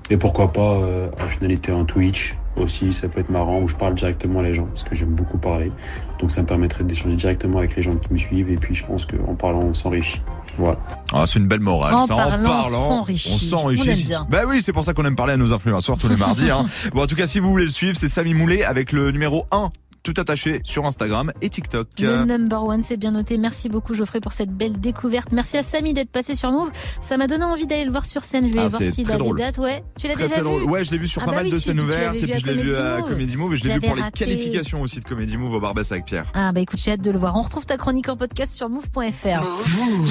Et 0.09 0.18
pourquoi 0.18 0.51
pas 0.51 0.76
euh, 0.76 1.09
en 1.24 1.28
finalité 1.28 1.72
en 1.72 1.86
Twitch 1.86 2.36
aussi, 2.57 2.91
ça 2.91 3.07
peut 3.07 3.22
être 3.22 3.30
marrant 3.30 3.62
où 3.62 3.68
je 3.68 3.76
parle 3.76 3.93
directement 3.93 4.39
à 4.39 4.43
les 4.43 4.53
gens 4.53 4.66
parce 4.66 4.84
que 4.84 4.93
j'aime 4.93 5.12
beaucoup 5.12 5.38
parler. 5.38 5.72
Donc 6.20 6.32
ça 6.32 6.41
me 6.41 6.47
permettrait 6.47 6.84
d'échanger 6.84 7.16
directement 7.16 7.59
avec 7.59 7.76
les 7.76 7.82
gens 7.82 7.95
qui 7.95 8.12
me 8.12 8.18
suivent 8.18 8.49
et 8.49 8.57
puis 8.57 8.76
je 8.76 8.86
pense 8.86 9.05
qu'en 9.05 9.36
parlant 9.36 9.62
on 9.64 9.74
s'enrichit. 9.74 10.22
Voilà. 10.58 10.78
Ah, 11.14 11.24
c'est 11.26 11.39
une 11.39 11.47
belle 11.47 11.60
morale. 11.60 11.95
En 11.95 12.06
ça, 12.06 12.16
parlant, 12.16 12.49
en 12.49 12.62
parlant, 12.62 12.78
on 12.80 12.88
s'enrichit. 12.88 13.32
on 13.34 13.38
s'enrichit. 13.38 13.89
On 13.89 13.91
aime 13.91 14.04
bien. 14.04 14.28
Bah 14.30 14.41
oui, 14.47 14.62
c'est 14.62 14.74
pour 14.74 14.84
ça 14.84 14.93
qu'on 14.93 15.06
aime 15.06 15.16
parler 15.16 15.34
à 15.34 15.38
nos 15.38 15.54
influenceurs 15.54 15.97
tous 15.97 16.10
les 16.10 16.18
mardis. 16.18 16.49
Hein. 16.49 16.66
Bon, 16.93 17.04
en 17.04 17.08
tout 17.08 17.16
cas, 17.16 17.26
si 17.26 17.39
vous 17.39 17.49
voulez 17.49 17.66
le 17.66 17.72
suivre, 17.72 17.95
c'est 17.95 18.08
Samy 18.08 18.34
Moulet 18.34 18.64
avec 18.64 18.91
le 18.91 19.12
numéro 19.12 19.45
1 19.52 19.72
tout 20.04 20.14
attaché 20.18 20.62
sur 20.64 20.86
Instagram 20.86 21.32
et 21.41 21.49
TikTok. 21.49 21.88
Le 21.99 22.26
number 22.26 22.64
one, 22.64 22.84
c'est 22.84 22.97
bien 22.97 23.12
noté. 23.12 23.38
Merci 23.38 23.70
beaucoup 23.70 23.93
Geoffrey 23.93 24.20
pour 24.20 24.34
cette 24.34 24.49
belle 24.52 24.80
découverte. 24.80 25.32
Merci 25.32 25.58
à 25.58 25.64
Samy 25.64 25.93
d'être 25.93 26.10
passé 26.10 26.34
sur 26.36 26.52
Move. 26.52 26.72
Ça 27.02 27.18
m'a 27.18 27.28
donné 27.28 27.43
envie 27.45 27.68
d'aller 27.68 27.86
le 27.86 27.91
voir 27.91 28.06
sur 28.06 28.24
scène. 28.24 28.47
Je 28.47 28.54
vais 28.54 28.60
Ah, 28.60 28.68
voir 28.68 28.82
s'il 28.82 29.04
très 29.06 29.14
a 29.14 29.18
des 29.18 29.24
drôle. 29.24 29.38
dates. 29.38 29.58
Ouais. 29.60 29.84
Tu 29.99 30.08
l'as 30.08 30.14
Très, 30.14 30.24
déjà 30.24 30.36
très 30.36 30.43
vu? 30.43 30.47
Drôle. 30.49 30.64
Ouais, 30.64 30.84
je 30.86 30.91
l'ai 30.91 30.97
vu 30.97 31.08
sur 31.08 31.22
Ah 31.22 31.26
pas 31.26 31.32
bah 31.32 31.38
mal 31.38 31.45
oui, 31.45 31.52
de 31.52 31.60
scènes 31.60 31.80
ouvertes 31.80 32.16
et 32.16 32.28
puis 32.28 32.39
je 32.39 32.45
l'ai 32.47 32.62
vu 32.64 32.76
à 32.76 32.97
Move. 32.99 33.10
Comedy 33.10 33.38
Move 33.38 33.54
et 33.54 33.58
je 33.58 33.64
l'ai 33.68 33.74
vu 33.76 33.80
pour 33.82 33.95
les 33.95 34.02
raté. 34.02 34.26
qualifications 34.26 34.82
aussi 34.82 34.99
de 34.99 35.06
Comedy 35.06 35.38
Move 35.38 35.54
au 35.54 35.60
Barbès 35.60 35.91
avec 35.91 36.06
Pierre. 36.06 36.26
Ah 36.34 36.52
bah 36.52 36.62
écoute, 36.62 36.80
j'ai 36.84 36.91
hâte 36.93 37.02
de 37.02 37.12
le 37.12 37.20
voir. 37.20 37.36
On 37.36 37.41
retrouve 37.41 37.66
ta 37.66 37.78
chronique 37.78 38.10
en 38.10 38.18
podcast 38.18 38.56
sur 38.56 38.70
move.fr. 38.70 39.43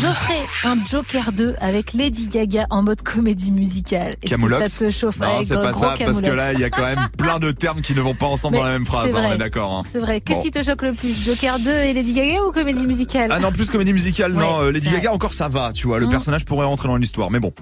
Geoffrey, 0.00 0.40
un 0.64 0.84
Joker 0.84 1.32
2 1.32 1.56
avec 1.58 1.92
Lady 1.94 2.28
Gaga 2.28 2.66
en 2.70 2.82
mode 2.82 3.02
comédie 3.02 3.52
musicale. 3.52 4.14
Est-ce 4.22 4.36
que 4.36 4.48
ça 4.68 4.78
te 4.86 4.90
chauffe 4.90 5.18
Non, 5.20 5.42
c'est 5.44 5.54
pas 5.54 5.72
ça, 5.72 5.94
parce 5.98 6.22
que 6.22 6.30
là, 6.30 6.52
il 6.52 6.60
y 6.60 6.64
a 6.64 6.70
quand 6.70 6.82
même 6.84 7.08
plein 7.18 7.38
de 7.38 7.50
termes 7.50 7.80
qui 7.82 7.94
ne 7.94 8.00
vont 8.00 8.14
pas 8.14 8.26
ensemble 8.26 8.56
dans 8.60 8.64
la 8.64 8.70
même 8.72 8.84
phrase, 8.84 9.14
hein, 9.16 9.22
on 9.28 9.32
est 9.32 9.38
d'accord. 9.38 9.79
Hein. 9.80 9.84
C'est 9.86 9.98
vrai. 9.98 10.20
Qu'est-ce 10.20 10.38
Bon. 10.38 10.44
qui 10.44 10.50
te 10.50 10.62
choque 10.62 10.82
le 10.82 10.92
plus 10.92 11.22
Joker 11.24 11.58
2 11.58 11.70
et 11.70 11.92
Lady 11.92 12.12
Gaga 12.12 12.42
ou 12.44 12.52
comédie 12.52 12.86
musicale? 12.86 13.30
Ah 13.32 13.38
non, 13.40 13.50
plus 13.52 13.68
comédie 13.70 13.92
musicale, 13.92 14.32
non. 14.32 14.58
Ouais, 14.60 14.64
euh, 14.66 14.72
Lady 14.72 14.90
Gaga, 14.90 15.12
encore 15.12 15.34
ça 15.34 15.48
va, 15.48 15.72
tu 15.72 15.86
vois. 15.86 15.98
Le 15.98 16.06
Mm. 16.06 16.10
personnage 16.10 16.44
pourrait 16.44 16.66
rentrer 16.66 16.88
dans 16.88 16.96
l'histoire, 16.96 17.30
mais 17.30 17.40
bon. 17.40 17.52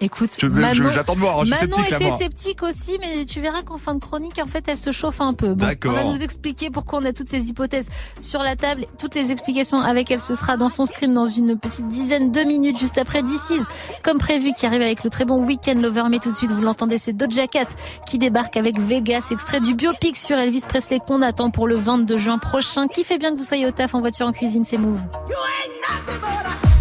Écoute, 0.00 0.36
Je- 0.40 0.46
je- 0.46 0.52
Manon, 0.52 0.90
j'attends 0.92 1.14
de 1.14 1.18
voir, 1.20 1.40
hein, 1.40 1.44
je 1.44 1.52
suis 1.54 1.66
Manon 1.66 1.74
sceptique, 1.74 1.90
là, 1.90 1.96
était 1.96 2.08
moi. 2.08 2.18
sceptique 2.18 2.62
aussi, 2.62 2.98
mais 3.00 3.24
tu 3.24 3.40
verras 3.40 3.62
qu'en 3.62 3.78
fin 3.78 3.94
de 3.94 4.00
chronique, 4.00 4.38
en 4.40 4.46
fait, 4.46 4.64
elle 4.68 4.76
se 4.76 4.92
chauffe 4.92 5.20
un 5.20 5.34
peu. 5.34 5.54
Bon, 5.54 5.66
D'accord. 5.66 5.92
On 5.92 5.96
va 5.96 6.04
nous 6.04 6.22
expliquer 6.22 6.70
pourquoi 6.70 7.00
on 7.00 7.04
a 7.04 7.12
toutes 7.12 7.28
ces 7.28 7.48
hypothèses 7.48 7.88
sur 8.20 8.42
la 8.44 8.54
table. 8.54 8.84
Toutes 8.98 9.16
les 9.16 9.32
explications 9.32 9.80
avec 9.80 10.10
elle, 10.12 10.20
ce 10.20 10.36
sera 10.36 10.56
dans 10.56 10.68
son 10.68 10.84
screen 10.84 11.12
dans 11.14 11.26
une 11.26 11.58
petite 11.58 11.88
dizaine 11.88 12.30
de 12.30 12.40
minutes, 12.42 12.78
juste 12.78 12.96
après 12.96 13.22
DC's, 13.22 13.64
comme 14.04 14.18
prévu, 14.18 14.52
qui 14.56 14.66
arrive 14.66 14.82
avec 14.82 15.02
le 15.02 15.10
très 15.10 15.24
bon 15.24 15.44
Weekend 15.44 15.82
Lover. 15.82 16.04
Mais 16.10 16.20
tout 16.20 16.30
de 16.30 16.36
suite, 16.36 16.52
vous 16.52 16.62
l'entendez, 16.62 16.98
c'est 16.98 17.12
Doja 17.12 17.48
Cat 17.48 17.66
qui 18.06 18.18
débarque 18.18 18.56
avec 18.56 18.78
Vegas, 18.80 19.26
extrait 19.32 19.58
du 19.60 19.74
biopic 19.74 20.16
sur 20.16 20.36
Elvis 20.38 20.62
Presley 20.68 21.00
qu'on 21.00 21.22
attend 21.22 21.50
pour 21.50 21.66
le 21.66 21.74
22 21.76 22.18
juin 22.18 22.38
prochain. 22.38 22.86
Qui 22.86 23.02
fait 23.02 23.18
bien 23.18 23.32
que 23.32 23.38
vous 23.38 23.44
soyez 23.44 23.66
au 23.66 23.72
taf 23.72 23.94
en 23.96 24.00
voiture, 24.00 24.26
en 24.26 24.32
cuisine, 24.32 24.64
c'est 24.64 24.78
Move. 24.78 25.00
Dog, 25.00 26.77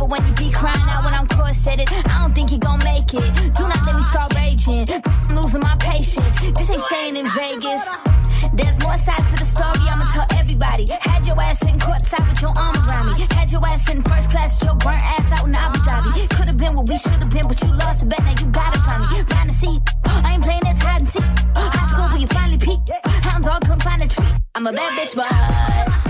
Love 0.00 0.08
it 0.08 0.12
when 0.12 0.26
you 0.26 0.32
be 0.32 0.50
crying 0.52 0.80
out 0.90 1.04
when 1.04 1.14
I'm 1.14 1.26
corseted. 1.26 1.88
I 2.08 2.22
don't 2.22 2.34
think 2.34 2.50
you 2.52 2.58
gon' 2.58 2.78
make 2.84 3.12
it. 3.12 3.34
Do 3.56 3.68
not 3.68 3.84
let 3.84 3.96
me 3.96 4.02
start 4.02 4.32
raging. 4.34 4.86
I'm 5.28 5.36
losing 5.36 5.60
my 5.60 5.76
patience. 5.76 6.40
This 6.40 6.70
ain't 6.70 6.80
staying 6.80 7.16
in 7.16 7.26
Vegas. 7.36 7.84
There's 8.54 8.80
more 8.80 8.94
sides 8.94 9.30
to 9.32 9.36
the 9.36 9.44
story, 9.44 9.80
I'ma 9.92 10.06
tell 10.12 10.26
everybody. 10.38 10.86
Had 11.00 11.26
your 11.26 11.40
ass 11.40 11.62
in 11.62 11.78
courtside 11.78 12.26
with 12.28 12.40
your 12.40 12.52
arm 12.56 12.76
around 12.88 13.06
me. 13.12 13.26
Had 13.32 13.52
your 13.52 13.60
ass 13.66 13.90
in 13.90 14.02
first 14.02 14.30
class 14.30 14.60
with 14.60 14.68
your 14.68 14.76
burnt 14.76 15.02
ass 15.02 15.32
out 15.32 15.46
in 15.46 15.54
Abu 15.54 15.78
Dhabi. 15.80 16.30
Could've 16.30 16.56
been 16.56 16.74
what 16.76 16.88
we 16.88 16.96
should've 16.96 17.30
been, 17.30 17.44
but 17.46 17.60
you 17.60 17.68
lost 17.76 18.02
a 18.02 18.06
bet, 18.06 18.22
now 18.24 18.34
you 18.40 18.46
gotta 18.46 18.78
find 18.80 19.02
me. 19.04 19.22
Find 19.28 19.50
a 19.50 19.52
seat. 19.52 19.80
I 20.06 20.34
ain't 20.34 20.42
playing 20.42 20.64
this 20.64 20.80
hide 20.80 21.00
and 21.00 21.08
seek. 21.08 21.28
High 21.56 21.86
school, 21.92 22.08
but 22.10 22.20
you 22.20 22.26
finally 22.28 22.58
peaked. 22.58 22.90
Hound 23.26 23.44
dog 23.44 23.60
couldn't 23.62 23.82
find 23.82 24.00
a 24.00 24.08
treat. 24.08 24.32
I'm 24.54 24.66
a 24.66 24.72
bad 24.72 24.92
bitch, 24.96 25.14
but 25.14 26.09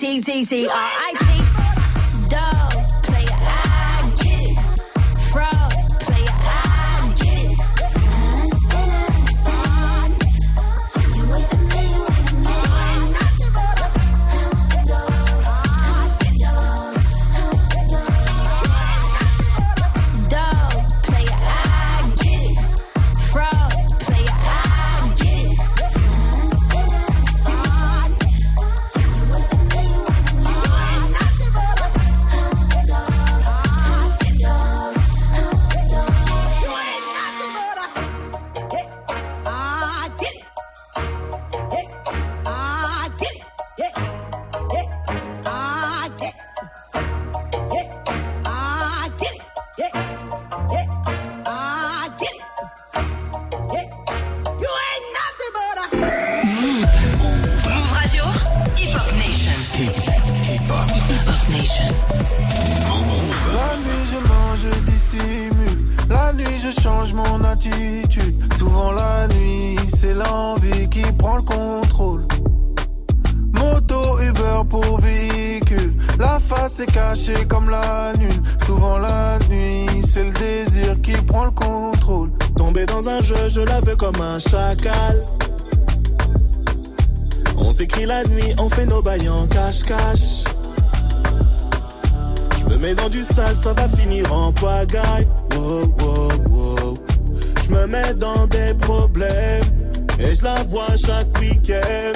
Z 0.00 0.18
Z 0.24 0.44
Z 0.44 0.66
R 0.66 0.90
I 1.08 1.12
P. 1.12 1.29
le 81.44 81.50
contrôle. 81.50 82.30
Tombé 82.56 82.86
dans 82.86 83.08
un 83.08 83.22
jeu, 83.22 83.48
je 83.48 83.60
la 83.60 83.80
veux 83.80 83.96
comme 83.96 84.20
un 84.20 84.38
chacal. 84.38 85.24
On 87.56 87.70
s'écrit 87.70 88.06
la 88.06 88.24
nuit, 88.24 88.54
on 88.58 88.68
fait 88.68 88.86
nos 88.86 89.02
bails 89.02 89.28
en 89.28 89.46
cache-cache. 89.46 90.44
Je 92.58 92.64
me 92.66 92.76
mets 92.78 92.94
dans 92.94 93.08
du 93.08 93.22
sale, 93.22 93.54
ça 93.54 93.72
va 93.74 93.88
finir 93.88 94.32
en 94.32 94.52
pagaille. 94.52 95.28
Wow, 95.54 95.94
wow, 95.98 96.30
wow. 96.48 96.98
Je 97.64 97.70
me 97.70 97.86
mets 97.86 98.14
dans 98.14 98.46
des 98.46 98.74
problèmes 98.74 99.64
et 100.18 100.34
je 100.34 100.44
la 100.44 100.62
vois 100.64 100.96
chaque 100.96 101.38
week-end. 101.38 102.12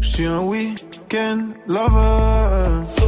Je 0.00 0.08
suis 0.08 0.26
un 0.26 0.40
week-end 0.40 1.48
lover. 1.66 2.86
So, 2.86 3.04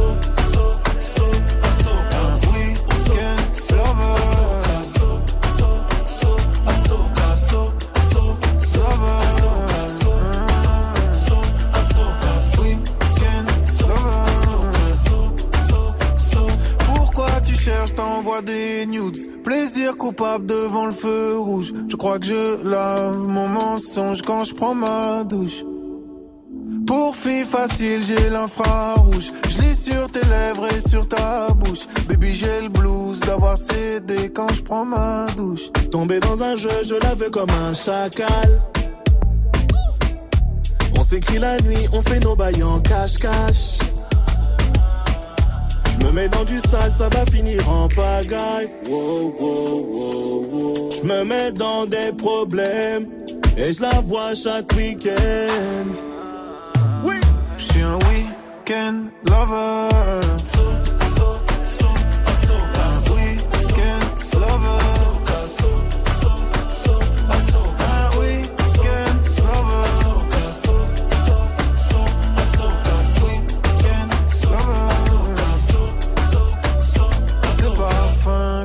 des 18.39 18.85
nudes 18.85 19.43
Plaisir 19.43 19.97
coupable 19.97 20.45
devant 20.45 20.85
le 20.85 20.93
feu 20.93 21.37
rouge 21.37 21.73
Je 21.89 21.95
crois 21.97 22.19
que 22.19 22.25
je 22.25 22.63
lave 22.63 23.27
mon 23.27 23.49
mensonge 23.49 24.21
quand 24.21 24.45
je 24.45 24.55
prends 24.55 24.75
ma 24.75 25.25
douche 25.25 25.65
pour 26.87 27.15
fille 27.15 27.45
facile, 27.45 28.01
j'ai 28.03 28.29
l'infrarouge. 28.29 29.31
Je 29.49 29.61
lis 29.61 29.75
sur 29.75 30.09
tes 30.09 30.25
lèvres 30.25 30.67
et 30.73 30.89
sur 30.89 31.07
ta 31.07 31.49
bouche. 31.53 31.85
Baby, 32.07 32.33
j'ai 32.33 32.61
le 32.61 32.69
blues 32.69 33.19
d'avoir 33.21 33.57
cédé 33.57 34.29
quand 34.33 34.51
je 34.53 34.61
prends 34.61 34.85
ma 34.85 35.27
douche. 35.37 35.71
Tombé 35.91 36.19
dans 36.19 36.41
un 36.41 36.55
jeu, 36.55 36.69
je 36.83 36.95
la 36.95 37.15
veux 37.15 37.29
comme 37.29 37.49
un 37.49 37.73
chacal. 37.73 38.61
On 40.97 41.03
s'écrit 41.03 41.39
la 41.39 41.59
nuit, 41.61 41.87
on 41.93 42.01
fait 42.01 42.19
nos 42.19 42.35
bails 42.35 42.63
en 42.63 42.79
cache-cache. 42.79 43.90
Je 46.11 46.15
me 46.17 46.23
mets 46.23 46.27
dans 46.27 46.43
du 46.43 46.57
sale, 46.57 46.91
ça 46.91 47.07
va 47.07 47.25
finir 47.27 47.69
en 47.69 47.87
pagaille. 47.87 48.69
Wow, 48.85 49.33
wow, 49.39 49.79
wow, 49.79 50.45
wow. 50.51 50.89
Je 50.91 51.07
me 51.07 51.23
mets 51.23 51.53
dans 51.53 51.85
des 51.85 52.11
problèmes 52.17 53.07
et 53.55 53.71
je 53.71 53.81
la 53.81 54.01
vois 54.01 54.33
chaque 54.33 54.69
week-end. 54.75 55.87
Oui, 57.05 57.15
je 57.57 57.63
suis 57.63 57.81
un 57.81 57.95
week-end 57.95 59.05
lover. 59.25 59.89
So, 60.43 60.70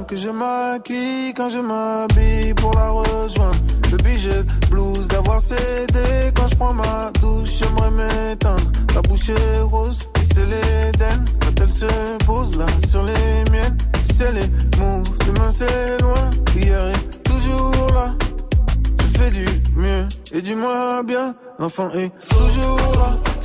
que 0.06 0.16
je 0.16 0.30
maquille 0.30 1.34
quand 1.34 1.50
je 1.50 1.58
m'habille 1.58 2.54
pour 2.54 2.72
la 2.74 2.90
rejoindre. 2.90 3.56
Le 3.90 3.96
budget 3.98 4.42
blues 4.70 5.08
d'avoir 5.08 5.40
cédé 5.40 6.32
quand 6.34 6.46
je 6.48 6.56
prends 6.56 6.74
ma 6.74 7.10
douche, 7.20 7.50
j'aimerais 7.58 7.90
m'éteindre. 7.90 8.70
Ta 8.92 9.02
bouche 9.02 9.30
est 9.30 9.60
rose, 9.62 10.08
et 10.20 10.24
c'est 10.24 10.46
l'Éden. 10.46 11.24
Quand 11.40 11.62
elle 11.62 11.72
se 11.72 12.24
pose 12.24 12.56
là 12.56 12.66
sur 12.88 13.02
les 13.02 13.50
miennes, 13.50 13.76
c'est 14.12 14.32
les 14.32 14.48
moves. 14.78 15.18
Demain 15.26 15.50
c'est 15.50 16.00
loin, 16.02 16.30
hier 16.54 16.86
est 16.88 17.22
toujours 17.24 17.90
là. 17.94 18.14
Je 19.00 19.18
fais 19.18 19.30
du 19.30 19.46
mieux 19.74 20.06
et 20.32 20.42
du 20.42 20.54
moins 20.54 21.02
bien. 21.02 21.34
L'enfant 21.58 21.88
est 21.90 22.12
toujours 22.28 22.96
là. 22.98 23.35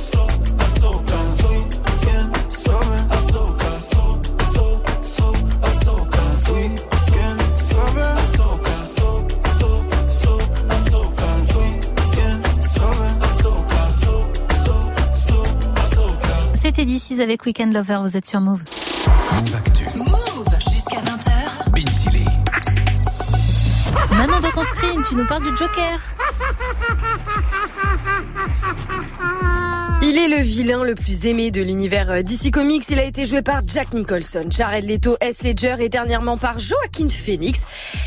C'était 16.74 16.90
D6 16.90 17.20
avec 17.20 17.44
Weekend 17.44 17.74
Lover, 17.74 17.98
vous 18.00 18.16
êtes 18.16 18.24
sur 18.24 18.40
Move. 18.40 18.62
Move 19.30 19.56
Actu. 19.56 19.84
Move 19.94 20.58
jusqu'à 20.58 21.00
20h. 21.00 21.70
Bintili. 21.70 22.24
Maintenant 24.10 24.40
dans 24.40 24.50
ton 24.52 24.62
screen, 24.62 25.02
tu 25.06 25.14
nous 25.16 25.26
parles 25.26 25.42
du 25.42 25.54
Joker. 25.54 26.00
Il 30.04 30.16
est 30.16 30.28
le 30.28 30.42
vilain 30.42 30.82
le 30.82 30.94
plus 30.94 31.26
aimé 31.26 31.50
de 31.50 31.62
l'univers 31.62 32.10
euh, 32.10 32.22
DC 32.22 32.50
Comics. 32.50 32.88
Il 32.88 32.98
a 32.98 33.04
été 33.04 33.26
joué 33.26 33.42
par 33.42 33.60
Jack 33.66 33.92
Nicholson, 33.92 34.44
Jared 34.48 34.84
Leto, 34.84 35.16
S. 35.20 35.42
Ledger 35.44 35.76
et 35.78 35.88
dernièrement 35.88 36.38
par 36.38 36.58
Joaquin 36.58 37.08
Phoenix. 37.08 37.66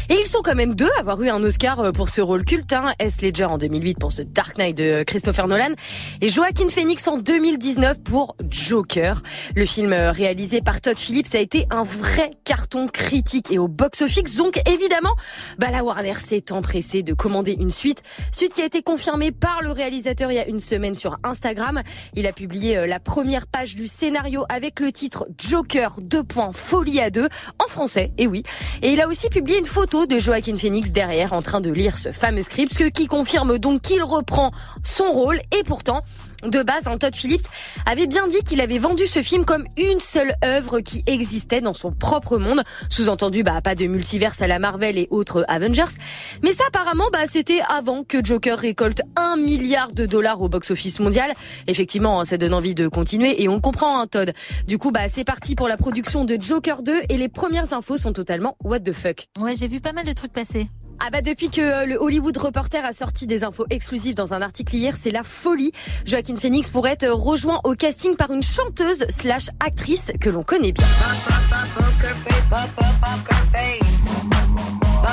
Et 0.09 0.15
ils 0.19 0.27
sont 0.27 0.41
quand 0.43 0.53
même 0.53 0.75
deux 0.75 0.89
à 0.97 0.99
avoir 0.99 1.21
eu 1.23 1.29
un 1.29 1.43
Oscar 1.43 1.79
euh, 1.79 1.91
pour 1.91 2.09
ce 2.09 2.21
rôle 2.21 2.45
culte. 2.45 2.73
Hein. 2.73 2.93
S. 2.99 3.23
Ledger 3.23 3.45
en 3.45 3.57
2008 3.57 3.97
pour 3.99 4.11
ce 4.11 4.21
Dark 4.21 4.57
Knight 4.57 4.77
de 4.77 5.03
Christopher 5.03 5.47
Nolan 5.47 5.73
et 6.21 6.29
Joaquin 6.29 6.69
Phoenix 6.69 7.07
en 7.07 7.17
2019 7.17 8.03
pour 8.03 8.35
Joker. 8.49 9.23
Le 9.55 9.65
film 9.65 9.93
euh, 9.93 10.11
réalisé 10.11 10.61
par 10.61 10.81
Todd 10.81 10.99
Phillips 10.99 11.33
a 11.33 11.39
été 11.39 11.65
un 11.71 11.81
vrai 11.81 12.31
carton 12.43 12.87
critique 12.87 13.51
et 13.51 13.57
au 13.57 13.67
box-office. 13.67 14.35
Donc 14.35 14.59
évidemment, 14.69 15.15
bah, 15.57 15.71
la 15.71 15.83
Warner 15.83 16.13
s'est 16.15 16.51
empressée 16.51 17.01
de 17.01 17.13
commander 17.15 17.55
une 17.59 17.71
suite. 17.71 18.03
Suite 18.31 18.53
qui 18.53 18.61
a 18.61 18.65
été 18.65 18.83
confirmée 18.83 19.31
par 19.31 19.63
le 19.63 19.71
réalisateur 19.71 20.31
il 20.31 20.35
y 20.35 20.39
a 20.39 20.47
une 20.47 20.59
semaine 20.59 20.93
sur 20.93 21.15
Instagram. 21.23 21.81
Il 22.13 22.27
a 22.27 22.31
publié 22.31 22.77
euh, 22.77 22.85
la 22.85 22.99
première 22.99 23.47
page 23.47 23.73
du 23.73 23.87
scénario 23.87 24.45
avec 24.49 24.79
le 24.79 24.91
titre 24.91 25.27
Joker 25.39 25.95
2. 26.01 26.21
Folie 26.53 26.99
à 26.99 27.09
deux 27.09 27.29
en 27.63 27.67
français, 27.67 28.11
et 28.17 28.27
oui. 28.27 28.43
Et 28.81 28.91
il 28.91 29.01
a 29.01 29.07
aussi 29.07 29.29
publié 29.29 29.59
une 29.59 29.65
photo 29.65 29.94
de 30.03 30.19
Joaquin 30.19 30.57
Phoenix 30.57 30.91
derrière 30.91 31.31
en 31.31 31.41
train 31.41 31.61
de 31.61 31.69
lire 31.69 31.97
ce 31.97 32.11
fameux 32.11 32.43
script, 32.43 32.73
ce 32.77 32.83
qui 32.83 33.07
confirme 33.07 33.57
donc 33.57 33.81
qu'il 33.81 34.03
reprend 34.03 34.51
son 34.83 35.09
rôle 35.09 35.39
et 35.57 35.63
pourtant 35.63 36.01
de 36.47 36.61
base, 36.61 36.87
un 36.87 36.97
Todd 36.97 37.15
Phillips 37.15 37.47
avait 37.85 38.07
bien 38.07 38.27
dit 38.27 38.43
qu'il 38.43 38.61
avait 38.61 38.77
vendu 38.77 39.05
ce 39.05 39.21
film 39.21 39.45
comme 39.45 39.63
une 39.77 39.99
seule 39.99 40.33
œuvre 40.43 40.79
qui 40.79 41.03
existait 41.07 41.61
dans 41.61 41.73
son 41.73 41.91
propre 41.91 42.37
monde. 42.37 42.61
Sous-entendu, 42.89 43.43
bah, 43.43 43.59
pas 43.63 43.75
de 43.75 43.85
multiverse 43.85 44.41
à 44.41 44.47
la 44.47 44.59
Marvel 44.59 44.97
et 44.97 45.07
autres 45.11 45.45
Avengers. 45.47 45.95
Mais 46.43 46.53
ça, 46.53 46.63
apparemment, 46.67 47.05
bah, 47.11 47.27
c'était 47.27 47.61
avant 47.69 48.03
que 48.03 48.23
Joker 48.23 48.57
récolte 48.57 49.01
un 49.15 49.37
milliard 49.37 49.91
de 49.91 50.05
dollars 50.05 50.41
au 50.41 50.49
box-office 50.49 50.99
mondial. 50.99 51.31
Effectivement, 51.67 52.21
hein, 52.21 52.25
ça 52.25 52.37
donne 52.37 52.53
envie 52.53 52.75
de 52.75 52.87
continuer 52.87 53.41
et 53.43 53.49
on 53.49 53.59
comprend, 53.59 53.99
hein, 53.99 54.07
Todd. 54.07 54.31
Du 54.67 54.77
coup, 54.77 54.91
bah, 54.91 55.07
c'est 55.09 55.23
parti 55.23 55.55
pour 55.55 55.67
la 55.67 55.77
production 55.77 56.25
de 56.25 56.37
Joker 56.39 56.83
2 56.83 57.01
et 57.09 57.17
les 57.17 57.29
premières 57.29 57.73
infos 57.73 57.97
sont 57.97 58.13
totalement 58.13 58.55
what 58.63 58.79
the 58.79 58.91
fuck. 58.91 59.25
Ouais, 59.39 59.55
j'ai 59.55 59.67
vu 59.67 59.79
pas 59.79 59.91
mal 59.91 60.05
de 60.05 60.13
trucs 60.13 60.31
passer. 60.31 60.65
Ah 60.99 61.09
bah 61.11 61.21
depuis 61.21 61.49
que 61.49 61.59
euh, 61.59 61.85
le 61.85 61.97
Hollywood 61.97 62.37
Reporter 62.37 62.83
a 62.85 62.93
sorti 62.93 63.27
des 63.27 63.43
infos 63.43 63.65
exclusives 63.69 64.15
dans 64.15 64.33
un 64.33 64.41
article 64.41 64.75
hier, 64.75 64.95
c'est 64.95 65.11
la 65.11 65.23
folie. 65.23 65.73
Joaquin 66.05 66.34
Phoenix 66.37 66.69
pourrait 66.69 66.97
être 66.99 67.09
rejoint 67.09 67.59
au 67.63 67.73
casting 67.73 68.15
par 68.15 68.31
une 68.31 68.43
chanteuse 68.43 69.05
slash 69.09 69.47
actrice 69.59 70.11
que 70.19 70.29
l'on 70.29 70.43
connaît 70.43 70.71
bien. 70.71 70.85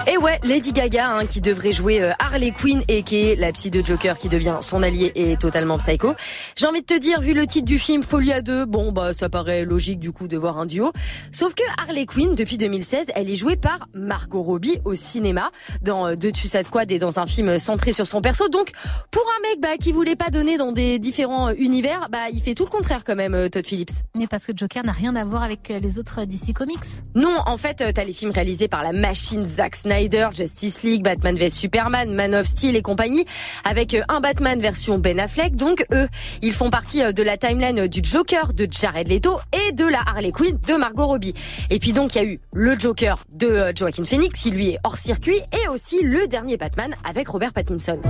Et 0.09 0.17
ouais, 0.19 0.41
Lady 0.43 0.73
Gaga, 0.73 1.11
hein, 1.11 1.27
qui 1.27 1.41
devrait 1.41 1.71
jouer 1.71 2.03
euh, 2.03 2.11
Harley 2.19 2.51
Quinn 2.51 2.83
et 2.89 3.03
qui 3.05 3.29
est 3.29 3.37
la 3.37 3.53
psy 3.53 3.71
de 3.71 3.83
Joker 3.85 4.19
qui 4.19 4.29
devient 4.29 4.57
son 4.61 4.83
allié 4.83 5.13
et 5.15 5.37
totalement 5.37 5.79
psycho. 5.79 6.15
J'ai 6.57 6.67
envie 6.67 6.81
de 6.81 6.87
te 6.87 6.99
dire, 6.99 7.21
vu 7.21 7.35
le 7.35 7.47
titre 7.47 7.67
du 7.67 7.79
film 7.79 8.03
Folie 8.03 8.33
à 8.33 8.41
deux, 8.41 8.65
bon 8.65 8.91
bah 8.91 9.15
ça 9.15 9.29
paraît 9.29 9.65
logique 9.65 10.01
du 10.01 10.11
coup 10.11 10.27
de 10.27 10.37
voir 10.37 10.59
un 10.59 10.67
duo. 10.67 10.93
Sauf 11.31 11.55
que 11.55 11.63
Harley 11.81 12.05
Quinn, 12.07 12.35
depuis 12.35 12.59
2016, 12.59 13.07
elle 13.15 13.31
est 13.31 13.37
jouée 13.37 13.57
par 13.57 13.89
Margot 13.95 14.43
Robbie 14.43 14.81
au 14.85 14.95
cinéma, 14.97 15.51
dans 15.83 16.09
euh, 16.09 16.15
The 16.17 16.37
Suicide 16.37 16.65
Squad 16.65 16.91
et 16.91 16.99
dans 16.99 17.21
un 17.21 17.27
film 17.27 17.59
centré 17.61 17.93
sur 17.93 18.07
son 18.07 18.21
perso. 18.21 18.49
Donc 18.49 18.73
pour 19.11 19.25
un 19.39 19.49
mec 19.51 19.61
bah, 19.61 19.77
qui 19.81 19.93
voulait 19.93 20.17
pas 20.17 20.31
donner 20.31 20.57
dans 20.57 20.73
des 20.73 20.99
différents 20.99 21.49
euh, 21.51 21.55
univers, 21.59 22.09
bah 22.11 22.29
il 22.33 22.43
fait 22.43 22.55
tout 22.55 22.65
le 22.65 22.71
contraire 22.71 23.05
quand 23.05 23.17
même, 23.17 23.35
euh, 23.35 23.49
Todd 23.49 23.67
Phillips. 23.67 23.93
Mais 24.17 24.27
parce 24.27 24.47
que 24.47 24.53
Joker 24.55 24.85
n'a 24.85 24.93
rien 24.93 25.15
à 25.17 25.25
voir 25.25 25.43
avec 25.43 25.71
euh, 25.71 25.79
les 25.79 25.99
autres 25.99 26.25
DC 26.25 26.53
Comics. 26.55 26.79
Non, 27.15 27.39
en 27.47 27.57
fait, 27.57 27.81
euh, 27.81 27.93
t'as 27.95 28.05
les 28.05 28.13
films 28.13 28.31
réalisés 28.31 28.69
par 28.69 28.83
la 28.83 28.93
machine 28.93 29.45
Zack 29.45 29.77
Snyder, 29.77 29.92
Justice 30.33 30.83
League, 30.83 31.03
Batman 31.03 31.37
vs 31.37 31.51
Superman, 31.51 32.15
Man 32.15 32.35
of 32.35 32.47
Steel 32.47 32.77
et 32.77 32.83
compagnie, 32.83 33.27
avec 33.65 33.95
euh, 33.95 34.03
un 34.09 34.21
Batman 34.21 34.59
version 34.61 34.99
Ben 34.99 35.21
Affleck. 35.21 35.55
Donc 35.55 35.85
eux, 35.93 36.09
ils 36.41 36.53
font 36.53 36.71
partie 36.71 37.03
euh, 37.03 37.13
de 37.13 37.23
la 37.23 37.37
timeline 37.37 37.81
euh, 37.81 37.89
du 37.89 38.01
Joker 38.03 38.53
de 38.55 38.67
Jared 38.71 39.09
Leto 39.09 39.39
et 39.53 39.73
de 39.73 39.85
la 39.85 40.01
Harley 40.01 40.31
Quinn 40.31 40.59
de 40.67 40.75
Margot 40.75 41.07
Robbie. 41.07 41.35
Et 41.71 41.79
puis 41.79 41.93
donc 41.93 42.15
il 42.15 42.19
y 42.19 42.21
a 42.23 42.25
eu 42.25 42.39
le 42.55 42.79
Joker 42.79 43.19
de 43.35 43.73
Joaquin 43.77 44.05
Phoenix, 44.05 44.41
qui 44.41 44.51
lui 44.51 44.71
est 44.71 44.79
hors 44.85 44.97
circuit, 44.97 45.41
et 45.63 45.69
aussi 45.69 46.03
le 46.03 46.27
dernier 46.27 46.57
Batman 46.57 46.95
avec 47.05 47.29
Robert 47.29 47.53
Pattinson. 47.53 48.01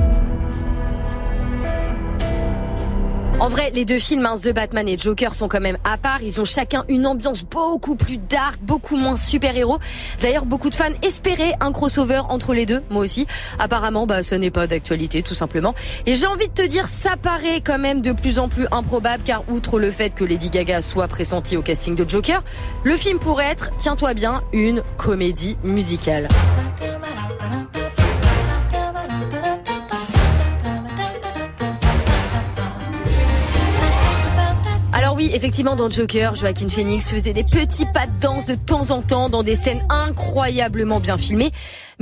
En 3.43 3.49
vrai, 3.49 3.73
les 3.75 3.85
deux 3.85 3.99
films, 3.99 4.25
hein, 4.25 4.37
The 4.41 4.51
Batman 4.51 4.89
et 4.89 4.97
Joker, 4.97 5.35
sont 5.35 5.49
quand 5.49 5.61
même 5.61 5.77
à 5.83 5.99
part. 5.99 6.23
Ils 6.23 6.41
ont 6.41 6.45
chacun 6.45 6.85
une 6.89 7.09
ambiance 7.09 7.43
beaucoup 7.43 7.97
plus 7.97 8.17
dark, 8.17 8.61
beaucoup 8.63 8.95
moins 8.95 9.17
super-héros. 9.17 9.81
D'ailleurs, 10.21 10.45
beaucoup 10.45 10.71
de 10.71 10.77
fans 10.77 10.93
espéraient 11.03 11.55
un 11.59 11.73
crossover 11.73 12.23
entre 12.29 12.55
les 12.55 12.67
deux, 12.67 12.85
moi 12.89 13.03
aussi. 13.03 13.27
Apparemment, 13.59 14.07
bah, 14.07 14.23
ce 14.23 14.37
n'est 14.37 14.53
pas 14.53 14.69
d'actualité, 14.69 15.25
tout 15.25 15.35
simplement. 15.35 15.75
Et 16.07 16.15
j'ai 16.15 16.27
envie 16.27 16.47
de 16.47 16.53
te 16.53 16.63
dire, 16.63 16.87
ça 16.87 17.17
paraît 17.17 17.61
quand 17.61 17.81
même 17.81 18.01
de 18.01 18.13
plus 18.13 18.39
en 18.39 18.49
plus 18.49 18.69
improbable, 18.71 19.25
car 19.25 19.43
outre 19.49 19.81
le 19.81 19.91
fait 19.91 20.11
que 20.11 20.23
Lady 20.23 20.49
Gaga 20.49 20.81
soit 20.81 21.09
pressentie 21.09 21.57
au 21.57 21.63
casting 21.63 21.97
de 21.97 22.09
Joker, 22.09 22.45
le 22.85 22.97
film 22.97 23.19
pourrait 23.19 23.47
être, 23.47 23.71
tiens-toi 23.77 24.15
bien, 24.15 24.43
une 24.53 24.85
comédie 24.97 25.57
musicale. 25.65 26.29
Alors 35.13 35.21
oui, 35.21 35.31
effectivement, 35.35 35.77
dans 35.77 35.91
Joker, 35.91 36.35
Joaquin 36.35 36.71
Phoenix 36.71 37.11
faisait 37.11 37.35
des 37.35 37.45
petits 37.45 37.85
pas 37.85 38.07
de 38.07 38.19
danse 38.23 38.47
de 38.47 38.55
temps 38.55 38.93
en 38.93 39.03
temps 39.03 39.29
dans 39.29 39.43
des 39.43 39.57
scènes 39.57 39.83
incroyablement 39.91 41.01
bien 41.01 41.19
filmées. 41.19 41.53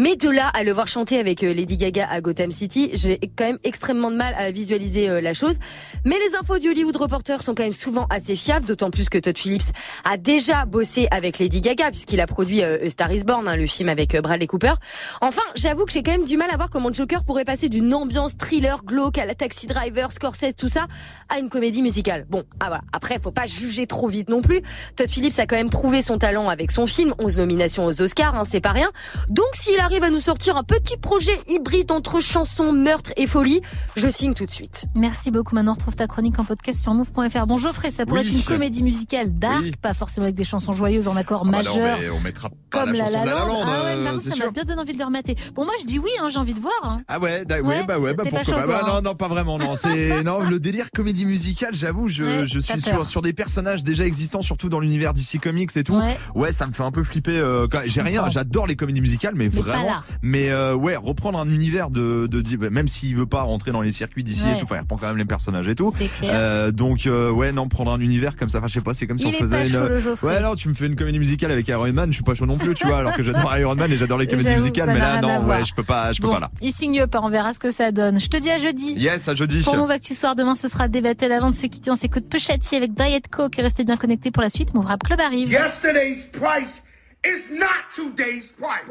Mais 0.03 0.17
de 0.17 0.31
là 0.31 0.49
à 0.49 0.63
le 0.63 0.73
voir 0.73 0.89
chanter 0.89 1.19
avec 1.19 1.45
euh, 1.45 1.53
Lady 1.53 1.77
Gaga 1.77 2.09
à 2.09 2.23
Gotham 2.23 2.51
City, 2.53 2.89
j'ai 2.95 3.21
quand 3.37 3.45
même 3.45 3.59
extrêmement 3.65 4.11
de 4.11 4.17
mal 4.17 4.35
à 4.39 4.51
visualiser 4.51 5.11
euh, 5.11 5.21
la 5.21 5.35
chose. 5.35 5.59
Mais 6.07 6.17
les 6.27 6.37
infos 6.37 6.59
du 6.59 6.71
Hollywood 6.71 6.97
Reporter 6.97 7.43
sont 7.43 7.55
quand 7.55 7.65
même 7.65 7.75
souvent 7.75 8.07
assez 8.09 8.35
fiables, 8.35 8.65
d'autant 8.65 8.91
plus 8.91 9.11
que 9.11 9.19
Todd 9.19 9.37
Phillips 9.37 9.75
a 10.11 10.17
déjà 10.17 10.65
bossé 10.65 11.07
avec 11.11 11.39
Lady 11.39 11.61
Gaga 11.61 11.91
puisqu'il 11.91 12.23
a 12.23 12.27
produit 12.27 12.63
euh, 12.63 12.83
A 12.83 12.89
Star 12.89 13.13
Is 13.13 13.25
Born, 13.25 13.47
hein, 13.47 13.57
le 13.57 13.67
film 13.67 13.91
avec 13.91 14.17
Bradley 14.17 14.47
Cooper. 14.47 14.73
Enfin, 15.21 15.43
j'avoue 15.55 15.85
que 15.85 15.93
j'ai 15.93 16.03
quand 16.03 16.13
même 16.13 16.25
du 16.25 16.39
mal 16.39 16.49
à 16.51 16.57
voir 16.57 16.71
comment 16.71 16.91
Joker 16.91 17.23
pourrait 17.23 17.45
passer 17.45 17.69
d'une 17.69 17.93
ambiance 17.93 18.39
thriller 18.39 18.83
glauque 18.83 19.19
à 19.19 19.27
la 19.27 19.35
Taxi 19.35 19.67
Driver, 19.67 20.13
Scorsese, 20.13 20.57
tout 20.57 20.71
ça, 20.71 20.87
à 21.29 21.39
une 21.39 21.51
comédie 21.51 21.83
musicale. 21.83 22.25
Bon, 22.31 22.45
ah 22.59 22.69
voilà. 22.69 22.85
Après, 22.95 23.19
faut 23.19 23.33
pas 23.33 23.45
juger 23.45 23.87
trop 23.87 24.09
vite 24.09 24.31
non 24.31 24.41
plus. 24.41 24.63
Todd 24.97 25.11
Phillips 25.11 25.39
a 25.39 25.45
quand 25.45 25.57
même 25.57 25.69
prouvé 25.69 26.01
son 26.01 26.17
talent 26.17 26.49
avec 26.49 26.71
son 26.71 26.87
film, 26.87 27.13
11 27.19 27.37
nominations 27.37 27.85
aux 27.85 28.01
Oscars, 28.01 28.35
hein, 28.39 28.45
c'est 28.49 28.63
pas 28.63 28.73
rien. 28.73 28.91
Donc 29.29 29.49
s'il 29.53 29.79
arrive 29.91 30.05
à 30.05 30.11
nous 30.11 30.21
sortir 30.21 30.57
un 30.57 30.63
petit 30.63 30.97
projet 30.97 31.37
hybride 31.49 31.91
entre 31.91 32.21
chansons, 32.21 32.73
meurtre 32.73 33.11
et 33.17 33.27
folie, 33.27 33.61
je 33.97 34.09
signe 34.09 34.35
tout 34.35 34.47
de 34.47 34.51
suite. 34.51 34.85
Merci 34.95 35.33
beaucoup. 35.33 35.55
Maintenant, 35.57 35.73
on 35.73 35.75
retrouve 35.75 35.97
ta 35.97 36.07
chronique 36.07 36.39
en 36.39 36.45
podcast 36.45 36.81
sur 36.81 36.95
move.fr. 36.95 37.47
Bon, 37.47 37.59
Geoffrey, 37.59 37.91
ça 37.91 38.07
pourrait 38.07 38.21
Oui. 38.21 38.29
être 38.29 38.35
une 38.35 38.43
comédie 38.45 38.85
musicale 38.85 39.37
dark, 39.37 39.63
Oui. 39.63 39.73
pas 39.83 39.93
forcément 39.93 40.27
avec 40.27 40.37
des 40.37 40.45
chansons 40.45 40.73
joyeuses 40.73 41.09
en 41.09 41.17
accord 41.17 41.43
Ah 41.47 41.51
bah 41.51 41.57
majeur. 41.59 41.99
on 42.17 42.21
mettra 42.21 42.51
pas 42.51 42.57
Comme 42.85 42.93
la 42.93 43.01
chanson 43.05 43.19
La 43.25 43.25
La 43.25 43.45
Land, 43.47 43.61
Ah 43.67 43.83
ouais, 43.85 43.91
euh, 43.97 44.19
ça 44.19 44.37
m'a 44.37 44.51
bien 44.53 44.63
donné 44.65 44.81
envie 44.81 44.93
de 44.93 44.99
le 44.99 45.05
remater. 45.05 45.37
Bon, 45.57 45.65
moi, 45.65 45.75
je 45.81 45.87
dis 45.87 45.99
oui, 45.99 46.11
hein, 46.23 46.29
j'ai 46.31 46.39
envie 46.39 46.55
de 46.55 46.61
voir. 46.61 46.73
hein. 46.85 46.99
Ah 47.09 47.19
ouais, 47.19 47.43
Ouais, 47.49 47.61
ouais, 47.61 47.85
bah 47.85 47.99
ouais, 47.99 48.15
bah 48.15 48.23
pourquoi 48.29 48.55
pas. 48.61 48.67
Bah 48.67 48.81
hein. 48.85 48.87
non, 48.95 49.03
non, 49.03 49.15
pas 49.17 49.27
vraiment, 49.29 49.59
non. 49.59 49.75
C'est 49.75 50.23
non 50.25 50.41
le 50.41 50.61
délire 50.61 50.91
comédie 50.95 51.25
musicale. 51.25 51.75
J'avoue, 51.75 52.07
je, 52.09 52.23
Ouais, 52.23 52.47
je 52.47 52.61
t'as 52.61 52.75
suis 52.75 52.81
sur 52.83 53.05
sur 53.07 53.23
des 53.23 53.33
personnages 53.33 53.83
déjà 53.83 54.07
existants, 54.07 54.43
surtout 54.43 54.69
dans 54.69 54.79
l'univers 54.79 55.15
DC 55.15 55.41
Comics 55.43 55.77
et 55.77 55.83
tout. 55.83 55.97
Ouais. 55.97 56.17
Ouais, 56.37 56.53
ça 56.53 56.67
me 56.69 56.73
fait 56.73 56.85
un 56.85 56.93
peu 56.93 57.03
flipper. 57.03 57.33
euh, 57.39 57.67
J'ai 57.87 58.03
rien, 58.03 58.29
j'adore 58.29 58.67
les 58.69 58.77
comédies 58.77 59.01
musicales, 59.01 59.35
mais, 59.35 59.49
Mais 59.53 59.61
pas 59.71 59.77
vraiment. 59.79 59.91
là. 59.91 60.03
Mais 60.23 60.51
euh, 60.51 60.75
ouais, 60.75 60.97
reprendre 60.97 61.39
un 61.39 61.49
univers 61.49 61.91
de, 61.91 62.27
de, 62.31 62.41
de- 62.41 62.69
même 62.69 62.89
s'il 62.89 63.17
veut 63.17 63.27
pas 63.27 63.43
rentrer 63.43 63.71
dans 63.73 63.81
les 63.81 63.93
circuits 63.93 64.25
d'ici 64.25 64.43
Ouais. 64.45 64.55
et 64.55 64.57
tout, 64.59 64.65
enfin, 64.65 64.77
il 64.77 64.81
reprend 64.81 64.97
quand 64.97 65.09
même 65.09 65.17
les 65.19 65.25
personnages 65.25 65.69
et 65.69 65.75
tout. 65.75 65.93
Euh, 66.25 66.71
donc 66.73 67.07
euh, 67.07 67.31
ouais, 67.31 67.53
non, 67.53 67.67
prendre 67.69 67.93
un 67.93 67.99
univers 68.01 68.37
comme 68.37 68.49
ça, 68.49 68.59
enfin, 68.59 68.67
je 68.69 68.75
sais 68.75 68.81
pas, 68.81 68.95
c'est 68.95 69.07
comme 69.07 69.19
si 69.19 69.25
Il 69.27 69.29
on 69.29 69.33
est 69.33 69.41
faisait 69.41 69.57
pas 69.57 69.67
une. 69.67 70.01
chaud, 70.03 70.27
ouais, 70.27 70.41
non, 70.41 70.55
tu 70.55 70.69
me 70.69 70.75
fais 70.75 70.87
une 70.87 70.97
comédie 70.97 71.19
musicale 71.19 71.51
avec 71.53 71.69
Iron 71.69 71.93
Man, 71.93 72.09
je 72.09 72.15
suis 72.15 72.23
pas 72.23 72.35
chaud 72.35 72.47
non 72.47 72.57
plus, 72.59 72.75
tu 72.75 72.87
vois, 72.87 72.99
alors 72.99 73.15
que 73.15 73.23
j'adore 73.23 73.57
Iron 73.59 73.75
Man 73.75 73.91
et 73.93 73.97
j'adore 73.97 74.19
les 74.19 74.27
comédies 74.29 74.55
musicales, 74.55 74.91
mais 74.93 74.99
là, 74.99 75.21
non, 75.21 75.45
ouais, 75.47 75.65
je 75.65 75.75
peux 75.75 75.83
pas, 75.83 76.13
je 76.13 76.21
peux 76.21 76.27
Bon, 76.29 76.35
pas 76.35 76.41
là. 76.41 76.49
il 76.61 76.73
signe 76.73 77.07
pas, 77.07 77.21
on 77.23 77.29
verra 77.29 77.53
ce 77.53 77.59
que 77.59 77.71
ça 77.71 77.91
donne. 77.93 78.19
Je 78.21 78.29
te 78.29 78.37
dis 78.37 78.51
à 78.51 78.59
jeudi. 78.59 78.95
Yes, 78.97 79.29
à 79.29 79.35
jeudi. 79.35 79.63
Pour 79.63 79.77
Move 79.77 79.91
Actu 79.91 80.15
Soir, 80.15 80.35
demain, 80.37 80.55
ce 80.55 80.69
sera 80.69 80.89
des 80.89 81.01
battles 81.01 81.33
avant 81.33 81.51
de 81.51 81.57
se 81.57 81.67
quitter. 81.67 81.91
On 81.91 81.97
s'écoute 81.97 82.29
peu 82.29 82.39
châtier 82.39 82.79
avec 82.79 82.93
Diet 82.95 83.23
Coke. 83.31 83.57
Restez 83.57 83.85
bien 83.85 83.97
connectés 83.97 84.31
pour 84.31 84.43
la 84.43 84.51
suite. 84.51 84.75
Move 84.75 84.87
Rap 84.87 85.03
Club 85.03 85.21
arrive. 85.21 85.51
Yesterday's 85.51 86.27
price 86.33 86.83
is 87.25 87.51
not 87.51 87.91
today's 87.91 88.53
price. 88.53 88.85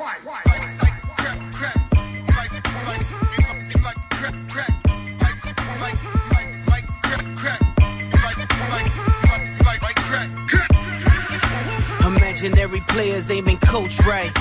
Imaginary 12.05 12.79
players 12.87 13.31
aiming 13.31 13.57
coach 13.57 13.99
right. 14.01 14.31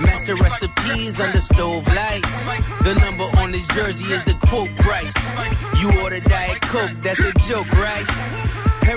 Master 0.00 0.34
recipes 0.36 1.20
under 1.20 1.40
stove 1.40 1.86
lights. 1.94 2.46
The 2.82 2.94
number 3.00 3.24
on 3.38 3.52
his 3.52 3.66
jersey 3.68 4.12
is 4.12 4.22
the 4.24 4.34
quote 4.46 4.74
price. 4.76 5.14
You 5.80 6.02
order 6.02 6.20
Diet 6.20 6.60
Coke, 6.62 6.92
that's 7.02 7.20
a 7.20 7.32
joke, 7.48 7.70
right? 7.72 8.53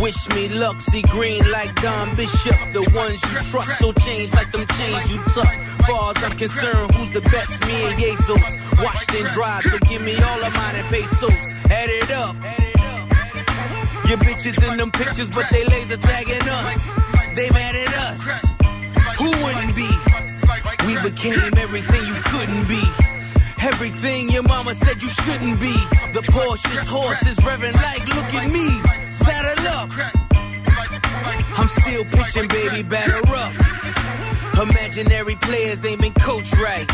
Wish 0.00 0.28
me 0.28 0.48
luck, 0.48 0.80
see 0.80 1.02
green 1.02 1.50
like 1.50 1.74
Don 1.82 2.14
Bishop. 2.14 2.56
The 2.72 2.88
ones 2.94 3.20
you 3.24 3.38
trust 3.50 3.80
don't 3.80 3.98
change 4.00 4.32
like 4.32 4.52
them 4.52 4.64
chains 4.78 5.10
you 5.10 5.18
tuck. 5.34 5.52
Far 5.86 6.10
as 6.10 6.22
I'm 6.22 6.36
concerned, 6.36 6.94
who's 6.94 7.10
the 7.10 7.20
best? 7.30 7.66
Me 7.66 7.74
and 7.84 7.98
Jesus. 7.98 8.56
Washed 8.80 9.12
and 9.14 9.28
dried, 9.34 9.62
so 9.62 9.78
give 9.90 10.02
me 10.02 10.14
all 10.14 10.44
of 10.44 10.54
mine 10.54 10.76
and 10.76 10.86
pesos. 10.88 11.52
Add 11.70 11.90
it 11.90 12.10
up. 12.12 12.36
Your 14.08 14.18
bitches 14.18 14.70
in 14.70 14.78
them 14.78 14.90
pictures, 14.92 15.30
but 15.30 15.46
they 15.50 15.64
laser 15.64 15.96
tagging 15.96 16.48
us. 16.48 16.94
They 17.34 17.50
mad 17.50 17.74
at 17.74 17.94
us. 18.08 18.54
Who 19.18 19.30
wouldn't 19.44 19.74
be? 19.74 19.90
We 20.86 20.94
became 21.02 21.58
everything 21.58 22.06
you 22.06 22.14
couldn't 22.30 22.68
be. 22.68 23.17
Everything 23.60 24.30
your 24.30 24.42
mama 24.44 24.74
said 24.74 25.02
you 25.02 25.08
shouldn't 25.08 25.60
be. 25.60 25.72
The 26.12 26.22
Porsche's 26.30 26.88
horse 26.88 27.22
is 27.22 27.38
revving 27.40 27.74
like, 27.74 28.06
look 28.14 28.34
at 28.34 28.50
me. 28.50 28.68
Saddle 29.10 29.66
up. 29.68 29.90
I'm 31.58 31.68
still 31.68 32.04
pitching, 32.04 32.48
baby, 32.48 32.82
batter 32.82 33.20
up. 33.34 33.52
Imaginary 34.62 35.34
players 35.36 35.84
aiming 35.84 36.12
coach 36.14 36.52
right. 36.54 36.88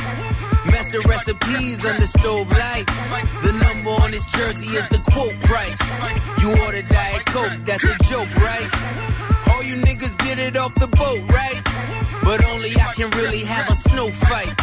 Master 0.66 1.00
recipes 1.02 1.84
under 1.84 2.06
stove 2.06 2.50
lights. 2.50 3.08
The 3.44 3.52
number 3.52 3.90
on 4.02 4.12
his 4.12 4.24
jersey 4.26 4.76
is 4.76 4.88
the 4.88 5.00
quote 5.10 5.38
price. 5.42 5.80
You 6.40 6.50
order 6.64 6.82
Diet 6.82 7.26
Coke, 7.26 7.58
that's 7.64 7.84
a 7.84 7.96
joke, 8.04 8.34
right? 8.36 9.13
You 9.64 9.76
niggas 9.76 10.18
get 10.18 10.38
it 10.38 10.56
off 10.56 10.74
the 10.74 10.86
boat, 10.86 11.20
right? 11.30 11.62
But 12.22 12.44
only 12.44 12.70
I 12.76 12.92
can 12.94 13.10
really 13.12 13.40
have 13.44 13.70
a 13.70 13.74
snow 13.74 14.08
fight. 14.10 14.54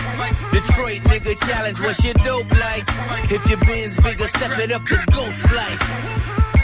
Detroit 0.51 1.01
nigga 1.09 1.33
challenge, 1.47 1.79
what's 1.81 2.03
your 2.05 2.13
dope 2.15 2.51
like? 2.51 2.85
If 3.31 3.49
your 3.49 3.59
bin's 3.59 3.97
bigger, 3.97 4.27
step 4.27 4.59
it 4.59 4.71
up 4.71 4.85
to 4.85 4.97
ghost 5.11 5.51
life. 5.53 6.50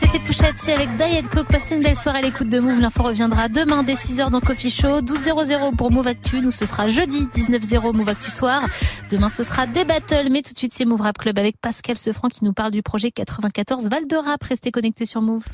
C'était 0.00 0.18
Pouchati 0.18 0.72
avec 0.72 0.96
Diet 0.96 1.28
Coke. 1.28 1.48
Passez 1.48 1.74
une 1.76 1.82
belle 1.82 1.94
soirée 1.94 2.20
à 2.20 2.22
l'écoute 2.22 2.48
de 2.48 2.58
Move. 2.58 2.80
L'info 2.80 3.02
reviendra 3.02 3.50
demain 3.50 3.82
dès 3.82 3.92
6h 3.92 4.30
dans 4.30 4.40
Coffee 4.40 4.70
Show. 4.70 5.02
12.00 5.02 5.76
pour 5.76 5.90
Move 5.90 6.06
Actu. 6.06 6.40
Nous, 6.40 6.50
ce 6.50 6.64
sera 6.64 6.88
jeudi 6.88 7.28
19.00 7.34 7.94
Move 7.94 8.08
Actu 8.08 8.30
Soir. 8.30 8.66
Demain, 9.10 9.28
ce 9.28 9.42
sera 9.42 9.66
des 9.66 9.84
battles. 9.84 10.28
Mais 10.30 10.40
tout 10.40 10.54
de 10.54 10.58
suite, 10.58 10.72
c'est 10.72 10.86
Move 10.86 11.02
Rap 11.02 11.18
Club 11.18 11.38
avec 11.38 11.60
Pascal 11.60 11.98
Sefranc 11.98 12.30
qui 12.30 12.46
nous 12.46 12.54
parle 12.54 12.70
du 12.70 12.82
projet 12.82 13.10
94 13.10 13.90
Val 13.90 14.06
de 14.08 14.16
Rap. 14.16 14.42
Restez 14.42 14.70
connectés 14.70 15.04
sur 15.04 15.20
Move. 15.20 15.44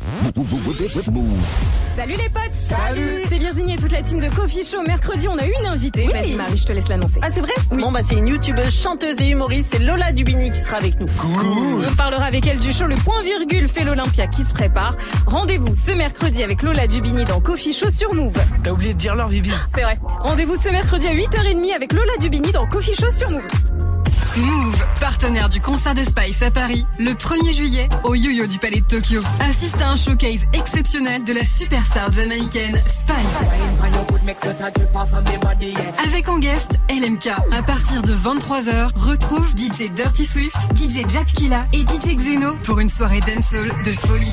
Salut 1.96 2.12
les 2.12 2.28
potes 2.28 2.52
Salut 2.52 3.22
C'est 3.26 3.38
Virginie 3.38 3.72
et 3.72 3.76
toute 3.76 3.90
la 3.90 4.02
team 4.02 4.20
de 4.20 4.28
Coffee 4.28 4.62
Show. 4.62 4.82
Mercredi, 4.86 5.26
on 5.28 5.38
a 5.38 5.44
une 5.44 5.66
invitée. 5.66 6.06
Vas-y 6.08 6.34
Marie, 6.34 6.56
je 6.56 6.64
te 6.66 6.72
laisse 6.72 6.88
l'annoncer. 6.88 7.18
Ah 7.22 7.28
c'est 7.30 7.40
vrai 7.40 7.54
Bon 7.72 7.90
bah 7.90 8.00
c'est 8.06 8.16
une 8.16 8.28
youtubeuse, 8.28 8.82
chanteuse 8.82 9.18
et 9.22 9.30
humoriste, 9.30 9.70
c'est 9.72 9.78
Lola 9.78 10.12
Dubini 10.12 10.50
qui 10.50 10.58
sera 10.58 10.76
avec 10.76 11.00
nous. 11.00 11.06
On 11.88 11.94
parlera 11.96 12.26
avec 12.26 12.46
elle 12.46 12.58
du 12.58 12.70
show 12.70 12.84
Le 12.84 12.96
Point 12.96 13.22
Virgule 13.22 13.66
fait 13.66 13.82
l'Olympia 13.82 14.26
qui 14.36 14.44
se 14.44 14.52
prépare. 14.52 14.94
Rendez-vous 15.26 15.74
ce 15.74 15.92
mercredi 15.92 16.42
avec 16.42 16.62
Lola 16.62 16.86
Dubini 16.86 17.24
dans 17.24 17.40
Coffee 17.40 17.72
Show 17.72 17.88
sur 17.88 18.14
Move. 18.14 18.36
T'as 18.62 18.70
oublié 18.70 18.92
de 18.92 18.98
dire 18.98 19.14
l'heure, 19.14 19.28
Vivi 19.28 19.50
C'est 19.74 19.80
vrai. 19.80 19.98
Rendez-vous 20.20 20.56
ce 20.56 20.68
mercredi 20.68 21.08
à 21.08 21.14
8h30 21.14 21.74
avec 21.74 21.92
Lola 21.94 22.12
Dubini 22.20 22.52
dans 22.52 22.66
Coffee 22.66 22.94
Show 22.94 23.10
sur 23.10 23.30
Move. 23.30 23.46
Move, 24.36 24.76
partenaire 25.00 25.48
du 25.48 25.60
concert 25.60 25.94
de 25.94 26.04
Spice 26.04 26.42
à 26.42 26.50
Paris, 26.50 26.86
le 26.98 27.12
1er 27.12 27.54
juillet 27.54 27.88
au 28.04 28.14
Yo-Yo 28.14 28.46
du 28.46 28.58
Palais 28.58 28.80
de 28.80 28.86
Tokyo. 28.86 29.22
Assiste 29.40 29.80
à 29.80 29.90
un 29.90 29.96
showcase 29.96 30.44
exceptionnel 30.52 31.24
de 31.24 31.32
la 31.32 31.44
superstar 31.44 32.12
jamaïcaine 32.12 32.76
Spice. 32.76 33.46
Avec 36.06 36.28
en 36.28 36.38
guest 36.38 36.78
LMK. 36.90 37.28
À 37.50 37.62
partir 37.62 38.02
de 38.02 38.14
23h, 38.14 38.90
retrouve 38.94 39.48
DJ 39.56 39.90
Dirty 39.94 40.26
Swift, 40.26 40.56
DJ 40.76 41.08
Japkilla 41.08 41.66
et 41.72 41.80
DJ 41.80 42.16
Xeno 42.16 42.56
pour 42.64 42.80
une 42.80 42.90
soirée 42.90 43.20
dancehall 43.20 43.68
de 43.84 43.92
folie. 43.92 44.32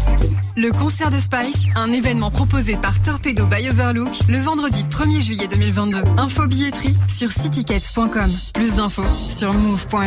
Le 0.55 0.71
concert 0.71 1.09
de 1.09 1.17
Spice, 1.17 1.65
un 1.75 1.91
événement 1.91 2.29
proposé 2.29 2.75
par 2.75 3.01
Torpedo 3.01 3.47
by 3.47 3.69
Overlook 3.69 4.11
le 4.29 4.37
vendredi 4.37 4.83
1er 4.83 5.21
juillet 5.21 5.47
2022. 5.47 6.03
Info 6.17 6.45
billetterie 6.45 6.95
sur 7.07 7.31
citytickets.com. 7.31 8.31
Plus 8.53 8.75
d'infos 8.75 9.03
sur 9.29 9.53
move.fr. 9.53 9.97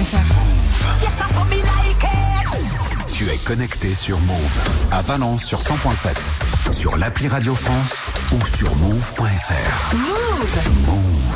Tu 3.12 3.28
es 3.28 3.38
connecté 3.38 3.94
sur 3.94 4.20
Move 4.20 4.58
à 4.92 5.02
Valence 5.02 5.44
sur 5.44 5.58
100.7, 5.58 6.72
sur 6.72 6.96
l'appli 6.96 7.26
Radio 7.28 7.54
France 7.54 8.04
ou 8.32 8.56
sur 8.56 8.76
move.fr. 8.76 9.96
Move. 9.96 10.86
Move. 10.86 11.26